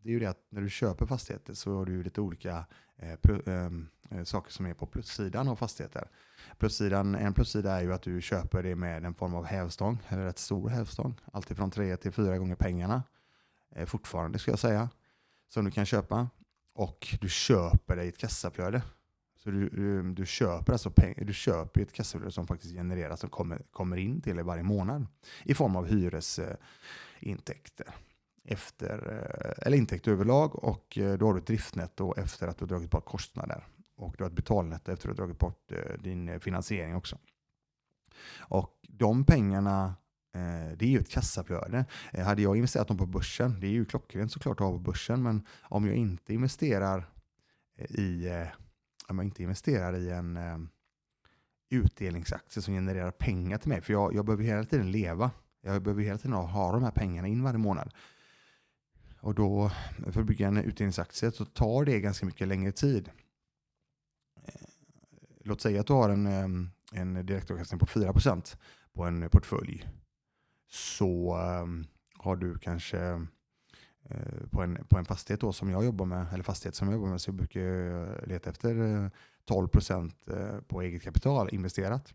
det 0.03 0.09
är 0.09 0.13
ju 0.13 0.19
det 0.19 0.27
att 0.27 0.47
när 0.51 0.61
du 0.61 0.71
köper 0.71 1.07
fastigheter 1.07 1.55
så 1.55 1.77
har 1.77 1.87
du 1.87 2.03
lite 2.03 2.21
olika 2.21 2.67
eh, 2.97 3.17
ehm, 3.47 3.89
eh, 4.11 4.25
saker 4.25 4.53
som 4.53 4.67
är 4.67 4.75
på 4.75 4.87
plussidan 4.87 5.49
av 5.49 5.57
fastigheter. 5.57 6.09
Plussidan, 6.59 7.15
en 7.15 7.35
plussida 7.35 7.73
är 7.73 7.83
ju 7.83 7.93
att 7.93 8.03
du 8.03 8.21
köper 8.21 8.63
det 8.63 8.75
med 8.75 9.05
en 9.05 9.15
form 9.15 9.35
av 9.35 9.45
hävstång, 9.45 9.99
eller 10.09 10.25
rätt 10.25 10.39
stor 10.39 10.69
hävstång, 10.69 11.15
alltifrån 11.33 11.71
tre 11.71 11.97
till 11.97 12.13
fyra 12.13 12.39
gånger 12.39 12.57
pengarna, 12.57 12.95
eh, 12.95 13.03
Eh, 13.75 13.87
fortfarande 13.87 14.39
ska 14.39 14.51
jag 14.51 14.59
säga, 14.59 14.89
som 15.49 15.65
du 15.65 15.71
kan 15.71 15.87
köpa. 15.87 16.29
Och 16.75 17.17
du 17.21 17.29
köper 17.29 17.97
dig 17.97 18.09
ett 18.09 18.19
kassaflöde 18.19 18.83
så 19.39 19.51
du, 19.51 19.69
du, 19.69 20.13
du, 20.13 20.27
köper 20.27 20.73
alltså 20.73 20.91
peng, 20.91 21.15
du 21.23 21.33
köper 21.33 21.81
ett 21.81 21.93
kassaflöde 21.93 22.33
som 22.33 22.47
faktiskt 22.47 22.75
genereras 22.75 23.25
och 23.25 23.31
kommer, 23.31 23.63
kommer 23.71 23.97
in 23.97 24.21
till 24.21 24.37
dig 24.37 24.45
varje 24.45 24.63
månad 24.63 25.07
i 25.45 25.55
form 25.55 25.77
av 25.77 25.87
hyresintäkter. 25.87 27.95
Efter, 28.45 29.13
eh, 29.13 29.67
eller 29.67 29.77
intäkter 29.77 30.13
överlag 30.13 30.65
och 30.65 30.99
eh, 30.99 31.19
då 31.19 31.27
har 31.27 31.35
du 31.35 31.41
ett 31.41 31.47
driftnetto 31.47 32.15
efter 32.17 32.49
att 32.49 32.59
du 32.59 32.65
har 32.65 32.69
dragit 32.69 32.91
bort 32.91 33.05
kostnader. 33.05 33.67
Och 33.97 34.15
du 34.19 34.25
har 34.25 34.31
ett 34.31 34.37
betalnetto 34.37 34.93
efter 34.93 35.09
att 35.09 35.17
du 35.17 35.23
har 35.23 35.27
dragit 35.27 35.39
bort 35.39 35.73
din 35.99 36.41
finansiering 36.41 36.97
också. 36.97 37.19
Och 38.39 38.81
de 38.83 39.25
pengarna 39.25 39.95
Eh, 40.39 40.77
det 40.77 40.85
är 40.85 40.91
ju 40.91 40.99
ett 40.99 41.11
kassaflöde. 41.11 41.85
Eh, 42.13 42.25
hade 42.25 42.43
jag 42.43 42.57
investerat 42.57 42.89
dem 42.89 42.99
på 42.99 43.07
börsen, 43.07 43.61
det 43.61 43.67
är 43.67 43.71
ju 43.71 43.85
klockrent 43.85 44.33
såklart 44.33 44.61
att 44.61 44.67
ha 44.67 44.73
på 44.73 44.79
börsen, 44.79 45.23
men 45.23 45.47
om 45.63 45.87
jag 45.87 45.97
inte 45.97 46.35
investerar 46.35 47.11
eh, 47.77 47.91
i 47.91 48.47
om 49.09 49.19
jag 49.19 49.25
inte 49.25 49.43
investerar 49.43 49.97
i 49.97 50.11
en 50.11 50.39
utdelningsaktie 51.71 52.63
som 52.63 52.75
genererar 52.75 53.11
pengar 53.11 53.59
till 53.59 53.69
mig. 53.69 53.81
För 53.81 53.93
jag, 53.93 54.15
jag 54.15 54.25
behöver 54.25 54.45
hela 54.45 54.65
tiden 54.65 54.91
leva. 54.91 55.31
Jag 55.61 55.83
behöver 55.83 56.03
hela 56.03 56.19
tiden 56.19 56.33
ha 56.33 56.73
de 56.73 56.83
här 56.83 56.91
pengarna 56.91 57.29
in 57.29 57.43
varje 57.43 57.59
månad. 57.59 57.95
Och 59.21 59.35
då, 59.35 59.71
för 60.13 60.21
att 60.21 60.27
bygga 60.27 60.49
en 60.49 60.57
utdelningsaktie 60.57 61.33
så 61.33 61.45
tar 61.45 61.85
det 61.85 62.01
ganska 62.01 62.27
mycket 62.27 62.49
längre 62.49 62.73
tid. 62.73 63.11
Låt 65.45 65.61
säga 65.61 65.81
att 65.81 65.87
du 65.87 65.93
har 65.93 66.11
en, 66.11 66.71
en 66.93 67.27
direktavkastning 67.27 67.79
på 67.79 67.87
4% 67.87 68.57
på 68.93 69.05
en 69.05 69.31
portfölj. 69.31 69.89
Så 70.69 71.35
ehm, 71.37 71.87
har 72.19 72.37
du 72.37 72.59
kanske 72.59 73.27
eh, 74.03 74.47
på 74.51 74.63
en, 74.63 74.85
på 74.89 74.99
en 74.99 75.05
fastighet 75.05 75.41
då 75.41 75.53
som 75.53 75.71
jag 75.71 75.85
jobbar 75.85 76.07
med, 76.07 76.27
eller 76.33 76.45
fastighet 76.45 76.75
som 76.75 76.89
jag 76.89 76.95
jobbar 76.95 77.09
med, 77.09 77.21
så 77.21 77.33
brukar 77.33 77.61
jag 77.61 78.09
eh, 78.09 78.27
leta 78.27 78.51
efter 78.51 79.05
eh, 79.05 79.11
12 79.45 79.69
procent 79.69 80.29
på 80.67 80.83
eget 80.83 81.03
kapital 81.03 81.49
investerat. 81.53 82.15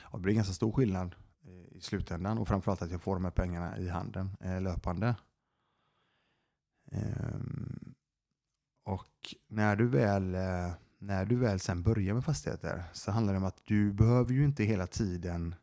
Och 0.00 0.18
det 0.18 0.22
blir 0.22 0.34
ganska 0.34 0.52
stor 0.54 0.72
skillnad 0.72 1.14
i 1.70 1.80
slutändan 1.80 2.38
och 2.38 2.48
framförallt 2.48 2.82
att 2.82 2.90
jag 2.90 3.02
får 3.02 3.14
de 3.14 3.24
här 3.24 3.30
pengarna 3.30 3.78
i 3.78 3.88
handen 3.88 4.36
löpande. 4.40 5.16
Ehm, 6.92 7.94
och 8.84 9.34
när 9.48 9.76
du 9.76 9.88
väl, 9.88 10.36
när 10.98 11.24
du 11.24 11.36
väl 11.36 11.60
sen 11.60 11.82
börjar 11.82 12.14
med 12.14 12.24
fastigheter 12.24 12.84
så 12.92 13.10
handlar 13.10 13.32
det 13.32 13.38
om 13.38 13.44
att 13.44 13.60
du 13.64 13.92
behöver 13.92 14.32
ju 14.32 14.44
inte 14.44 14.64
hela 14.64 14.86
tiden 14.86 15.54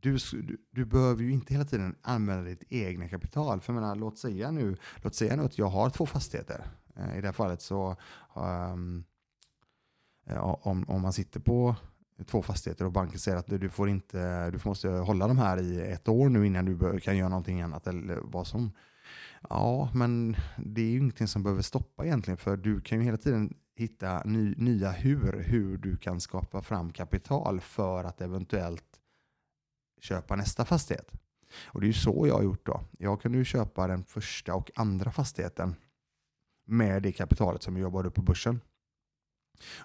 du, 0.00 0.18
du, 0.70 0.84
behöver 0.84 1.22
ju 1.22 1.32
inte 1.32 1.54
hela 1.54 1.64
tiden 1.64 1.96
använda 2.02 2.44
ditt 2.44 2.64
egna 2.68 3.08
kapital. 3.08 3.60
För 3.60 3.72
jag 3.72 3.80
menar, 3.80 3.96
låt 3.96 4.18
säga 4.18 4.50
nu, 4.50 4.76
låt 4.96 5.14
säga 5.14 5.36
nu 5.36 5.42
att 5.42 5.58
jag 5.58 5.66
har 5.66 5.90
två 5.90 6.06
fastigheter. 6.06 6.64
Eh, 6.96 7.18
I 7.18 7.20
det 7.20 7.26
här 7.26 7.32
fallet 7.32 7.62
så 7.62 7.96
um, 8.34 9.04
om, 10.36 10.84
om 10.88 11.02
man 11.02 11.12
sitter 11.12 11.40
på 11.40 11.76
två 12.26 12.42
fastigheter 12.42 12.84
och 12.84 12.92
banken 12.92 13.18
säger 13.18 13.38
att 13.38 13.46
du, 13.46 13.68
får 13.68 13.88
inte, 13.88 14.50
du 14.50 14.58
måste 14.64 14.88
hålla 14.88 15.28
de 15.28 15.38
här 15.38 15.62
i 15.62 15.80
ett 15.80 16.08
år 16.08 16.28
nu 16.28 16.46
innan 16.46 16.64
du 16.64 17.00
kan 17.00 17.16
göra 17.16 17.28
någonting 17.28 17.60
annat 17.60 17.86
eller 17.86 18.20
vad 18.22 18.46
som. 18.46 18.72
Ja, 19.50 19.90
men 19.94 20.36
det 20.56 20.80
är 20.80 20.86
ju 20.86 20.98
ingenting 20.98 21.28
som 21.28 21.42
behöver 21.42 21.62
stoppa 21.62 22.04
egentligen 22.04 22.38
för 22.38 22.56
du 22.56 22.80
kan 22.80 22.98
ju 22.98 23.04
hela 23.04 23.16
tiden 23.16 23.54
hitta 23.74 24.22
ny, 24.24 24.54
nya 24.56 24.90
hur, 24.90 25.44
hur 25.46 25.76
du 25.76 25.96
kan 25.96 26.20
skapa 26.20 26.62
fram 26.62 26.92
kapital 26.92 27.60
för 27.60 28.04
att 28.04 28.20
eventuellt 28.20 28.84
köpa 30.00 30.36
nästa 30.36 30.64
fastighet. 30.64 31.12
Och 31.64 31.80
det 31.80 31.84
är 31.84 31.88
ju 31.88 31.92
så 31.92 32.26
jag 32.26 32.34
har 32.34 32.42
gjort 32.42 32.66
då. 32.66 32.84
Jag 32.98 33.22
kunde 33.22 33.38
ju 33.38 33.44
köpa 33.44 33.86
den 33.86 34.04
första 34.04 34.54
och 34.54 34.70
andra 34.74 35.12
fastigheten 35.12 35.74
med 36.66 37.02
det 37.02 37.12
kapitalet 37.12 37.62
som 37.62 37.76
jag 37.76 37.82
jobbade 37.82 38.10
på 38.10 38.22
börsen. 38.22 38.60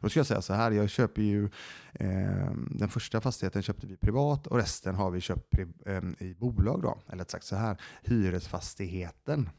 Då 0.02 0.10
ska 0.10 0.20
jag 0.20 0.28
säga 0.28 0.42
så 0.42 0.54
här, 0.54 0.72
jag 0.72 0.90
köper 0.90 1.22
ju 1.22 1.50
eh, 1.94 2.52
den 2.72 2.90
första 2.90 3.22
fastigheten 3.22 3.62
köpte 3.62 3.88
vi 3.88 3.98
privat 3.98 4.48
och 4.48 4.58
resten 4.58 4.96
har 4.96 5.12
vi 5.12 5.22
köpt 5.22 5.54
eh, 5.86 6.02
i 6.20 6.36
bolag 6.40 6.82
då. 6.82 7.02
Eller 7.10 7.26
sagt 7.28 7.46
så 7.46 7.56
här, 7.56 7.82
hyresfastigheten 8.02 9.50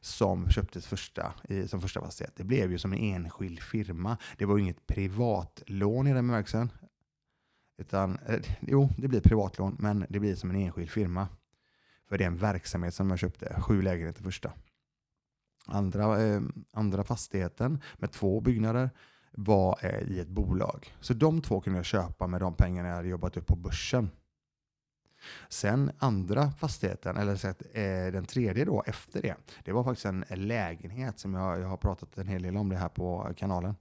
som 0.00 0.50
köptes 0.50 0.86
första, 0.86 1.34
i, 1.48 1.68
som 1.68 1.80
första 1.80 2.00
fastighet. 2.00 2.32
Det 2.36 2.44
blev 2.44 2.70
ju 2.72 2.78
som 2.78 2.92
en 2.92 2.98
enskild 2.98 3.60
firma. 3.60 4.16
Det 4.36 4.44
var 4.44 4.56
ju 4.56 4.62
inget 4.62 4.86
privatlån 4.86 6.06
i 6.06 6.12
den 6.12 6.26
bemärkelsen. 6.26 6.70
Utan, 7.78 8.18
eh, 8.26 8.40
jo, 8.60 8.88
det 8.98 9.08
blir 9.08 9.20
privatlån, 9.20 9.76
men 9.78 10.06
det 10.08 10.20
blir 10.20 10.34
som 10.34 10.50
en 10.50 10.56
enskild 10.56 10.90
firma. 10.90 11.28
För 12.08 12.18
det 12.18 12.24
är 12.24 12.28
en 12.28 12.36
verksamhet 12.36 12.94
som 12.94 13.10
jag 13.10 13.18
köpte, 13.18 13.60
sju 13.60 13.82
lägenheter 13.82 14.22
första. 14.22 14.52
Andra, 15.66 16.22
eh, 16.22 16.40
andra 16.72 17.04
fastigheten 17.04 17.82
med 17.96 18.12
två 18.12 18.40
byggnader 18.40 18.90
var 19.32 19.78
eh, 19.82 20.02
i 20.10 20.20
ett 20.20 20.28
bolag. 20.28 20.94
Så 21.00 21.14
de 21.14 21.42
två 21.42 21.60
kunde 21.60 21.78
jag 21.78 21.86
köpa 21.86 22.26
med 22.26 22.40
de 22.40 22.54
pengarna 22.54 22.88
jag 22.88 22.96
hade 22.96 23.08
jobbat 23.08 23.36
upp 23.36 23.46
på 23.46 23.56
börsen. 23.56 24.10
Sen 25.48 25.90
andra 25.98 26.50
fastigheten, 26.50 27.16
eller 27.16 27.36
så 27.36 27.48
att, 27.48 27.62
eh, 27.72 28.06
den 28.12 28.24
tredje 28.24 28.64
då 28.64 28.82
efter 28.86 29.22
det, 29.22 29.34
det 29.64 29.72
var 29.72 29.84
faktiskt 29.84 30.06
en 30.06 30.24
lägenhet 30.30 31.18
som 31.18 31.34
jag, 31.34 31.60
jag 31.60 31.68
har 31.68 31.76
pratat 31.76 32.18
en 32.18 32.28
hel 32.28 32.42
del 32.42 32.56
om 32.56 32.68
det 32.68 32.76
här 32.76 32.88
på 32.88 33.32
kanalen. 33.36 33.74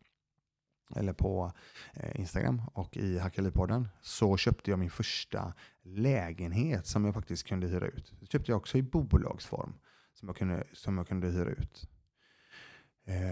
Eller 0.96 1.14
på 1.14 1.52
eh, 1.94 2.20
Instagram 2.20 2.62
och 2.74 2.98
i 2.98 3.20
Hackelipodden 3.20 3.88
så 4.02 4.38
köpte 4.38 4.72
jag 4.72 4.80
min 4.80 4.90
första 4.90 5.54
lägenhet 5.84 6.88
som 6.88 7.06
jag 7.06 7.14
faktiskt 7.14 7.48
kunde 7.48 7.68
hyra 7.68 7.88
ut. 7.88 8.14
Det 8.20 8.32
köpte 8.32 8.52
jag 8.52 8.58
också 8.58 8.78
i 8.78 8.82
bolagsform 8.82 9.74
som 10.14 10.28
jag 10.28 10.36
kunde, 10.36 10.64
som 10.74 10.98
jag 10.98 11.08
kunde 11.08 11.28
hyra 11.28 11.50
ut. 11.50 11.90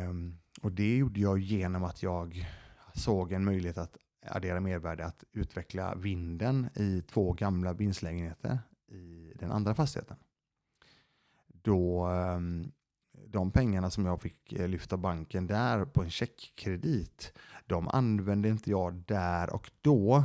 Um, 0.10 0.40
och 0.62 0.72
det 0.72 0.98
gjorde 0.98 1.20
jag 1.20 1.40
genom 1.40 1.84
att 1.84 2.04
jag 2.04 2.48
såg 2.94 3.32
en 3.32 3.46
möjlighet 3.46 3.78
att 3.78 3.98
addera 4.26 4.60
mervärde, 4.60 5.06
att 5.06 5.24
utveckla 5.32 5.96
vinden 5.96 6.70
i 6.76 7.02
två 7.02 7.34
gamla 7.34 7.74
vindslägenheter 7.74 8.60
i 8.88 9.34
den 9.36 9.52
andra 9.52 9.76
fastigheten. 9.76 10.18
Då 11.48 12.08
um, 12.08 12.72
de 13.28 13.52
pengarna 13.52 13.90
som 13.90 14.06
jag 14.06 14.22
fick 14.22 14.54
eh, 14.54 14.68
lyfta 14.68 14.98
banken 14.98 15.48
där 15.48 15.86
på 15.86 16.04
en 16.04 16.10
checkkredit, 16.10 17.34
de 17.66 17.88
använde 17.88 18.50
inte 18.50 18.70
jag 18.70 18.94
där 18.96 19.54
och 19.54 19.72
då 19.82 20.24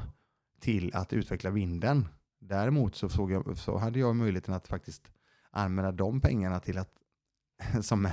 till 0.61 0.95
att 0.95 1.13
utveckla 1.13 1.51
vinden. 1.51 2.09
Däremot 2.39 2.95
så, 2.97 3.09
såg 3.09 3.33
jag, 3.33 3.59
så 3.59 3.79
hade 3.79 3.99
jag 3.99 4.17
möjligheten 4.17 4.55
att 4.55 4.69
faktiskt 4.69 5.13
använda 5.51 5.93
de 5.93 6.21
pengarna 6.21 6.61
till 6.61 6.79
att 6.79 6.93
som 7.83 8.07
en 8.07 8.13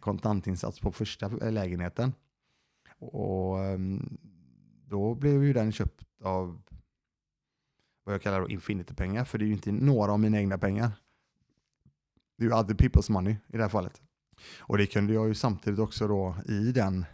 kontantinsats 0.00 0.80
på 0.80 0.92
första 0.92 1.28
lägenheten. 1.28 2.12
Och 2.98 3.64
ehm, 3.64 4.18
då 4.88 5.14
blev 5.14 5.44
ju 5.44 5.52
den 5.52 5.72
köpt 5.72 6.04
av 6.22 6.62
vad 8.04 8.14
jag 8.14 8.22
kallar 8.22 8.50
Infinity-pengar, 8.50 9.24
för 9.24 9.38
det 9.38 9.44
är 9.44 9.46
ju 9.46 9.52
inte 9.52 9.72
några 9.72 10.12
av 10.12 10.20
mina 10.20 10.38
egna 10.38 10.58
pengar. 10.58 10.92
Det 12.36 12.44
är 12.44 12.48
ju 12.48 12.54
other 12.54 12.74
people's 12.74 13.12
money 13.12 13.36
i 13.48 13.56
det 13.56 13.62
här 13.62 13.68
fallet. 13.68 14.02
Och 14.58 14.78
det 14.78 14.86
kunde 14.86 15.12
jag 15.12 15.28
ju 15.28 15.34
samtidigt 15.34 15.80
också 15.80 16.08
då 16.08 16.36
i 16.48 16.72
den 16.72 17.04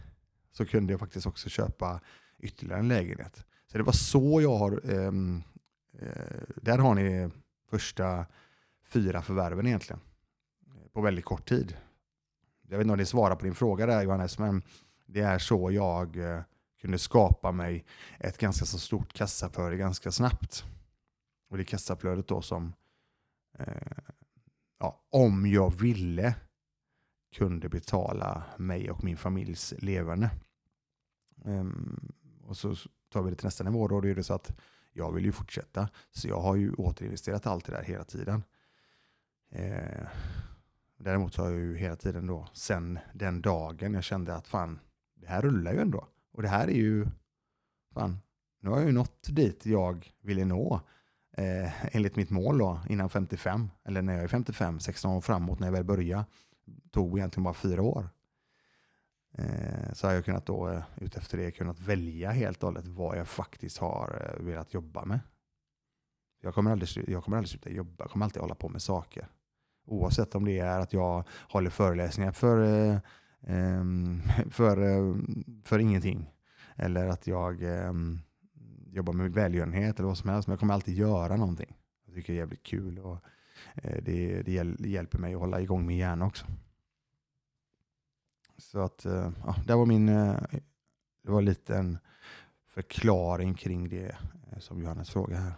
så 0.51 0.65
kunde 0.65 0.93
jag 0.93 0.99
faktiskt 0.99 1.25
också 1.25 1.49
köpa 1.49 2.01
ytterligare 2.39 2.79
en 2.79 2.87
lägenhet. 2.87 3.45
Så 3.71 3.77
det 3.77 3.83
var 3.83 3.93
så 3.93 4.41
jag 4.41 4.57
har, 4.57 4.91
ehm, 4.91 5.43
eh, 5.99 6.41
där 6.55 6.77
har 6.77 6.95
ni 6.95 7.29
första 7.69 8.25
fyra 8.85 9.21
förvärven 9.21 9.67
egentligen 9.67 9.99
på 10.93 11.01
väldigt 11.01 11.25
kort 11.25 11.49
tid. 11.49 11.77
Jag 12.69 12.77
vet 12.77 12.85
inte 12.85 12.91
om 12.91 12.97
det 12.97 13.05
svarar 13.05 13.35
på 13.35 13.45
din 13.45 13.55
fråga 13.55 13.85
där 13.85 14.03
Johannes, 14.03 14.39
men 14.39 14.61
det 15.05 15.21
är 15.21 15.39
så 15.39 15.71
jag 15.71 16.17
eh, 16.17 16.41
kunde 16.81 16.99
skapa 16.99 17.51
mig 17.51 17.85
ett 18.19 18.37
ganska 18.37 18.65
så 18.65 18.79
stort 18.79 19.13
kassaflöde 19.13 19.77
ganska 19.77 20.11
snabbt. 20.11 20.63
Och 21.49 21.57
det 21.57 21.63
kassaflödet 21.63 22.27
då 22.27 22.41
som, 22.41 22.73
eh, 23.59 23.97
ja, 24.79 25.01
om 25.09 25.45
jag 25.45 25.79
ville, 25.79 26.35
kunde 27.33 27.69
betala 27.69 28.43
mig 28.57 28.91
och 28.91 29.03
min 29.03 29.17
familjs 29.17 29.73
leverne. 29.77 30.29
Um, 31.45 32.13
och 32.43 32.57
så 32.57 32.75
tar 33.09 33.21
vi 33.21 33.29
det 33.29 33.35
till 33.35 33.45
nästa 33.45 33.63
nivå 33.63 33.87
då, 33.87 34.01
då 34.01 34.07
är 34.07 34.15
det 34.15 34.23
så 34.23 34.33
att 34.33 34.59
jag 34.93 35.11
vill 35.11 35.25
ju 35.25 35.31
fortsätta. 35.31 35.89
Så 36.11 36.27
jag 36.27 36.41
har 36.41 36.55
ju 36.55 36.73
återinvesterat 36.73 37.47
allt 37.47 37.65
det 37.65 37.71
där 37.71 37.83
hela 37.83 38.03
tiden. 38.03 38.43
Eh, 39.51 40.07
Däremot 41.03 41.33
så 41.33 41.41
har 41.41 41.49
jag 41.49 41.59
ju 41.59 41.77
hela 41.77 41.95
tiden 41.95 42.27
då, 42.27 42.47
sen 42.53 42.99
den 43.13 43.41
dagen 43.41 43.93
jag 43.93 44.03
kände 44.03 44.35
att 44.35 44.47
fan, 44.47 44.79
det 45.15 45.27
här 45.27 45.41
rullar 45.41 45.73
ju 45.73 45.79
ändå. 45.79 46.07
Och 46.31 46.41
det 46.41 46.47
här 46.47 46.67
är 46.67 46.75
ju, 46.75 47.07
fan, 47.93 48.17
nu 48.61 48.69
har 48.69 48.77
jag 48.77 48.85
ju 48.85 48.91
nått 48.91 49.27
dit 49.29 49.65
jag 49.65 50.11
ville 50.21 50.45
nå. 50.45 50.81
Eh, 51.37 51.95
enligt 51.95 52.15
mitt 52.15 52.29
mål 52.29 52.57
då, 52.57 52.79
innan 52.89 53.09
55. 53.09 53.69
Eller 53.85 54.01
när 54.01 54.13
jag 54.13 54.23
är 54.23 54.27
55, 54.27 54.79
16 54.79 55.11
år 55.11 55.21
framåt 55.21 55.59
när 55.59 55.67
jag 55.67 55.71
väl 55.71 55.83
började. 55.83 56.25
Tog 56.91 57.17
egentligen 57.17 57.43
bara 57.43 57.53
fyra 57.53 57.81
år. 57.81 58.09
Eh, 59.37 59.93
så 59.93 60.07
har 60.07 60.13
jag 60.13 60.25
kunnat 60.25 60.45
då, 60.45 60.69
eh, 60.69 60.83
utefter 60.97 61.37
det, 61.37 61.51
kunnat 61.51 61.79
välja 61.79 62.31
helt 62.31 62.63
och 62.63 62.67
hållet 62.67 62.87
vad 62.87 63.17
jag 63.17 63.27
faktiskt 63.27 63.77
har 63.77 64.35
eh, 64.39 64.45
velat 64.45 64.73
jobba 64.73 65.05
med. 65.05 65.19
Jag 66.41 66.53
kommer 66.53 66.71
aldrig, 66.71 67.09
jag 67.09 67.23
kommer 67.23 67.37
aldrig 67.37 67.49
sluta 67.49 67.69
jobba, 67.69 68.03
jag 68.03 68.11
kommer 68.11 68.25
alltid 68.25 68.41
hålla 68.41 68.55
på 68.55 68.69
med 68.69 68.81
saker. 68.81 69.27
Oavsett 69.85 70.35
om 70.35 70.45
det 70.45 70.59
är 70.59 70.79
att 70.79 70.93
jag 70.93 71.23
håller 71.49 71.69
föreläsningar 71.69 72.31
för, 72.31 72.63
eh, 72.63 72.99
ehm, 73.47 74.21
för, 74.51 74.77
eh, 74.81 75.15
för 75.63 75.79
ingenting. 75.79 76.33
Eller 76.75 77.07
att 77.07 77.27
jag 77.27 77.63
ehm, 77.63 78.19
jobbar 78.91 79.13
med 79.13 79.33
välgörenhet 79.33 79.99
eller 79.99 80.07
vad 80.07 80.17
som 80.17 80.29
helst. 80.29 80.47
Men 80.47 80.51
jag 80.51 80.59
kommer 80.59 80.73
alltid 80.73 80.95
göra 80.95 81.35
någonting. 81.35 81.77
Jag 82.05 82.15
tycker 82.15 82.33
det 82.33 82.37
är 82.37 82.41
jävligt 82.41 82.63
kul. 82.63 82.99
Och 82.99 83.23
Eh, 83.75 84.03
det, 84.03 84.41
det 84.41 84.89
hjälper 84.89 85.19
mig 85.19 85.33
att 85.33 85.39
hålla 85.39 85.61
igång 85.61 85.85
min 85.85 85.97
hjärna 85.97 86.25
också. 86.25 86.45
Så 88.57 88.79
att, 88.79 89.05
eh, 89.05 89.31
ja, 89.45 89.55
det 89.67 89.75
var 89.75 89.85
min, 89.85 90.09
eh, 90.09 90.35
det 91.23 91.31
var 91.31 91.41
lite 91.41 91.75
en 91.75 91.97
förklaring 92.67 93.53
kring 93.53 93.89
det 93.89 94.15
som 94.59 94.81
Johannes 94.81 95.09
frågar 95.09 95.39
här. 95.39 95.53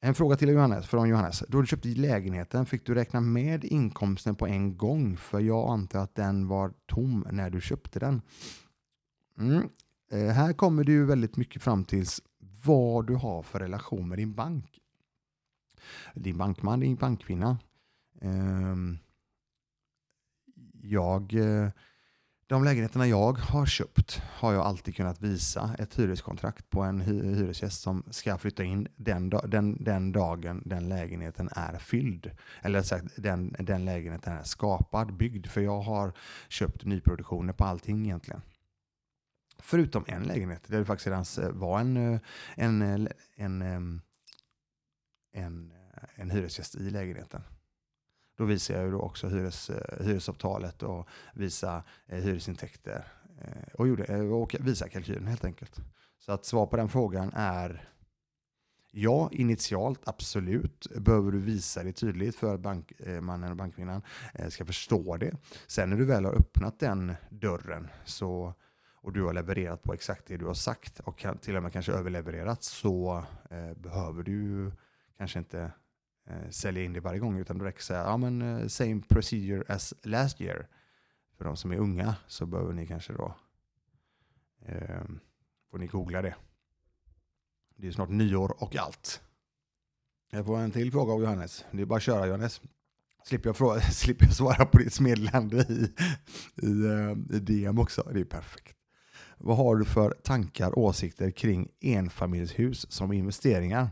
En 0.00 0.14
fråga 0.14 0.36
till 0.36 0.48
Johannes, 0.48 0.86
från 0.86 1.08
Johannes. 1.08 1.44
Då 1.48 1.60
du 1.60 1.66
köpte 1.66 1.88
lägenheten, 1.88 2.66
fick 2.66 2.86
du 2.86 2.94
räkna 2.94 3.20
med 3.20 3.64
inkomsten 3.64 4.34
på 4.34 4.46
en 4.46 4.76
gång? 4.76 5.16
För 5.16 5.40
jag 5.40 5.70
antar 5.70 5.98
att 5.98 6.14
den 6.14 6.48
var 6.48 6.72
tom 6.86 7.26
när 7.30 7.50
du 7.50 7.60
köpte 7.60 7.98
den. 7.98 8.22
Mm. 9.38 9.68
Eh, 10.10 10.28
här 10.28 10.52
kommer 10.52 10.84
du 10.84 11.04
väldigt 11.04 11.36
mycket 11.36 11.62
fram 11.62 11.84
till 11.84 12.04
vad 12.64 13.06
du 13.06 13.14
har 13.14 13.42
för 13.42 13.60
relation 13.60 14.08
med 14.08 14.18
din 14.18 14.34
bank. 14.34 14.78
Din 16.14 16.38
bankman, 16.38 16.80
din 16.80 16.96
bankkvinna. 16.96 17.58
Ehm, 18.20 18.98
jag... 20.82 21.34
Eh, 21.34 21.70
de 22.48 22.64
lägenheterna 22.64 23.06
jag 23.06 23.32
har 23.32 23.66
köpt 23.66 24.22
har 24.24 24.52
jag 24.52 24.66
alltid 24.66 24.96
kunnat 24.96 25.22
visa 25.22 25.70
ett 25.78 25.98
hyreskontrakt 25.98 26.70
på 26.70 26.82
en 26.82 27.00
hyresgäst 27.00 27.80
som 27.80 28.04
ska 28.10 28.38
flytta 28.38 28.64
in 28.64 28.88
den, 28.96 29.30
den, 29.30 29.84
den 29.84 30.12
dagen 30.12 30.62
den 30.64 30.88
lägenheten 30.88 31.48
är 31.52 31.78
fylld. 31.78 32.30
Eller 32.62 32.82
sagt, 32.82 33.06
den, 33.16 33.56
den 33.58 33.84
lägenheten 33.84 34.32
är 34.32 34.42
skapad, 34.42 35.16
byggd. 35.16 35.46
För 35.46 35.60
jag 35.60 35.80
har 35.80 36.12
köpt 36.48 36.84
nyproduktioner 36.84 37.52
på 37.52 37.64
allting 37.64 38.04
egentligen. 38.04 38.42
Förutom 39.58 40.04
en 40.06 40.22
lägenhet 40.22 40.62
där 40.66 40.78
det 40.78 40.84
faktiskt 40.84 41.06
redan 41.06 41.58
var 41.58 41.80
en, 41.80 41.96
eh, 41.96 42.20
en, 42.56 42.82
eh, 42.82 43.10
en, 43.36 43.62
ehm, 43.62 44.00
en, 45.32 45.72
en, 46.18 46.30
hyresgäst 46.30 46.74
i 46.74 46.90
lägenheten. 46.90 47.42
Då 48.36 48.44
visar 48.44 48.74
jag 48.74 48.84
ju 48.84 48.90
då 48.90 49.00
också 49.00 49.28
hyres, 49.28 49.70
eh, 49.70 50.06
hyresavtalet 50.06 50.82
och 50.82 51.08
visar 51.34 51.82
eh, 52.06 52.18
hyresintäkter 52.18 53.04
eh, 53.40 53.74
och, 53.74 53.88
gjorde, 53.88 54.04
eh, 54.04 54.20
och 54.20 54.56
visa 54.60 54.88
kalkylen 54.88 55.26
helt 55.26 55.44
enkelt. 55.44 55.76
Så 56.18 56.32
att 56.32 56.44
svar 56.44 56.66
på 56.66 56.76
den 56.76 56.88
frågan 56.88 57.32
är 57.34 57.88
Ja, 58.90 59.28
initialt 59.32 60.00
absolut 60.04 60.86
behöver 60.96 61.32
du 61.32 61.38
visa 61.38 61.82
det 61.82 61.92
tydligt 61.92 62.36
för 62.36 62.54
att 62.54 62.60
bankmannen 62.60 63.44
eh, 63.44 63.50
och 63.50 63.56
bankkvinnan 63.56 64.02
ska 64.48 64.64
förstå 64.64 65.16
det. 65.16 65.36
Sen 65.66 65.90
när 65.90 65.96
du 65.96 66.04
väl 66.04 66.24
har 66.24 66.32
öppnat 66.32 66.78
den 66.78 67.14
dörren 67.30 67.88
så, 68.04 68.54
och 68.94 69.12
du 69.12 69.22
har 69.22 69.32
levererat 69.32 69.82
på 69.82 69.94
exakt 69.94 70.26
det 70.26 70.36
du 70.36 70.46
har 70.46 70.54
sagt 70.54 71.00
och 71.00 71.18
kan, 71.18 71.38
till 71.38 71.56
och 71.56 71.62
med 71.62 71.72
kanske 71.72 71.92
överlevererat 71.92 72.62
så 72.62 73.24
eh, 73.50 73.74
behöver 73.76 74.22
du 74.22 74.72
kanske 75.18 75.38
inte 75.38 75.72
Eh, 76.30 76.50
sälja 76.50 76.82
in 76.82 76.92
det 76.92 77.00
varje 77.00 77.18
gång 77.18 77.38
utan 77.38 77.58
det 77.58 77.64
räcker 77.64 77.82
säga 77.82 78.00
ja, 78.04 78.16
men, 78.16 78.42
eh, 78.42 78.66
same 78.66 79.00
procedure 79.08 79.64
as 79.68 79.94
last 80.02 80.40
year. 80.40 80.68
För 81.36 81.44
de 81.44 81.56
som 81.56 81.72
är 81.72 81.76
unga 81.76 82.16
så 82.26 82.46
behöver 82.46 82.72
ni 82.72 82.86
kanske 82.86 83.12
då 83.12 83.34
eh, 84.66 85.02
får 85.70 85.78
ni 85.78 85.86
googla 85.86 86.22
det. 86.22 86.34
Det 87.76 87.88
är 87.88 87.92
snart 87.92 88.08
nyår 88.08 88.62
och 88.62 88.76
allt. 88.76 89.22
Jag 90.30 90.46
får 90.46 90.58
en 90.58 90.70
till 90.70 90.92
fråga 90.92 91.12
av 91.12 91.20
Johannes. 91.22 91.64
Det 91.70 91.82
är 91.82 91.86
bara 91.86 91.96
att 91.96 92.02
köra 92.02 92.26
Johannes. 92.26 92.60
Slipper 93.24 93.48
jag, 93.48 93.56
fråga, 93.56 93.80
slipper 93.92 94.24
jag 94.24 94.34
svara 94.34 94.66
på 94.66 94.78
ditt 94.78 95.00
meddelande 95.00 95.56
i, 95.56 95.92
i, 96.66 96.86
eh, 96.86 97.36
i 97.36 97.40
DM 97.40 97.78
också. 97.78 98.10
Det 98.12 98.20
är 98.20 98.24
perfekt. 98.24 98.76
Vad 99.38 99.56
har 99.56 99.76
du 99.76 99.84
för 99.84 100.10
tankar 100.10 100.70
och 100.70 100.84
åsikter 100.84 101.30
kring 101.30 101.68
enfamiljshus 101.80 102.92
som 102.92 103.12
investeringar? 103.12 103.90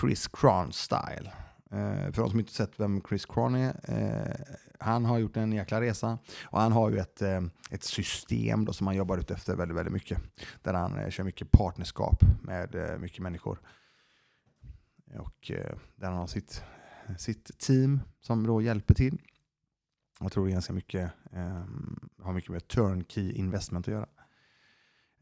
Chris 0.00 0.28
Cron 0.28 0.72
style. 0.72 1.32
Eh, 1.70 2.12
för 2.12 2.22
de 2.22 2.30
som 2.30 2.38
inte 2.38 2.52
sett 2.52 2.80
vem 2.80 3.02
Chris 3.08 3.26
Cron 3.26 3.54
är, 3.54 3.80
eh, 3.82 4.56
han 4.78 5.04
har 5.04 5.18
gjort 5.18 5.36
en 5.36 5.52
jäkla 5.52 5.80
resa 5.80 6.18
och 6.44 6.60
han 6.60 6.72
har 6.72 6.90
ju 6.90 6.98
ett, 6.98 7.22
eh, 7.22 7.42
ett 7.70 7.84
system 7.84 8.64
då 8.64 8.72
som 8.72 8.86
han 8.86 8.96
jobbar 8.96 9.18
ut 9.18 9.30
efter 9.30 9.56
väldigt, 9.56 9.76
väldigt 9.76 9.92
mycket. 9.92 10.18
Där 10.62 10.74
han 10.74 10.98
eh, 10.98 11.10
kör 11.10 11.24
mycket 11.24 11.50
partnerskap 11.50 12.22
med 12.42 12.74
eh, 12.74 12.98
mycket 12.98 13.22
människor. 13.22 13.58
Och 15.18 15.50
eh, 15.50 15.76
där 15.96 16.08
han 16.08 16.18
har 16.18 16.26
sitt, 16.26 16.62
sitt 17.18 17.58
team 17.58 18.00
som 18.20 18.46
då 18.46 18.62
hjälper 18.62 18.94
till. 18.94 19.18
Jag 20.20 20.32
tror 20.32 20.46
det 20.46 20.50
är 20.50 20.52
ganska 20.52 20.72
mycket, 20.72 21.10
ehm, 21.32 22.08
har 22.22 22.32
mycket 22.32 22.50
med 22.50 22.68
turnkey 22.68 23.32
investment 23.32 23.88
att 23.88 23.94
göra. 23.94 24.06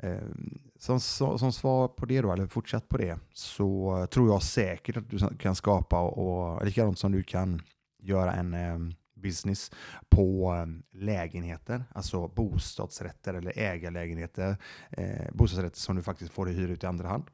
Ehm, 0.02 0.58
som, 0.78 1.00
som, 1.00 1.52
svar 1.52 1.88
på 1.88 2.06
det 2.06 2.20
då, 2.20 2.32
eller 2.32 2.46
fortsatt 2.46 2.88
på 2.88 2.96
det, 2.96 3.18
så 3.32 4.06
tror 4.10 4.28
jag 4.28 4.42
säkert 4.42 4.96
att 4.96 5.10
du 5.10 5.18
kan 5.38 5.54
skapa, 5.54 6.00
och 6.00 6.66
likadant 6.66 6.98
som 6.98 7.12
du 7.12 7.22
kan 7.22 7.62
göra 7.98 8.32
en 8.32 8.54
ehm, 8.54 8.94
business 9.14 9.70
på 10.08 10.50
ehm, 10.50 10.82
lägenheter, 10.92 11.84
alltså 11.94 12.28
bostadsrätter 12.28 13.34
eller 13.34 13.58
ägarlägenheter. 13.58 14.56
Eh, 14.90 15.32
bostadsrätter 15.32 15.78
som 15.78 15.96
du 15.96 16.02
faktiskt 16.02 16.32
får 16.32 16.46
hyra 16.46 16.72
ut 16.72 16.84
i 16.84 16.86
andra 16.86 17.08
hand 17.08 17.24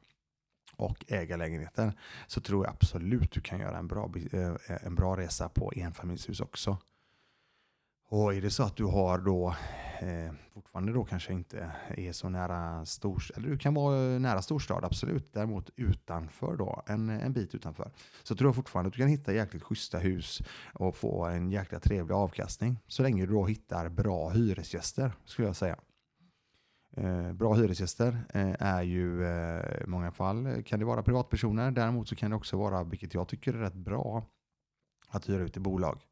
och 0.75 1.05
ägarlägenheter 1.07 1.93
så 2.27 2.41
tror 2.41 2.65
jag 2.65 2.73
absolut 2.73 3.31
du 3.31 3.41
kan 3.41 3.59
göra 3.59 3.77
en 3.77 3.87
bra, 3.87 4.11
eh, 4.31 4.55
en 4.67 4.95
bra 4.95 5.17
resa 5.17 5.49
på 5.49 5.73
enfamiljshus 5.75 6.39
också. 6.39 6.77
Och 8.11 8.33
är 8.33 8.41
det 8.41 8.49
så 8.49 8.63
att 8.63 8.75
du 8.75 8.85
har 8.85 9.17
då 9.17 9.55
eh, 9.99 10.33
fortfarande 10.53 10.93
då 10.93 11.05
kanske 11.05 11.33
inte 11.33 11.71
är 11.87 12.11
så 12.11 12.29
nära 12.29 12.85
storstad, 12.85 13.37
eller 13.37 13.49
du 13.49 13.57
kan 13.57 13.73
vara 13.73 14.19
nära 14.19 14.41
storstad 14.41 14.85
absolut, 14.85 15.33
däremot 15.33 15.69
utanför 15.75 16.55
då, 16.57 16.83
en, 16.87 17.09
en 17.09 17.33
bit 17.33 17.55
utanför. 17.55 17.91
Så 18.23 18.35
tror 18.35 18.47
jag 18.47 18.55
fortfarande 18.55 18.87
att 18.87 18.93
du 18.93 18.99
kan 18.99 19.07
hitta 19.07 19.33
jäkligt 19.33 19.63
schyssta 19.63 19.99
hus 19.99 20.41
och 20.73 20.95
få 20.95 21.25
en 21.25 21.51
jäkla 21.51 21.79
trevlig 21.79 22.15
avkastning. 22.15 22.79
Så 22.87 23.03
länge 23.03 23.25
du 23.25 23.33
då 23.33 23.45
hittar 23.45 23.89
bra 23.89 24.29
hyresgäster, 24.29 25.11
skulle 25.25 25.47
jag 25.47 25.55
säga. 25.55 25.77
Eh, 26.97 27.33
bra 27.33 27.53
hyresgäster 27.53 28.25
eh, 28.33 28.55
är 28.59 28.83
ju 28.83 29.25
eh, 29.25 29.83
i 29.83 29.87
många 29.87 30.11
fall 30.11 30.63
kan 30.63 30.79
det 30.79 30.85
vara 30.85 31.03
privatpersoner. 31.03 31.71
Däremot 31.71 32.07
så 32.07 32.15
kan 32.15 32.31
det 32.31 32.37
också 32.37 32.57
vara, 32.57 32.83
vilket 32.83 33.13
jag 33.13 33.27
tycker 33.27 33.53
är 33.53 33.57
rätt 33.57 33.73
bra, 33.73 34.25
att 35.09 35.29
hyra 35.29 35.43
ut 35.43 35.57
i 35.57 35.59
bolag. 35.59 36.08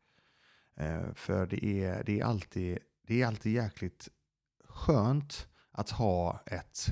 Eh, 0.77 1.13
för 1.13 1.45
det 1.45 1.65
är, 1.65 2.03
det, 2.03 2.19
är 2.19 2.25
alltid, 2.25 2.79
det 3.07 3.21
är 3.21 3.27
alltid 3.27 3.53
jäkligt 3.53 4.09
skönt 4.63 5.47
att 5.71 5.89
ha 5.89 6.39
ett 6.45 6.89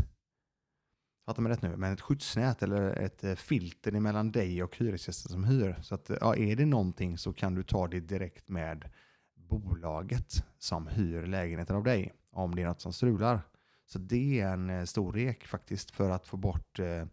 Fattar 1.26 1.42
mig 1.42 1.52
rätt 1.52 1.62
nu, 1.62 1.78
men 1.78 1.94
ett 1.94 2.02
skyddsnät 2.02 2.64
eller 2.64 2.96
ett 2.96 3.24
eh, 3.24 3.36
filter 3.36 3.92
mellan 3.92 4.32
dig 4.32 4.64
och 4.64 4.78
hyresgästen 4.78 5.32
som 5.32 5.44
hyr. 5.44 5.76
Så 5.82 5.96
att 5.96 6.10
ja, 6.22 6.36
är 6.36 6.56
det 6.56 6.66
någonting 6.66 7.18
så 7.18 7.34
kan 7.34 7.56
du 7.56 7.64
ta 7.64 7.88
det 7.88 8.00
direkt 8.00 8.50
med 8.50 8.90
bolaget 9.36 10.46
som 10.58 10.88
hyr 10.88 11.26
lägenheten 11.26 11.76
av 11.76 11.84
dig 11.84 12.14
om 12.32 12.56
det 12.56 12.62
är 12.62 12.66
något 12.66 12.82
som 12.82 12.94
strular. 12.94 13.42
Så 13.86 14.00
det 14.00 14.40
är 14.42 14.48
en 14.48 14.70
eh, 14.70 14.84
stor 14.84 15.14
rek 15.14 15.48
faktiskt 15.48 15.92
för 15.92 16.10
att 16.10 16.28
få 16.28 16.38
bort 16.38 16.80
eh, 16.80 17.04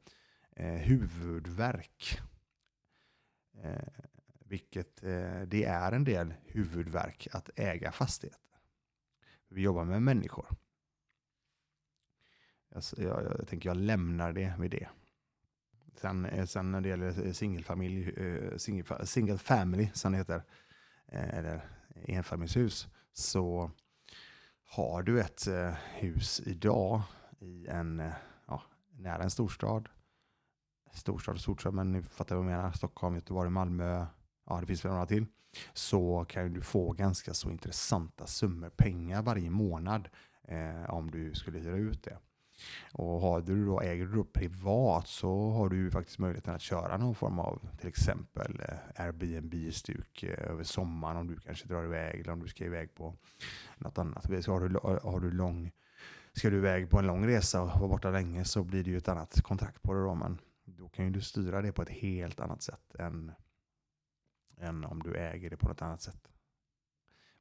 eh 0.56 0.74
huvudvärk. 0.74 2.20
Eh, 3.62 4.04
vilket 4.52 5.02
eh, 5.02 5.42
det 5.46 5.64
är 5.64 5.92
en 5.92 6.04
del 6.04 6.34
huvudverk 6.44 7.28
att 7.32 7.50
äga 7.56 7.92
fastigheter. 7.92 8.40
Vi 9.48 9.62
jobbar 9.62 9.84
med 9.84 10.02
människor. 10.02 10.46
Jag, 12.68 12.82
jag, 12.96 13.24
jag 13.24 13.48
tänker 13.48 13.68
jag 13.68 13.76
lämnar 13.76 14.32
det 14.32 14.54
vid 14.58 14.70
det. 14.70 14.88
Sen, 15.94 16.24
eh, 16.24 16.46
sen 16.46 16.72
när 16.72 16.80
det 16.80 16.88
gäller 16.88 17.26
eh, 17.26 17.32
singelfamilj, 17.32 18.08
eh, 18.08 18.56
single, 18.56 19.06
single 19.06 19.38
family 19.38 19.90
som 19.94 20.12
det 20.12 20.18
heter, 20.18 20.42
eller 21.06 21.68
enfamiljshus, 21.94 22.88
så 23.12 23.70
har 24.64 25.02
du 25.02 25.20
ett 25.20 25.48
hus 25.94 26.40
idag 26.46 27.02
i 27.38 27.66
en, 27.66 28.12
ja, 28.46 28.62
nära 28.90 29.22
en 29.22 29.30
storstad, 29.30 29.88
storstad 30.92 31.34
och 31.34 31.40
storstad, 31.40 31.74
men 31.74 31.92
ni 31.92 32.02
fattar 32.02 32.36
vad 32.36 32.44
jag 32.44 32.50
menar, 32.50 32.72
Stockholm, 32.72 33.14
Göteborg, 33.14 33.50
Malmö, 33.50 34.06
ja 34.52 34.60
det 34.60 34.66
finns 34.66 34.84
väl 34.84 34.92
några 34.92 35.06
till, 35.06 35.26
så 35.72 36.24
kan 36.28 36.52
du 36.52 36.60
få 36.60 36.92
ganska 36.92 37.34
så 37.34 37.50
intressanta 37.50 38.26
summor 38.26 38.70
pengar 38.70 39.22
varje 39.22 39.50
månad 39.50 40.08
eh, 40.48 40.90
om 40.90 41.10
du 41.10 41.34
skulle 41.34 41.58
hyra 41.58 41.76
ut 41.76 42.02
det. 42.02 42.18
Och 42.92 43.20
har 43.20 43.40
du 43.40 43.66
då, 43.66 43.80
äger 43.80 44.06
du 44.06 44.12
då 44.12 44.24
privat 44.24 45.08
så 45.08 45.50
har 45.50 45.68
du 45.68 45.76
ju 45.76 45.90
faktiskt 45.90 46.18
möjligheten 46.18 46.54
att 46.54 46.62
köra 46.62 46.96
någon 46.96 47.14
form 47.14 47.38
av 47.38 47.68
till 47.78 47.88
exempel 47.88 48.60
eh, 48.68 49.04
Airbnb-stuk 49.04 50.22
eh, 50.22 50.50
över 50.50 50.64
sommaren 50.64 51.16
om 51.16 51.26
du 51.26 51.36
kanske 51.36 51.68
drar 51.68 51.84
iväg 51.84 52.20
eller 52.20 52.32
om 52.32 52.42
du 52.42 52.48
ska 52.48 52.64
iväg 52.64 52.94
på 52.94 53.14
något 53.78 53.98
annat. 53.98 54.44
Så 54.44 54.52
har 54.52 54.68
du, 54.68 54.78
har 55.08 55.20
du 55.20 55.30
lång, 55.30 55.70
ska 56.32 56.50
du 56.50 56.56
iväg 56.56 56.90
på 56.90 56.98
en 56.98 57.06
lång 57.06 57.26
resa 57.26 57.62
och 57.62 57.68
vara 57.68 57.88
borta 57.88 58.10
länge 58.10 58.44
så 58.44 58.64
blir 58.64 58.84
det 58.84 58.90
ju 58.90 58.96
ett 58.96 59.08
annat 59.08 59.42
kontrakt 59.42 59.82
på 59.82 59.94
det 59.94 60.02
då. 60.02 60.14
Men 60.14 60.38
då 60.64 60.88
kan 60.88 61.04
ju 61.04 61.10
du 61.10 61.20
styra 61.20 61.62
det 61.62 61.72
på 61.72 61.82
ett 61.82 61.88
helt 61.88 62.40
annat 62.40 62.62
sätt 62.62 62.94
än 62.98 63.32
än 64.62 64.84
om 64.84 65.02
du 65.02 65.14
äger 65.14 65.50
det 65.50 65.56
på 65.56 65.68
något 65.68 65.82
annat 65.82 66.02
sätt. 66.02 66.28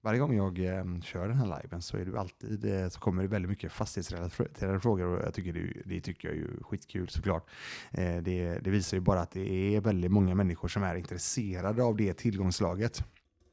Varje 0.04 0.20
gång 0.20 0.36
jag 0.36 0.60
eh, 0.60 1.02
kör 1.02 1.28
den 1.28 1.38
här 1.38 1.62
liven 1.62 1.82
så, 1.82 1.98
är 1.98 2.06
det 2.06 2.20
alltid, 2.20 2.66
eh, 2.66 2.90
så 2.90 3.00
kommer 3.00 3.22
det 3.22 3.28
väldigt 3.28 3.50
mycket 3.50 3.72
fastighetsrelaterade 3.72 4.80
frågor 4.80 5.06
och 5.06 5.26
jag 5.26 5.34
tycker 5.34 5.54
det, 5.54 5.82
det 5.86 6.02
tycker 6.02 6.28
jag 6.28 6.38
är 6.38 6.64
skitkul 6.64 7.10
såklart. 7.10 7.50
Eh, 7.92 8.18
det, 8.18 8.60
det, 8.60 8.70
visar 8.70 8.98
ju 8.98 9.02
bara 9.02 9.22
att 9.22 9.32
det 9.32 9.76
är 9.76 9.82
väldigt 9.82 10.12
många 10.12 10.36
människor 10.36 10.68
som 10.68 10.84
är 10.84 10.96
intresserade 10.96 11.84
av 11.84 11.98
det 11.98 12.14
tillgångslaget. 12.14 13.04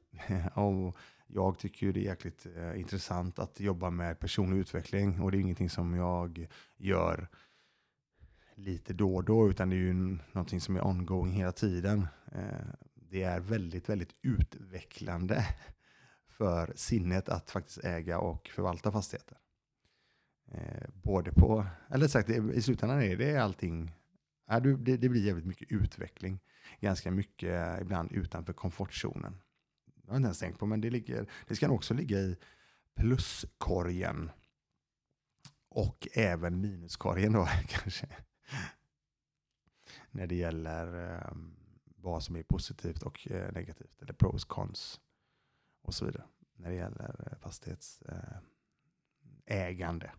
och 0.54 0.96
jag 1.26 1.58
tycker 1.58 1.86
ju 1.86 1.92
det 1.92 2.00
är 2.00 2.04
jäkligt 2.04 2.46
eh, 2.56 2.80
intressant 2.80 3.38
att 3.38 3.60
jobba 3.60 3.90
med 3.90 4.18
personlig 4.18 4.58
utveckling 4.58 5.20
och 5.20 5.30
det 5.30 5.38
är 5.38 5.40
ingenting 5.40 5.70
som 5.70 5.94
jag 5.94 6.46
gör 6.76 7.28
lite 8.54 8.92
då 8.92 9.16
och 9.16 9.24
då 9.24 9.50
utan 9.50 9.70
det 9.70 9.76
är 9.76 9.78
ju 9.78 10.18
någonting 10.32 10.60
som 10.60 10.76
är 10.76 10.86
ongoing 10.86 11.32
hela 11.32 11.52
tiden. 11.52 12.06
Eh, 12.32 12.87
det 13.10 13.22
är 13.22 13.40
väldigt, 13.40 13.88
väldigt 13.88 14.14
utvecklande 14.22 15.46
för 16.28 16.72
sinnet 16.76 17.28
att 17.28 17.50
faktiskt 17.50 17.84
äga 17.84 18.18
och 18.18 18.48
förvalta 18.48 18.92
fastigheter. 18.92 19.38
Eh, 20.52 20.88
både 20.92 21.32
på, 21.32 21.66
eller 21.90 22.08
sagt, 22.08 22.30
i 22.30 22.62
slutändan 22.62 23.02
är 23.02 23.16
det 23.16 23.36
allting, 23.36 23.92
är 24.46 24.60
det, 24.60 24.96
det 24.96 25.08
blir 25.08 25.26
jävligt 25.26 25.46
mycket 25.46 25.72
utveckling. 25.72 26.40
Ganska 26.80 27.10
mycket 27.10 27.80
ibland 27.80 28.12
utanför 28.12 28.52
komfortzonen. 28.52 29.40
Jag 30.02 30.10
har 30.12 30.16
inte 30.16 30.26
ens 30.26 30.38
tänkt 30.38 30.58
på, 30.58 30.66
men 30.66 30.80
det, 30.80 30.90
ligger, 30.90 31.26
det 31.48 31.56
ska 31.56 31.66
nog 31.66 31.76
också 31.76 31.94
ligga 31.94 32.18
i 32.18 32.36
pluskorgen. 32.96 34.30
Och 35.68 36.08
även 36.12 36.60
minuskorgen 36.60 37.32
då 37.32 37.48
kanske. 37.68 38.06
När 40.10 40.26
det 40.26 40.34
gäller 40.34 40.86
um, 41.30 41.57
vad 42.00 42.22
som 42.22 42.36
är 42.36 42.42
positivt 42.42 43.02
och 43.02 43.28
eh, 43.30 43.52
negativt, 43.52 44.02
eller 44.02 44.12
pros, 44.12 44.44
cons 44.44 45.00
och 45.82 45.94
så 45.94 46.04
vidare 46.04 46.24
när 46.56 46.70
det 46.70 46.76
gäller 46.76 47.28
eh, 47.30 47.38
fastighetsägande. 47.38 50.06
Eh, 50.06 50.12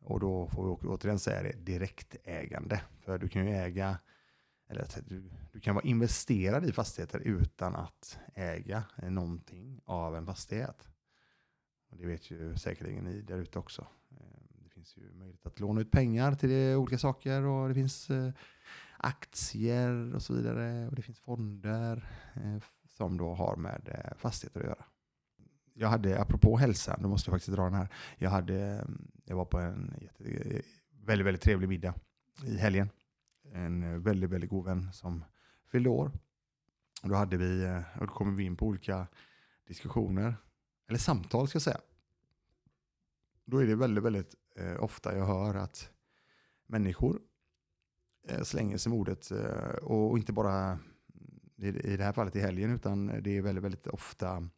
och 0.00 0.20
då 0.20 0.48
får 0.48 0.64
vi 0.64 0.70
återigen 0.88 1.18
säga 1.18 1.42
det, 1.42 1.52
direktägande. 1.52 2.82
För 3.00 3.18
du 3.18 3.28
kan 3.28 3.46
ju 3.46 3.54
äga, 3.54 3.98
eller 4.68 4.86
du, 5.06 5.30
du 5.52 5.60
kan 5.60 5.74
vara 5.74 5.84
investerad 5.84 6.64
i 6.64 6.72
fastigheter 6.72 7.18
utan 7.18 7.76
att 7.76 8.18
äga 8.34 8.84
någonting 9.02 9.80
av 9.84 10.16
en 10.16 10.26
fastighet. 10.26 10.88
Och 11.90 11.96
det 11.96 12.06
vet 12.06 12.30
ju 12.30 12.56
säkerligen 12.56 13.04
ni 13.04 13.20
där 13.20 13.38
ute 13.38 13.58
också. 13.58 13.86
Det 14.48 14.68
finns 14.68 14.96
ju 14.96 15.12
möjlighet 15.12 15.46
att 15.46 15.60
låna 15.60 15.80
ut 15.80 15.90
pengar 15.90 16.34
till 16.34 16.76
olika 16.76 16.98
saker 16.98 17.42
och 17.42 17.68
det 17.68 17.74
finns 17.74 18.10
aktier 19.02 20.14
och 20.14 20.22
så 20.22 20.34
vidare. 20.34 20.88
Och 20.88 20.94
det 20.94 21.02
finns 21.02 21.18
fonder 21.18 22.08
eh, 22.34 22.62
som 22.86 23.16
då 23.16 23.34
har 23.34 23.56
med 23.56 23.88
eh, 23.88 24.16
fastigheter 24.16 24.60
att 24.60 24.66
göra. 24.66 24.84
Jag 25.74 25.88
hade, 25.88 26.20
apropå 26.20 26.56
hälsa, 26.56 26.98
då 27.00 27.08
måste 27.08 27.30
jag 27.30 27.34
faktiskt 27.34 27.56
dra 27.56 27.64
den 27.64 27.74
här. 27.74 27.88
Jag, 28.18 28.30
hade, 28.30 28.60
mm, 28.60 29.10
jag 29.24 29.36
var 29.36 29.44
på 29.44 29.58
en 29.58 29.94
jätte, 30.00 30.24
eh, 30.24 30.62
väldigt, 30.90 31.26
väldigt 31.26 31.42
trevlig 31.42 31.68
middag 31.68 31.94
i 32.44 32.56
helgen. 32.56 32.88
En 33.52 33.82
eh, 33.82 33.98
väldigt, 33.98 34.30
väldigt 34.30 34.50
god 34.50 34.64
vän 34.64 34.92
som 34.92 35.24
fyllde 35.66 35.88
år. 35.88 36.12
Och 37.02 37.08
då, 37.08 37.14
hade 37.14 37.36
vi, 37.36 37.82
och 38.00 38.06
då 38.06 38.12
kom 38.12 38.36
vi 38.36 38.44
in 38.44 38.56
på 38.56 38.66
olika 38.66 39.06
diskussioner, 39.66 40.36
eller 40.88 40.98
samtal 40.98 41.48
ska 41.48 41.56
jag 41.56 41.62
säga. 41.62 41.80
Då 43.44 43.58
är 43.58 43.66
det 43.66 43.76
väldigt, 43.76 44.04
väldigt 44.04 44.34
eh, 44.56 44.82
ofta 44.82 45.16
jag 45.16 45.26
hör 45.26 45.54
att 45.54 45.90
människor 46.66 47.20
Eh, 48.28 48.42
slänger 48.42 48.78
sig 48.78 48.90
med 48.90 48.98
ordet, 48.98 49.30
eh, 49.30 49.74
och 49.82 50.18
inte 50.18 50.32
bara 50.32 50.78
i, 51.56 51.96
det 51.96 52.04
här 52.04 52.12
fallet 52.12 52.36
i 52.36 52.40
helgen, 52.40 52.74
utan 52.74 53.06
det 53.06 53.36
är 53.36 53.42
väldigt, 53.42 53.64
väldigt 53.64 53.86
ofta 53.86 54.48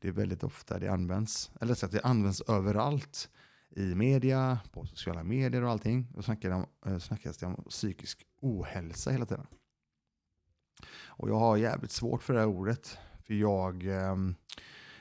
det 0.00 0.08
är 0.08 0.12
väldigt 0.12 0.44
ofta 0.44 0.78
det 0.78 0.88
används, 0.88 1.50
eller 1.60 1.74
så 1.74 1.86
att 1.86 1.92
det 1.92 2.00
används 2.00 2.40
överallt 2.40 3.30
i 3.70 3.94
media, 3.94 4.58
på 4.72 4.86
sociala 4.86 5.22
medier 5.22 5.62
och 5.62 5.70
allting. 5.70 6.06
Då 6.14 6.34
eh, 6.86 6.98
snackas 6.98 7.38
det 7.38 7.46
om 7.46 7.64
psykisk 7.68 8.26
ohälsa 8.40 9.10
hela 9.10 9.26
tiden. 9.26 9.46
Och 10.92 11.30
jag 11.30 11.38
har 11.38 11.56
jävligt 11.56 11.90
svårt 11.90 12.22
för 12.22 12.34
det 12.34 12.40
här 12.40 12.46
ordet. 12.46 12.98
För 13.22 13.34
jag, 13.34 13.86
ehm, 13.86 14.34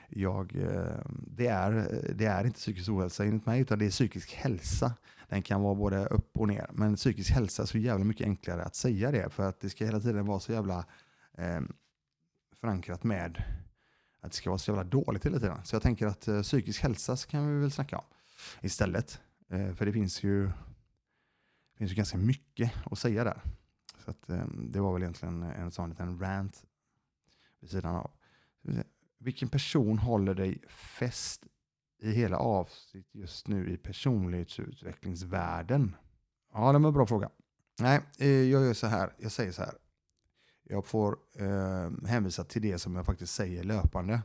jag, 0.09 0.55
eh, 0.55 1.01
det, 1.27 1.47
är, 1.47 2.01
det 2.15 2.25
är 2.25 2.45
inte 2.45 2.59
psykisk 2.59 2.89
ohälsa 2.89 3.25
enligt 3.25 3.45
mig, 3.45 3.61
utan 3.61 3.79
det 3.79 3.85
är 3.85 3.89
psykisk 3.89 4.33
hälsa. 4.33 4.93
Den 5.29 5.41
kan 5.41 5.61
vara 5.61 5.75
både 5.75 6.05
upp 6.05 6.37
och 6.37 6.47
ner. 6.47 6.69
Men 6.73 6.95
psykisk 6.95 7.31
hälsa 7.31 7.61
är 7.61 7.65
så 7.65 7.77
jävla 7.77 8.05
mycket 8.05 8.27
enklare 8.27 8.63
att 8.63 8.75
säga 8.75 9.11
det, 9.11 9.29
för 9.29 9.49
att 9.49 9.59
det 9.59 9.69
ska 9.69 9.85
hela 9.85 9.99
tiden 9.99 10.25
vara 10.25 10.39
så 10.39 10.51
jävla 10.51 10.85
eh, 11.37 11.61
förankrat 12.55 13.03
med 13.03 13.43
att 14.21 14.31
det 14.31 14.37
ska 14.37 14.49
vara 14.49 14.57
så 14.57 14.71
jävla 14.71 14.83
dåligt 14.83 15.25
hela 15.25 15.39
tiden. 15.39 15.57
Så 15.63 15.75
jag 15.75 15.81
tänker 15.81 16.07
att 16.07 16.27
eh, 16.27 16.41
psykisk 16.41 16.83
hälsa 16.83 17.17
kan 17.17 17.53
vi 17.53 17.61
väl 17.61 17.71
snacka 17.71 17.97
om 17.97 18.05
istället. 18.61 19.21
Eh, 19.49 19.73
för 19.73 19.85
det 19.85 19.93
finns 19.93 20.23
ju, 20.23 20.45
det 20.45 21.77
finns 21.77 21.91
ju 21.91 21.95
ganska 21.95 22.17
mycket 22.17 22.71
att 22.85 22.99
säga 22.99 23.23
där. 23.23 23.41
Så 24.05 24.11
att, 24.11 24.29
eh, 24.29 24.45
det 24.47 24.79
var 24.79 24.93
väl 24.93 25.01
egentligen 25.01 25.43
en 25.43 25.71
sån 25.71 25.89
liten 25.89 26.19
rant 26.19 26.65
vid 27.59 27.69
sidan 27.69 27.95
av. 27.95 28.11
Vilken 29.19 29.49
person 29.49 29.99
håller 29.99 30.33
dig 30.33 30.61
fäst 30.67 31.43
i 32.01 32.11
hela 32.11 32.37
avsnitt 32.37 33.15
just 33.15 33.47
nu 33.47 33.69
i 33.69 33.77
personlighetsutvecklingsvärlden? 33.77 35.95
Ja, 36.53 36.71
det 36.71 36.79
var 36.79 36.87
en 36.87 36.93
bra 36.93 37.07
fråga. 37.07 37.29
Nej, 37.79 38.01
eh, 38.19 38.27
jag 38.27 38.65
gör 38.65 38.73
så 38.73 38.87
här. 38.87 39.13
Jag 39.17 39.31
säger 39.31 39.51
så 39.51 39.61
här. 39.61 39.73
Jag 40.63 40.85
får 40.85 41.17
eh, 41.35 41.91
hänvisa 42.07 42.43
till 42.43 42.61
det 42.61 42.79
som 42.79 42.95
jag 42.95 43.05
faktiskt 43.05 43.35
säger 43.35 43.63
löpande. 43.63 44.21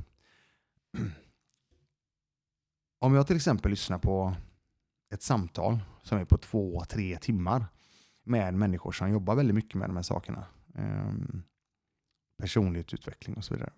Om 2.98 3.14
jag 3.14 3.26
till 3.26 3.36
exempel 3.36 3.70
lyssnar 3.70 3.98
på 3.98 4.36
ett 5.10 5.22
samtal 5.22 5.78
som 6.02 6.18
är 6.18 6.24
på 6.24 6.38
två, 6.38 6.84
tre 6.84 7.18
timmar 7.18 7.66
med 8.22 8.54
människor 8.54 8.92
som 8.92 9.10
jobbar 9.10 9.34
väldigt 9.34 9.54
mycket 9.54 9.74
med 9.74 9.88
de 9.88 9.96
här 9.96 10.02
sakerna. 10.02 10.46
Eh, 10.74 11.12
personlighetsutveckling 12.38 13.36
och 13.36 13.44
så 13.44 13.54
vidare. 13.54 13.72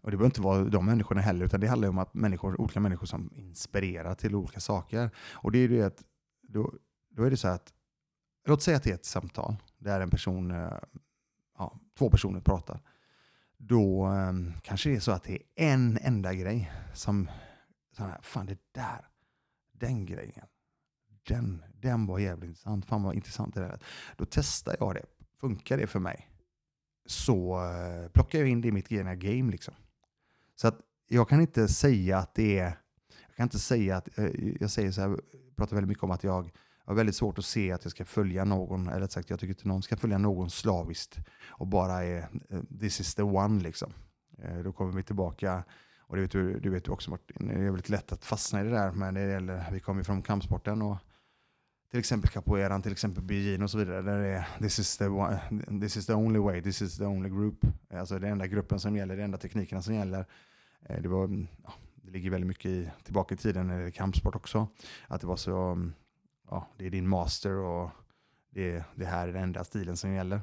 Och 0.00 0.10
det 0.10 0.16
behöver 0.16 0.30
inte 0.30 0.40
vara 0.40 0.64
de 0.64 0.86
människorna 0.86 1.20
heller, 1.20 1.44
utan 1.44 1.60
det 1.60 1.66
handlar 1.66 1.88
om 1.88 1.98
att 1.98 2.14
människor, 2.14 2.60
olika 2.60 2.80
människor 2.80 3.06
som 3.06 3.30
inspirerar 3.36 4.14
till 4.14 4.34
olika 4.34 4.60
saker. 4.60 5.10
Och 5.32 5.52
det 5.52 5.58
är 5.58 5.68
det 5.68 5.82
att, 5.82 6.04
då, 6.42 6.74
då 7.10 7.22
är 7.22 7.30
det 7.30 7.36
så 7.36 7.48
att, 7.48 7.72
låt 8.46 8.62
säga 8.62 8.76
att 8.76 8.82
det 8.82 8.90
är 8.90 8.94
ett 8.94 9.04
samtal 9.04 9.56
där 9.78 10.00
en 10.00 10.10
person, 10.10 10.50
eh, 10.50 10.78
ja, 11.58 11.80
två 11.98 12.10
personer 12.10 12.40
pratar. 12.40 12.80
Då 13.56 14.04
ehm, 14.04 14.52
kanske 14.62 14.90
det 14.90 14.96
är 14.96 15.00
så 15.00 15.12
att 15.12 15.24
det 15.24 15.32
är 15.34 15.42
en 15.54 15.98
enda 16.02 16.34
grej 16.34 16.72
som, 16.94 17.30
så 17.96 18.02
här, 18.02 18.18
fan 18.22 18.46
det 18.46 18.58
där, 18.72 19.08
den 19.72 20.06
grejen, 20.06 20.46
den, 21.28 21.64
den 21.74 22.06
var 22.06 22.18
jävligt 22.18 22.48
intressant. 22.48 22.86
Fan 22.86 23.02
vad 23.02 23.14
intressant 23.14 23.54
det 23.54 23.60
där. 23.60 23.78
Då 24.16 24.26
testar 24.30 24.76
jag 24.80 24.94
det. 24.94 25.04
Funkar 25.40 25.76
det 25.78 25.86
för 25.86 25.98
mig? 26.00 26.30
Så 27.06 27.64
eh, 27.64 28.08
plockar 28.08 28.38
jag 28.38 28.48
in 28.48 28.60
det 28.60 28.68
i 28.68 28.72
mitt 28.72 28.92
egna 28.92 29.14
game. 29.14 29.52
Liksom. 29.52 29.74
Så 30.60 30.68
att 30.68 30.80
jag 31.08 31.28
kan 31.28 31.40
inte 31.40 31.68
säga 31.68 32.18
att 32.18 32.34
det 32.34 32.58
är... 32.58 32.78
Jag 33.28 33.36
kan 33.36 33.44
inte 33.44 33.58
säga 33.58 33.96
att... 33.96 34.18
Eh, 34.18 34.30
jag 34.60 34.70
säger 34.70 34.90
så 34.90 35.00
här, 35.00 35.20
pratar 35.56 35.76
väldigt 35.76 35.88
mycket 35.88 36.04
om 36.04 36.10
att 36.10 36.24
jag 36.24 36.50
har 36.84 36.94
väldigt 36.94 37.16
svårt 37.16 37.38
att 37.38 37.44
se 37.44 37.72
att 37.72 37.84
jag 37.84 37.90
ska 37.90 38.04
följa 38.04 38.44
någon, 38.44 38.88
eller 38.88 39.06
sagt 39.06 39.30
jag 39.30 39.40
tycker 39.40 39.54
inte 39.54 39.68
någon 39.68 39.82
ska 39.82 39.96
följa 39.96 40.18
någon 40.18 40.50
slaviskt 40.50 41.18
och 41.46 41.66
bara 41.66 42.04
är 42.04 42.28
eh, 42.50 42.60
this 42.80 43.00
is 43.00 43.14
the 43.14 43.22
one 43.22 43.62
liksom. 43.62 43.92
Eh, 44.38 44.58
då 44.58 44.72
kommer 44.72 44.92
vi 44.92 45.02
tillbaka 45.02 45.64
och 46.00 46.16
det 46.16 46.22
vet 46.22 46.30
du, 46.30 46.60
du 46.60 46.70
vet 46.70 46.88
också 46.88 47.10
Martin, 47.10 47.48
det 47.48 47.54
är 47.54 47.64
väldigt 47.64 47.88
lätt 47.88 48.12
att 48.12 48.24
fastna 48.24 48.60
i 48.60 48.64
det 48.64 48.70
där. 48.70 48.92
Men 48.92 49.14
det 49.14 49.26
gäller, 49.26 49.70
vi 49.72 49.80
kommer 49.80 50.00
ju 50.00 50.04
från 50.04 50.22
kampsporten 50.22 50.82
och 50.82 50.96
till 51.90 52.00
exempel 52.00 52.30
capoeiran, 52.30 52.82
till 52.82 52.92
exempel 52.92 53.22
BJN 53.22 53.62
och 53.62 53.70
så 53.70 53.78
vidare. 53.78 54.02
Där 54.02 54.18
det 54.18 54.28
är 54.28 54.46
this 54.60 54.78
is, 54.78 54.96
the 54.96 55.06
one, 55.06 55.40
this 55.80 55.96
is 55.96 56.06
the 56.06 56.14
only 56.14 56.38
way, 56.38 56.62
this 56.62 56.82
is 56.82 56.98
the 56.98 57.04
only 57.04 57.28
group. 57.28 57.66
Alltså 57.90 58.18
den 58.18 58.32
enda 58.32 58.46
gruppen 58.46 58.80
som 58.80 58.96
gäller, 58.96 59.16
de 59.16 59.22
enda 59.22 59.38
teknikerna 59.38 59.82
som 59.82 59.94
gäller. 59.94 60.26
Eh, 60.80 61.02
det, 61.02 61.08
var, 61.08 61.46
ja, 61.64 61.72
det 61.94 62.10
ligger 62.10 62.30
väldigt 62.30 62.48
mycket 62.48 62.66
i, 62.66 62.90
tillbaka 63.04 63.34
i 63.34 63.38
tiden 63.38 63.66
när 63.66 63.80
det 63.80 63.86
är 63.86 63.90
kampsport 63.90 64.34
också. 64.34 64.68
Att 65.06 65.20
det 65.20 65.26
var 65.26 65.36
så, 65.36 65.56
mm, 65.56 65.92
ja, 66.50 66.68
det 66.76 66.86
är 66.86 66.90
din 66.90 67.08
master 67.08 67.52
och 67.52 67.90
det, 68.50 68.84
det 68.94 69.06
här 69.06 69.28
är 69.28 69.32
den 69.32 69.42
enda 69.42 69.64
stilen 69.64 69.96
som 69.96 70.12
gäller. 70.12 70.40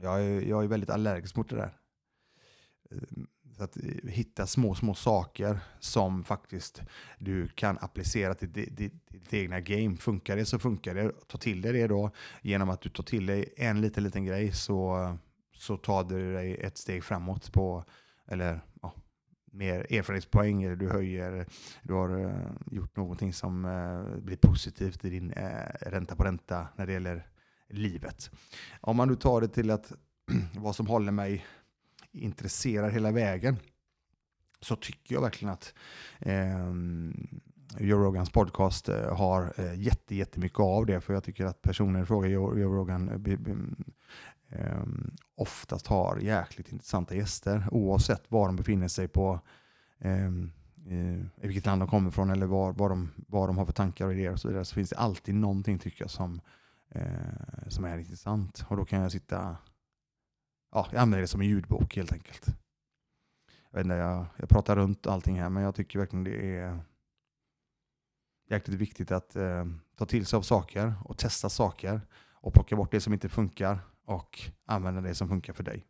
Jag 0.00 0.22
är, 0.22 0.40
jag 0.40 0.64
är 0.64 0.68
väldigt 0.68 0.90
allergisk 0.90 1.36
mot 1.36 1.48
det 1.48 1.56
där. 1.56 1.76
Eh, 2.90 2.98
så 3.60 3.64
att 3.64 3.76
eh, 3.76 4.10
hitta 4.10 4.46
små, 4.46 4.74
små 4.74 4.94
saker 4.94 5.60
som 5.80 6.24
faktiskt 6.24 6.82
du 7.18 7.48
kan 7.48 7.78
applicera 7.80 8.34
till 8.34 8.52
ditt, 8.52 8.76
ditt, 8.76 9.08
ditt 9.08 9.34
egna 9.34 9.60
game. 9.60 9.96
Funkar 9.96 10.36
det 10.36 10.44
så 10.44 10.58
funkar 10.58 10.94
det. 10.94 11.12
Ta 11.26 11.38
till 11.38 11.62
dig 11.62 11.72
det 11.72 11.86
då. 11.86 12.10
Genom 12.42 12.70
att 12.70 12.80
du 12.80 12.88
tar 12.88 13.04
till 13.04 13.26
dig 13.26 13.54
en 13.56 13.80
liten, 13.80 14.04
liten 14.04 14.24
grej 14.24 14.52
så, 14.52 15.16
så 15.54 15.76
tar 15.76 16.04
du 16.04 16.32
dig 16.32 16.56
ett 16.56 16.78
steg 16.78 17.04
framåt 17.04 17.52
på, 17.52 17.84
eller 18.28 18.60
ja, 18.82 18.94
mer 19.52 19.92
erfarenhetspoäng 19.92 20.62
eller 20.62 20.76
du 20.76 20.88
höjer, 20.88 21.46
du 21.82 21.94
har 21.94 22.20
uh, 22.20 22.32
gjort 22.70 22.96
någonting 22.96 23.32
som 23.32 23.64
uh, 23.64 24.20
blir 24.20 24.36
positivt 24.36 25.04
i 25.04 25.10
din 25.10 25.32
uh, 25.32 25.44
ränta 25.80 26.16
på 26.16 26.24
ränta 26.24 26.68
när 26.76 26.86
det 26.86 26.92
gäller 26.92 27.26
livet. 27.68 28.30
Om 28.80 28.96
man 28.96 29.08
nu 29.08 29.16
tar 29.16 29.40
det 29.40 29.48
till 29.48 29.70
att 29.70 29.92
vad 30.54 30.76
som 30.76 30.86
håller 30.86 31.12
mig 31.12 31.44
intresserar 32.12 32.90
hela 32.90 33.10
vägen 33.10 33.56
så 34.60 34.76
tycker 34.76 35.14
jag 35.14 35.22
verkligen 35.22 35.52
att 35.52 35.74
eh, 36.18 36.70
Joe 37.78 37.98
Rogans 37.98 38.30
podcast 38.30 38.88
eh, 38.88 39.16
har 39.16 39.52
eh, 39.56 39.80
jätte, 39.80 40.14
jättemycket 40.14 40.60
av 40.60 40.86
det. 40.86 41.00
För 41.00 41.14
jag 41.14 41.24
tycker 41.24 41.46
att 41.46 41.62
personer 41.62 42.02
i 42.02 42.06
fråga 42.06 42.28
Joe, 42.28 42.58
Joe 42.58 42.74
Rogan 42.74 43.08
eh, 43.26 44.60
eh, 44.60 44.84
oftast 45.34 45.86
har 45.86 46.18
jäkligt 46.18 46.72
intressanta 46.72 47.14
gäster. 47.14 47.66
Oavsett 47.70 48.22
var 48.28 48.46
de 48.46 48.56
befinner 48.56 48.88
sig 48.88 49.08
på, 49.08 49.40
eh, 49.98 50.30
i 51.40 51.46
vilket 51.46 51.66
land 51.66 51.82
de 51.82 51.88
kommer 51.88 52.10
från 52.10 52.30
eller 52.30 52.46
vad, 52.46 52.76
var 52.76 52.88
de, 52.88 53.10
var 53.16 53.46
de 53.46 53.58
har 53.58 53.66
för 53.66 53.72
tankar 53.72 54.06
och 54.06 54.12
idéer 54.12 54.32
och 54.32 54.40
så 54.40 54.48
vidare. 54.48 54.64
Så 54.64 54.74
finns 54.74 54.90
det 54.90 54.96
alltid 54.96 55.34
någonting 55.34 55.78
tycker 55.78 56.02
jag 56.02 56.10
som, 56.10 56.40
eh, 56.88 57.68
som 57.68 57.84
är 57.84 57.98
intressant. 57.98 58.64
Och 58.68 58.76
då 58.76 58.84
kan 58.84 59.02
jag 59.02 59.12
sitta 59.12 59.56
ja, 60.70 60.88
jag 60.92 61.00
använder 61.00 61.20
det 61.20 61.28
som 61.28 61.40
en 61.40 61.46
ljudbok 61.46 61.96
helt 61.96 62.12
enkelt. 62.12 62.46
Jag, 63.70 63.78
vet 63.78 63.84
inte, 63.84 63.96
jag, 63.96 64.26
jag 64.36 64.48
pratar 64.48 64.76
runt 64.76 65.06
allting 65.06 65.40
här, 65.40 65.48
men 65.48 65.62
jag 65.62 65.74
tycker 65.74 65.98
verkligen 65.98 66.24
det 66.24 66.56
är 66.58 66.78
jäkligt 68.50 68.80
viktigt 68.80 69.10
att 69.10 69.36
eh, 69.36 69.64
ta 69.96 70.06
till 70.06 70.26
sig 70.26 70.36
av 70.36 70.42
saker 70.42 70.94
och 71.04 71.18
testa 71.18 71.48
saker 71.48 72.00
och 72.32 72.54
plocka 72.54 72.76
bort 72.76 72.90
det 72.90 73.00
som 73.00 73.12
inte 73.12 73.28
funkar 73.28 73.78
och 74.04 74.40
använda 74.64 75.00
det 75.00 75.14
som 75.14 75.28
funkar 75.28 75.52
för 75.52 75.62
dig. 75.62 75.86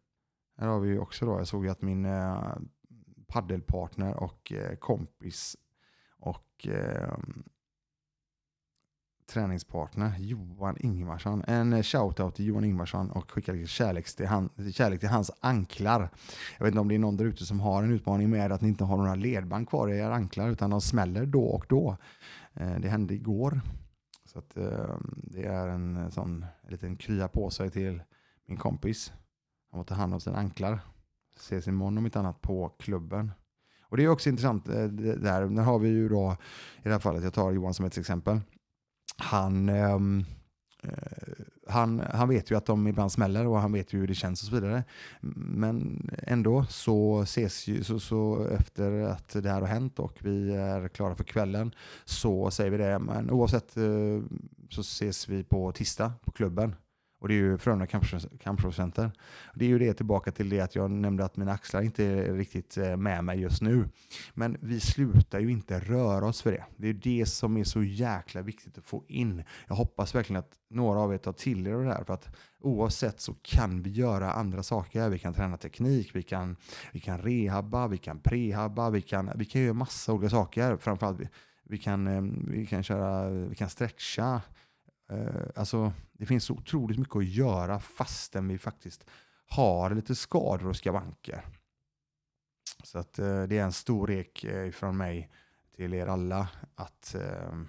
Här 0.57 0.67
har 0.67 0.81
vi 0.81 0.99
också 0.99 1.27
då, 1.27 1.33
jag 1.39 1.49
såg 1.49 1.65
ju 1.65 1.71
att 1.71 1.83
min 1.83 2.05
eh, 2.05 2.55
paddelpartner 3.27 4.15
och 4.15 4.53
eh, 4.53 4.77
kompis 4.77 5.57
och 6.19 6.67
eh, 6.67 7.19
träningspartner 9.31 10.13
Johan 10.19 10.77
Ingvarsson. 10.81 11.45
En 11.47 11.83
shoutout 11.83 12.35
till 12.35 12.47
Johan 12.47 12.65
Ingvarsson 12.65 13.11
och 13.11 13.31
skicka 13.31 13.53
lite 13.53 13.69
kärlek 13.69 14.17
till, 14.17 14.27
han, 14.27 14.51
kärlek 14.73 15.01
till 15.01 15.09
hans 15.09 15.31
anklar. 15.41 16.11
Jag 16.59 16.65
vet 16.65 16.73
inte 16.73 16.81
om 16.81 16.89
det 16.89 16.95
är 16.95 16.99
någon 16.99 17.17
där 17.17 17.25
ute 17.25 17.47
som 17.47 17.61
har 17.61 17.83
en 17.83 17.93
utmaning 17.93 18.31
med 18.31 18.53
att 18.53 18.61
ni 18.61 18.69
inte 18.69 18.85
har 18.85 18.97
några 18.97 19.15
ledband 19.15 19.69
kvar 19.69 19.89
i 19.89 19.99
era 19.99 20.15
anklar 20.15 20.51
utan 20.51 20.71
de 20.71 20.81
smäller 20.81 21.27
då 21.27 21.45
och 21.45 21.65
då. 21.69 21.97
Eh, 22.55 22.75
det 22.81 22.89
hände 22.89 23.15
igår. 23.15 23.61
Så 24.25 24.39
att, 24.39 24.57
eh, 24.57 24.97
det 25.17 25.45
är 25.45 25.69
en 25.69 26.11
sån 26.11 26.45
en 26.63 26.71
liten 26.71 26.97
krya 26.97 27.29
på 27.29 27.51
sig 27.51 27.71
till 27.71 28.03
min 28.47 28.59
kompis. 28.59 29.13
Han 29.71 29.79
måste 29.79 29.95
ta 29.95 30.01
hand 30.01 30.15
om 30.15 30.21
sina 30.21 30.37
anklar. 30.37 30.81
Ses 31.37 31.69
imorgon 31.69 31.99
om 31.99 32.05
inte 32.05 32.19
annat 32.19 32.43
på 32.43 32.69
klubben. 32.69 33.33
Och 33.83 33.97
det 33.97 34.05
är 34.05 34.09
också 34.09 34.29
intressant 34.29 34.69
eh, 34.69 34.75
där. 34.75 35.17
där. 35.17 35.47
Nu 35.47 35.61
har 35.61 35.79
vi 35.79 35.89
ju 35.89 36.09
då, 36.09 36.37
i 36.77 36.83
det 36.83 36.91
här 36.91 36.99
fallet, 36.99 37.25
jag 37.25 37.35
tar 37.35 37.53
Johan 37.53 37.75
som 37.75 37.87
ett 37.87 37.99
exempel. 37.99 38.41
Han, 39.21 39.69
ehm, 39.69 40.25
eh, 40.83 40.93
han, 41.67 42.03
han 42.13 42.29
vet 42.29 42.51
ju 42.51 42.57
att 42.57 42.67
de 42.67 42.87
ibland 42.87 43.13
smäller 43.13 43.47
och 43.47 43.61
han 43.61 43.73
vet 43.73 43.93
ju 43.93 43.99
hur 43.99 44.07
det 44.07 44.15
känns 44.15 44.43
och 44.43 44.49
så 44.49 44.55
vidare. 44.55 44.85
Men 45.21 46.11
ändå 46.23 46.65
så 46.69 47.23
ses 47.23 47.67
ju, 47.69 47.85
så, 47.85 48.01
så 48.01 48.47
efter 48.59 49.03
att 49.03 49.29
det 49.29 49.51
här 49.51 49.61
har 49.61 49.69
hänt 49.69 49.99
och 49.99 50.19
vi 50.21 50.55
är 50.55 50.89
klara 50.89 51.15
för 51.15 51.25
kvällen 51.25 51.75
så 52.05 52.51
säger 52.51 52.71
vi 52.71 52.77
det. 52.77 52.99
Men 52.99 53.31
oavsett 53.31 53.77
eh, 53.77 54.21
så 54.71 54.81
ses 54.81 55.29
vi 55.29 55.45
på 55.45 55.73
tisdag 55.73 56.13
på 56.25 56.31
klubben. 56.31 56.75
Och 57.21 57.29
det 57.29 57.35
är 57.35 57.37
ju 57.37 57.59
Frölunda 57.59 57.87
Kampsportscenter. 58.41 59.11
Det 59.55 59.65
är 59.65 59.69
ju 59.69 59.79
det 59.79 59.95
tillbaka 59.95 60.33
till 60.33 60.49
det 60.49 60.61
att 60.61 60.75
jag 60.75 60.91
nämnde 60.91 61.25
att 61.25 61.37
mina 61.37 61.53
axlar 61.53 61.83
inte 61.83 62.05
är 62.05 62.35
riktigt 62.35 62.77
eh, 62.77 62.97
med 62.97 63.25
mig 63.25 63.41
just 63.41 63.63
nu. 63.63 63.89
Men 64.35 64.57
vi 64.61 64.81
slutar 64.81 65.41
ju 65.41 65.51
inte 65.51 65.79
röra 65.79 66.27
oss 66.27 66.43
för 66.43 66.53
det. 66.53 66.65
Det 66.77 66.89
är 66.89 66.93
det 66.93 67.27
som 67.27 67.57
är 67.57 67.65
så 67.65 67.83
jäkla 67.83 68.43
viktigt 68.43 68.79
att 68.79 68.85
få 68.85 69.05
in. 69.09 69.43
Jag 69.67 69.75
hoppas 69.75 70.15
verkligen 70.15 70.41
att 70.41 70.53
några 70.71 71.01
av 71.01 71.15
er 71.15 71.19
tar 71.19 71.33
till 71.33 71.67
er 71.67 71.73
det 71.73 71.95
här. 71.95 72.05
För 72.05 72.15
att 72.15 72.37
oavsett 72.61 73.21
så 73.21 73.35
kan 73.43 73.83
vi 73.83 73.91
göra 73.91 74.33
andra 74.33 74.63
saker. 74.63 75.09
Vi 75.09 75.19
kan 75.19 75.35
träna 75.35 75.57
teknik, 75.57 76.11
vi 76.17 76.23
kan, 76.23 76.57
vi 76.93 77.01
kan 77.01 77.19
rehabba, 77.19 77.87
vi 77.87 77.99
kan 77.99 78.21
prehabba, 78.21 78.91
vi 78.91 79.03
kan, 79.03 79.31
vi 79.35 79.45
kan 79.45 79.63
göra 79.63 79.75
massa 79.75 80.13
olika 80.13 80.31
saker. 80.31 80.77
Framförallt 80.77 81.21
vi, 81.21 81.29
vi, 81.65 81.79
kan, 81.79 82.07
eh, 82.07 82.23
vi, 82.47 82.67
kan 82.67 82.83
köra, 82.83 83.31
vi 83.31 83.55
kan 83.55 83.71
stretcha. 83.71 84.41
Eh, 85.11 85.43
alltså, 85.55 85.93
det 86.13 86.27
finns 86.27 86.45
så 86.45 86.55
otroligt 86.55 86.99
mycket 86.99 87.17
att 87.17 87.29
göra 87.29 87.81
fastän 87.81 88.49
vi 88.49 88.59
faktiskt 88.59 89.05
har 89.47 89.95
lite 89.95 90.15
skador 90.15 90.69
och 90.69 90.77
skavanker. 90.77 91.47
Så 92.85 92.99
att, 92.99 93.19
eh, 93.19 93.43
det 93.43 93.59
är 93.59 93.65
en 93.65 93.73
stor 93.73 94.11
ek 94.11 94.45
eh, 94.45 94.71
från 94.71 94.97
mig 94.97 95.31
till 95.77 95.95
er 95.95 96.07
alla 96.07 96.49
att 96.75 97.15
eh, 97.15 97.61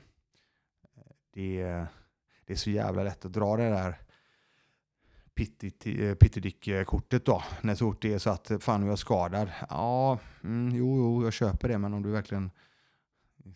det, 1.33 1.85
det 2.45 2.53
är 2.53 2.57
så 2.57 2.69
jävla 2.69 3.03
lätt 3.03 3.25
att 3.25 3.33
dra 3.33 3.57
det 3.57 3.69
där 3.69 4.01
pittedick-kortet 6.15 7.27
eh, 7.27 7.33
då. 7.33 7.43
När 7.61 7.75
så 7.75 7.91
fort 7.91 8.01
det 8.01 8.13
är 8.13 8.17
så 8.17 8.29
att 8.29 8.51
fan 8.59 8.83
jag 8.83 8.91
är 8.91 8.95
skadad. 8.95 9.51
Ja, 9.69 10.19
mm, 10.43 10.75
jo, 10.75 10.97
jo, 10.97 11.23
jag 11.23 11.33
köper 11.33 11.67
det, 11.67 11.77
men 11.77 11.93
om 11.93 12.01
du 12.01 12.11
verkligen 12.11 12.51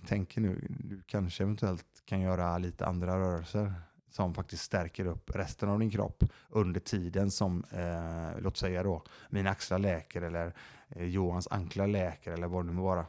tänker 0.07 0.41
nu, 0.41 0.67
du 0.69 1.01
kanske 1.05 1.43
eventuellt 1.43 1.85
kan 2.05 2.21
göra 2.21 2.57
lite 2.57 2.85
andra 2.85 3.19
rörelser 3.19 3.73
som 4.09 4.33
faktiskt 4.33 4.63
stärker 4.63 5.05
upp 5.05 5.35
resten 5.35 5.69
av 5.69 5.79
din 5.79 5.89
kropp 5.89 6.23
under 6.49 6.79
tiden 6.79 7.31
som, 7.31 7.63
eh, 7.71 8.41
låt 8.41 8.57
säga 8.57 8.83
då, 8.83 9.03
mina 9.29 9.49
axlar 9.49 9.79
läker 9.79 10.21
eller 10.21 10.53
eh, 10.89 11.05
Johans 11.05 11.47
anklar 11.51 11.87
läker 11.87 12.31
eller 12.31 12.47
vad 12.47 12.65
det 12.65 12.67
nu 12.67 12.73
må 12.73 12.83
vara. 12.83 13.05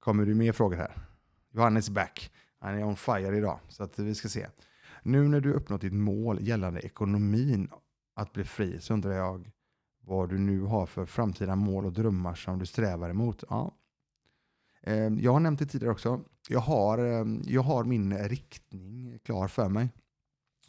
Kommer 0.00 0.26
du 0.26 0.34
mer 0.34 0.52
frågor 0.52 0.76
här? 0.76 0.92
Johannes 1.50 1.90
back. 1.90 2.30
Han 2.58 2.74
är 2.74 2.84
on 2.84 2.96
fire 2.96 3.36
idag, 3.36 3.58
så 3.68 3.82
att 3.82 3.98
vi 3.98 4.14
ska 4.14 4.28
se. 4.28 4.46
Nu 5.02 5.28
när 5.28 5.40
du 5.40 5.52
uppnått 5.52 5.80
ditt 5.80 5.92
mål 5.92 6.38
gällande 6.40 6.80
ekonomin 6.80 7.70
att 8.14 8.32
bli 8.32 8.44
fri 8.44 8.80
så 8.80 8.94
undrar 8.94 9.12
jag 9.12 9.50
vad 10.00 10.28
du 10.28 10.38
nu 10.38 10.60
har 10.60 10.86
för 10.86 11.06
framtida 11.06 11.56
mål 11.56 11.86
och 11.86 11.92
drömmar 11.92 12.34
som 12.34 12.58
du 12.58 12.66
strävar 12.66 13.10
emot. 13.10 13.44
Ja. 13.48 13.74
Ehm, 14.88 15.18
jag 15.18 15.32
har 15.32 15.40
nämnt 15.40 15.58
det 15.58 15.66
tidigare 15.66 15.92
också. 15.92 16.20
Jag 16.48 16.60
har, 16.60 16.98
ehm, 16.98 17.42
jag 17.46 17.62
har 17.62 17.84
min 17.84 18.18
riktning 18.18 19.18
klar 19.24 19.48
för 19.48 19.68
mig. 19.68 19.88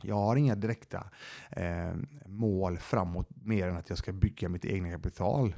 Jag 0.03 0.15
har 0.15 0.35
inga 0.35 0.55
direkta 0.55 1.09
eh, 1.51 1.93
mål 2.25 2.77
framåt 2.77 3.29
mer 3.43 3.67
än 3.67 3.77
att 3.77 3.89
jag 3.89 3.97
ska 3.97 4.13
bygga 4.13 4.49
mitt 4.49 4.65
egna 4.65 4.91
kapital 4.91 5.55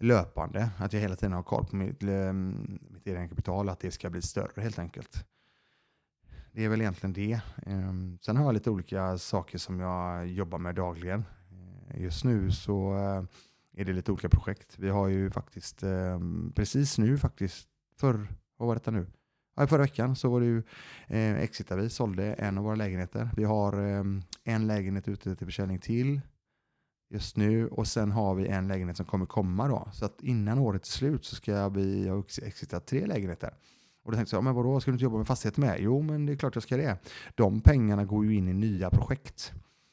löpande. 0.00 0.70
Att 0.78 0.92
jag 0.92 1.00
hela 1.00 1.16
tiden 1.16 1.32
har 1.32 1.42
koll 1.42 1.66
på 1.66 1.76
mitt, 1.76 2.02
eh, 2.02 2.32
mitt 2.32 3.06
egna 3.06 3.28
kapital, 3.28 3.68
att 3.68 3.80
det 3.80 3.90
ska 3.90 4.10
bli 4.10 4.22
större 4.22 4.62
helt 4.62 4.78
enkelt. 4.78 5.26
Det 6.52 6.64
är 6.64 6.68
väl 6.68 6.80
egentligen 6.80 7.12
det. 7.12 7.32
Eh, 7.66 7.92
sen 8.20 8.36
har 8.36 8.44
jag 8.44 8.54
lite 8.54 8.70
olika 8.70 9.18
saker 9.18 9.58
som 9.58 9.80
jag 9.80 10.26
jobbar 10.26 10.58
med 10.58 10.74
dagligen. 10.74 11.24
Ehm, 11.50 12.02
just 12.02 12.24
nu 12.24 12.50
så 12.52 12.94
eh, 12.94 13.24
är 13.76 13.84
det 13.84 13.92
lite 13.92 14.12
olika 14.12 14.28
projekt. 14.28 14.78
Vi 14.78 14.88
har 14.88 15.08
ju 15.08 15.30
faktiskt 15.30 15.84
precis 16.54 16.98
nu 16.98 17.18
faktiskt, 17.18 17.68
förr, 17.96 18.28
vad 18.56 18.66
var 18.66 18.74
detta 18.74 18.90
nu? 18.90 19.06
Ja, 19.56 19.66
förra 19.66 19.82
veckan 19.82 20.16
så 20.16 20.28
var 20.28 20.40
det 20.40 20.46
ju 20.46 20.62
eh, 21.06 21.36
Exita 21.36 21.76
vi 21.76 21.90
sålde 21.90 22.34
en 22.34 22.58
av 22.58 22.64
våra 22.64 22.74
lägenheter. 22.74 23.30
Vi 23.36 23.44
har 23.44 23.72
eh, 23.72 24.04
en 24.44 24.66
lägenhet 24.66 25.08
ute 25.08 25.36
till 25.36 25.46
försäljning 25.46 25.78
till 25.78 26.20
just 27.10 27.36
nu 27.36 27.68
och 27.68 27.86
sen 27.86 28.12
har 28.12 28.34
vi 28.34 28.46
en 28.46 28.68
lägenhet 28.68 28.96
som 28.96 29.06
kommer 29.06 29.26
komma 29.26 29.68
då. 29.68 29.88
Så 29.92 30.04
att 30.04 30.22
innan 30.22 30.58
året 30.58 30.82
är 30.82 30.86
slut 30.86 31.24
så 31.24 31.34
ska 31.34 31.68
vi 31.68 32.08
ha 32.08 32.22
exitat 32.42 32.86
tre 32.86 33.06
lägenheter. 33.06 33.54
Och 34.02 34.12
då 34.12 34.16
tänkte 34.16 34.36
jag, 34.36 34.44
men 34.44 34.54
vadå, 34.54 34.80
ska 34.80 34.90
du 34.90 34.94
inte 34.94 35.04
jobba 35.04 35.16
med 35.16 35.26
fastigheter 35.26 35.60
med? 35.60 35.76
Jo, 35.80 36.02
men 36.02 36.26
det 36.26 36.32
är 36.32 36.36
klart 36.36 36.54
jag 36.54 36.62
ska 36.62 36.76
det. 36.76 36.98
De 37.34 37.60
pengarna 37.60 38.04
går 38.04 38.24
ju 38.24 38.34
in 38.34 38.48
i 38.48 38.52
nya 38.52 38.90
projekt. 38.90 39.52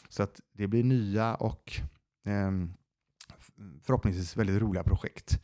Så 0.10 0.24
att 0.24 0.41
det 0.54 0.68
blir 0.68 0.84
nya 0.84 1.36
och 1.36 1.82
eh, 2.26 2.52
förhoppningsvis 3.84 4.38
väldigt 4.38 4.62
roliga 4.62 4.84
projekt. 4.84 5.41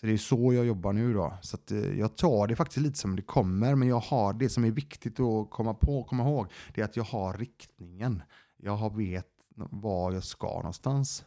Så 0.00 0.06
det 0.06 0.12
är 0.12 0.16
så 0.16 0.52
jag 0.54 0.66
jobbar 0.66 0.92
nu 0.92 1.14
då. 1.14 1.38
Så 1.42 1.56
att, 1.56 1.70
eh, 1.70 1.98
jag 1.98 2.16
tar 2.16 2.46
det 2.46 2.56
faktiskt 2.56 2.80
lite 2.80 2.98
som 2.98 3.16
det 3.16 3.22
kommer, 3.22 3.74
men 3.74 3.88
jag 3.88 4.00
har 4.00 4.32
det 4.32 4.48
som 4.48 4.64
är 4.64 4.70
viktigt 4.70 5.20
att 5.20 5.50
komma 5.50 5.74
på, 5.74 6.04
komma 6.04 6.22
ihåg, 6.22 6.52
det 6.74 6.80
är 6.80 6.84
att 6.84 6.96
jag 6.96 7.04
har 7.04 7.32
riktningen. 7.32 8.22
Jag 8.56 8.76
har 8.76 8.90
vet 8.90 9.26
var 9.56 10.12
jag 10.12 10.24
ska 10.24 10.46
någonstans. 10.46 11.24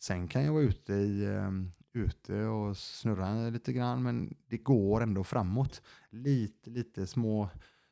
Sen 0.00 0.28
kan 0.28 0.44
jag 0.44 0.52
vara 0.52 0.62
ute, 0.62 0.92
i, 0.94 1.24
eh, 1.24 1.50
ute 1.92 2.44
och 2.44 2.76
snurra 2.76 3.50
lite 3.50 3.72
grann, 3.72 4.02
men 4.02 4.36
det 4.46 4.58
går 4.58 5.02
ändå 5.02 5.24
framåt. 5.24 5.82
Lite, 6.10 6.70
lite 6.70 7.06
små, 7.06 7.48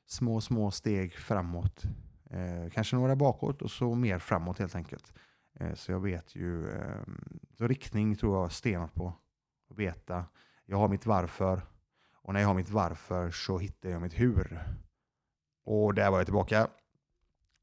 små, 0.07 0.41
små 0.41 0.71
steg 0.71 1.13
framåt. 1.13 1.83
Eh, 2.31 2.71
kanske 2.73 2.97
några 2.97 3.17
bakåt 3.17 3.63
och 3.63 3.71
så 3.71 3.95
mer 3.95 4.19
framåt 4.19 4.59
helt 4.59 4.75
enkelt. 4.75 5.13
Eh, 5.61 5.75
så 5.75 5.93
jag 5.93 6.01
vet 6.01 6.37
ju, 6.37 6.71
eh, 6.71 7.03
så 7.59 7.69
riktning 7.69 8.17
tror 8.17 8.37
jag 8.37 8.53
stenat 8.53 8.95
på 8.95 9.13
och 9.77 9.81
veta. 9.81 10.25
Jag 10.67 10.79
har 10.79 10.89
mitt 10.89 11.07
varför 11.07 11.63
och 12.15 12.33
när 12.33 12.41
jag 12.41 12.49
har 12.49 12.55
mitt 12.55 12.71
varför 12.71 13.31
så 13.31 13.59
hittar 13.59 13.89
jag 13.89 14.03
mitt 14.03 14.21
hur. 14.21 14.63
Och 15.65 15.95
där 15.95 16.11
var 16.11 16.19
jag 16.19 16.27
tillbaka. 16.27 16.69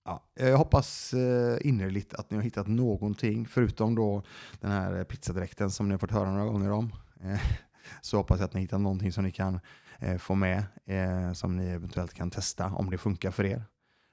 Ja, 0.05 0.23
jag 0.33 0.57
hoppas 0.57 1.13
eh, 1.13 1.57
innerligt 1.67 2.13
att 2.13 2.31
ni 2.31 2.37
har 2.37 2.43
hittat 2.43 2.67
någonting, 2.67 3.45
förutom 3.45 3.95
då 3.95 4.23
den 4.59 4.71
här 4.71 5.03
pizzadräkten 5.03 5.71
som 5.71 5.87
ni 5.87 5.93
har 5.93 5.99
fått 5.99 6.11
höra 6.11 6.31
några 6.31 6.45
gånger 6.45 6.71
om. 6.71 6.93
Eh, 7.23 7.41
så 8.01 8.17
hoppas 8.17 8.39
jag 8.39 8.45
att 8.45 8.53
ni 8.53 8.61
hittar 8.61 8.79
någonting 8.79 9.11
som 9.11 9.23
ni 9.23 9.31
kan 9.31 9.59
eh, 9.99 10.17
få 10.17 10.35
med, 10.35 10.63
som 11.33 11.57
ni 11.57 11.67
eventuellt 11.67 12.13
kan 12.13 12.31
testa 12.31 12.65
om 12.65 12.89
det 12.89 12.97
funkar 12.97 13.31
för 13.31 13.45
er. 13.45 13.63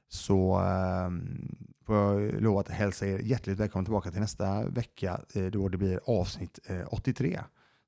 Så 0.08 0.58
ehm, 0.58 1.56
får 1.86 1.96
jag 1.96 2.42
lov 2.42 2.58
att 2.58 2.68
hälsa 2.68 3.06
er 3.06 3.18
hjärtligt 3.18 3.58
välkomna 3.58 3.84
tillbaka 3.84 4.10
till 4.10 4.20
nästa 4.20 4.68
vecka 4.68 5.20
då 5.52 5.68
det 5.68 5.78
blir 5.78 6.00
avsnitt 6.06 6.58
83. 6.88 7.40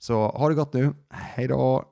Så 0.03 0.29
ha 0.29 0.49
det 0.49 0.55
gott 0.55 0.73
nu. 0.73 0.95
Hej 1.11 1.49
då! 1.49 1.92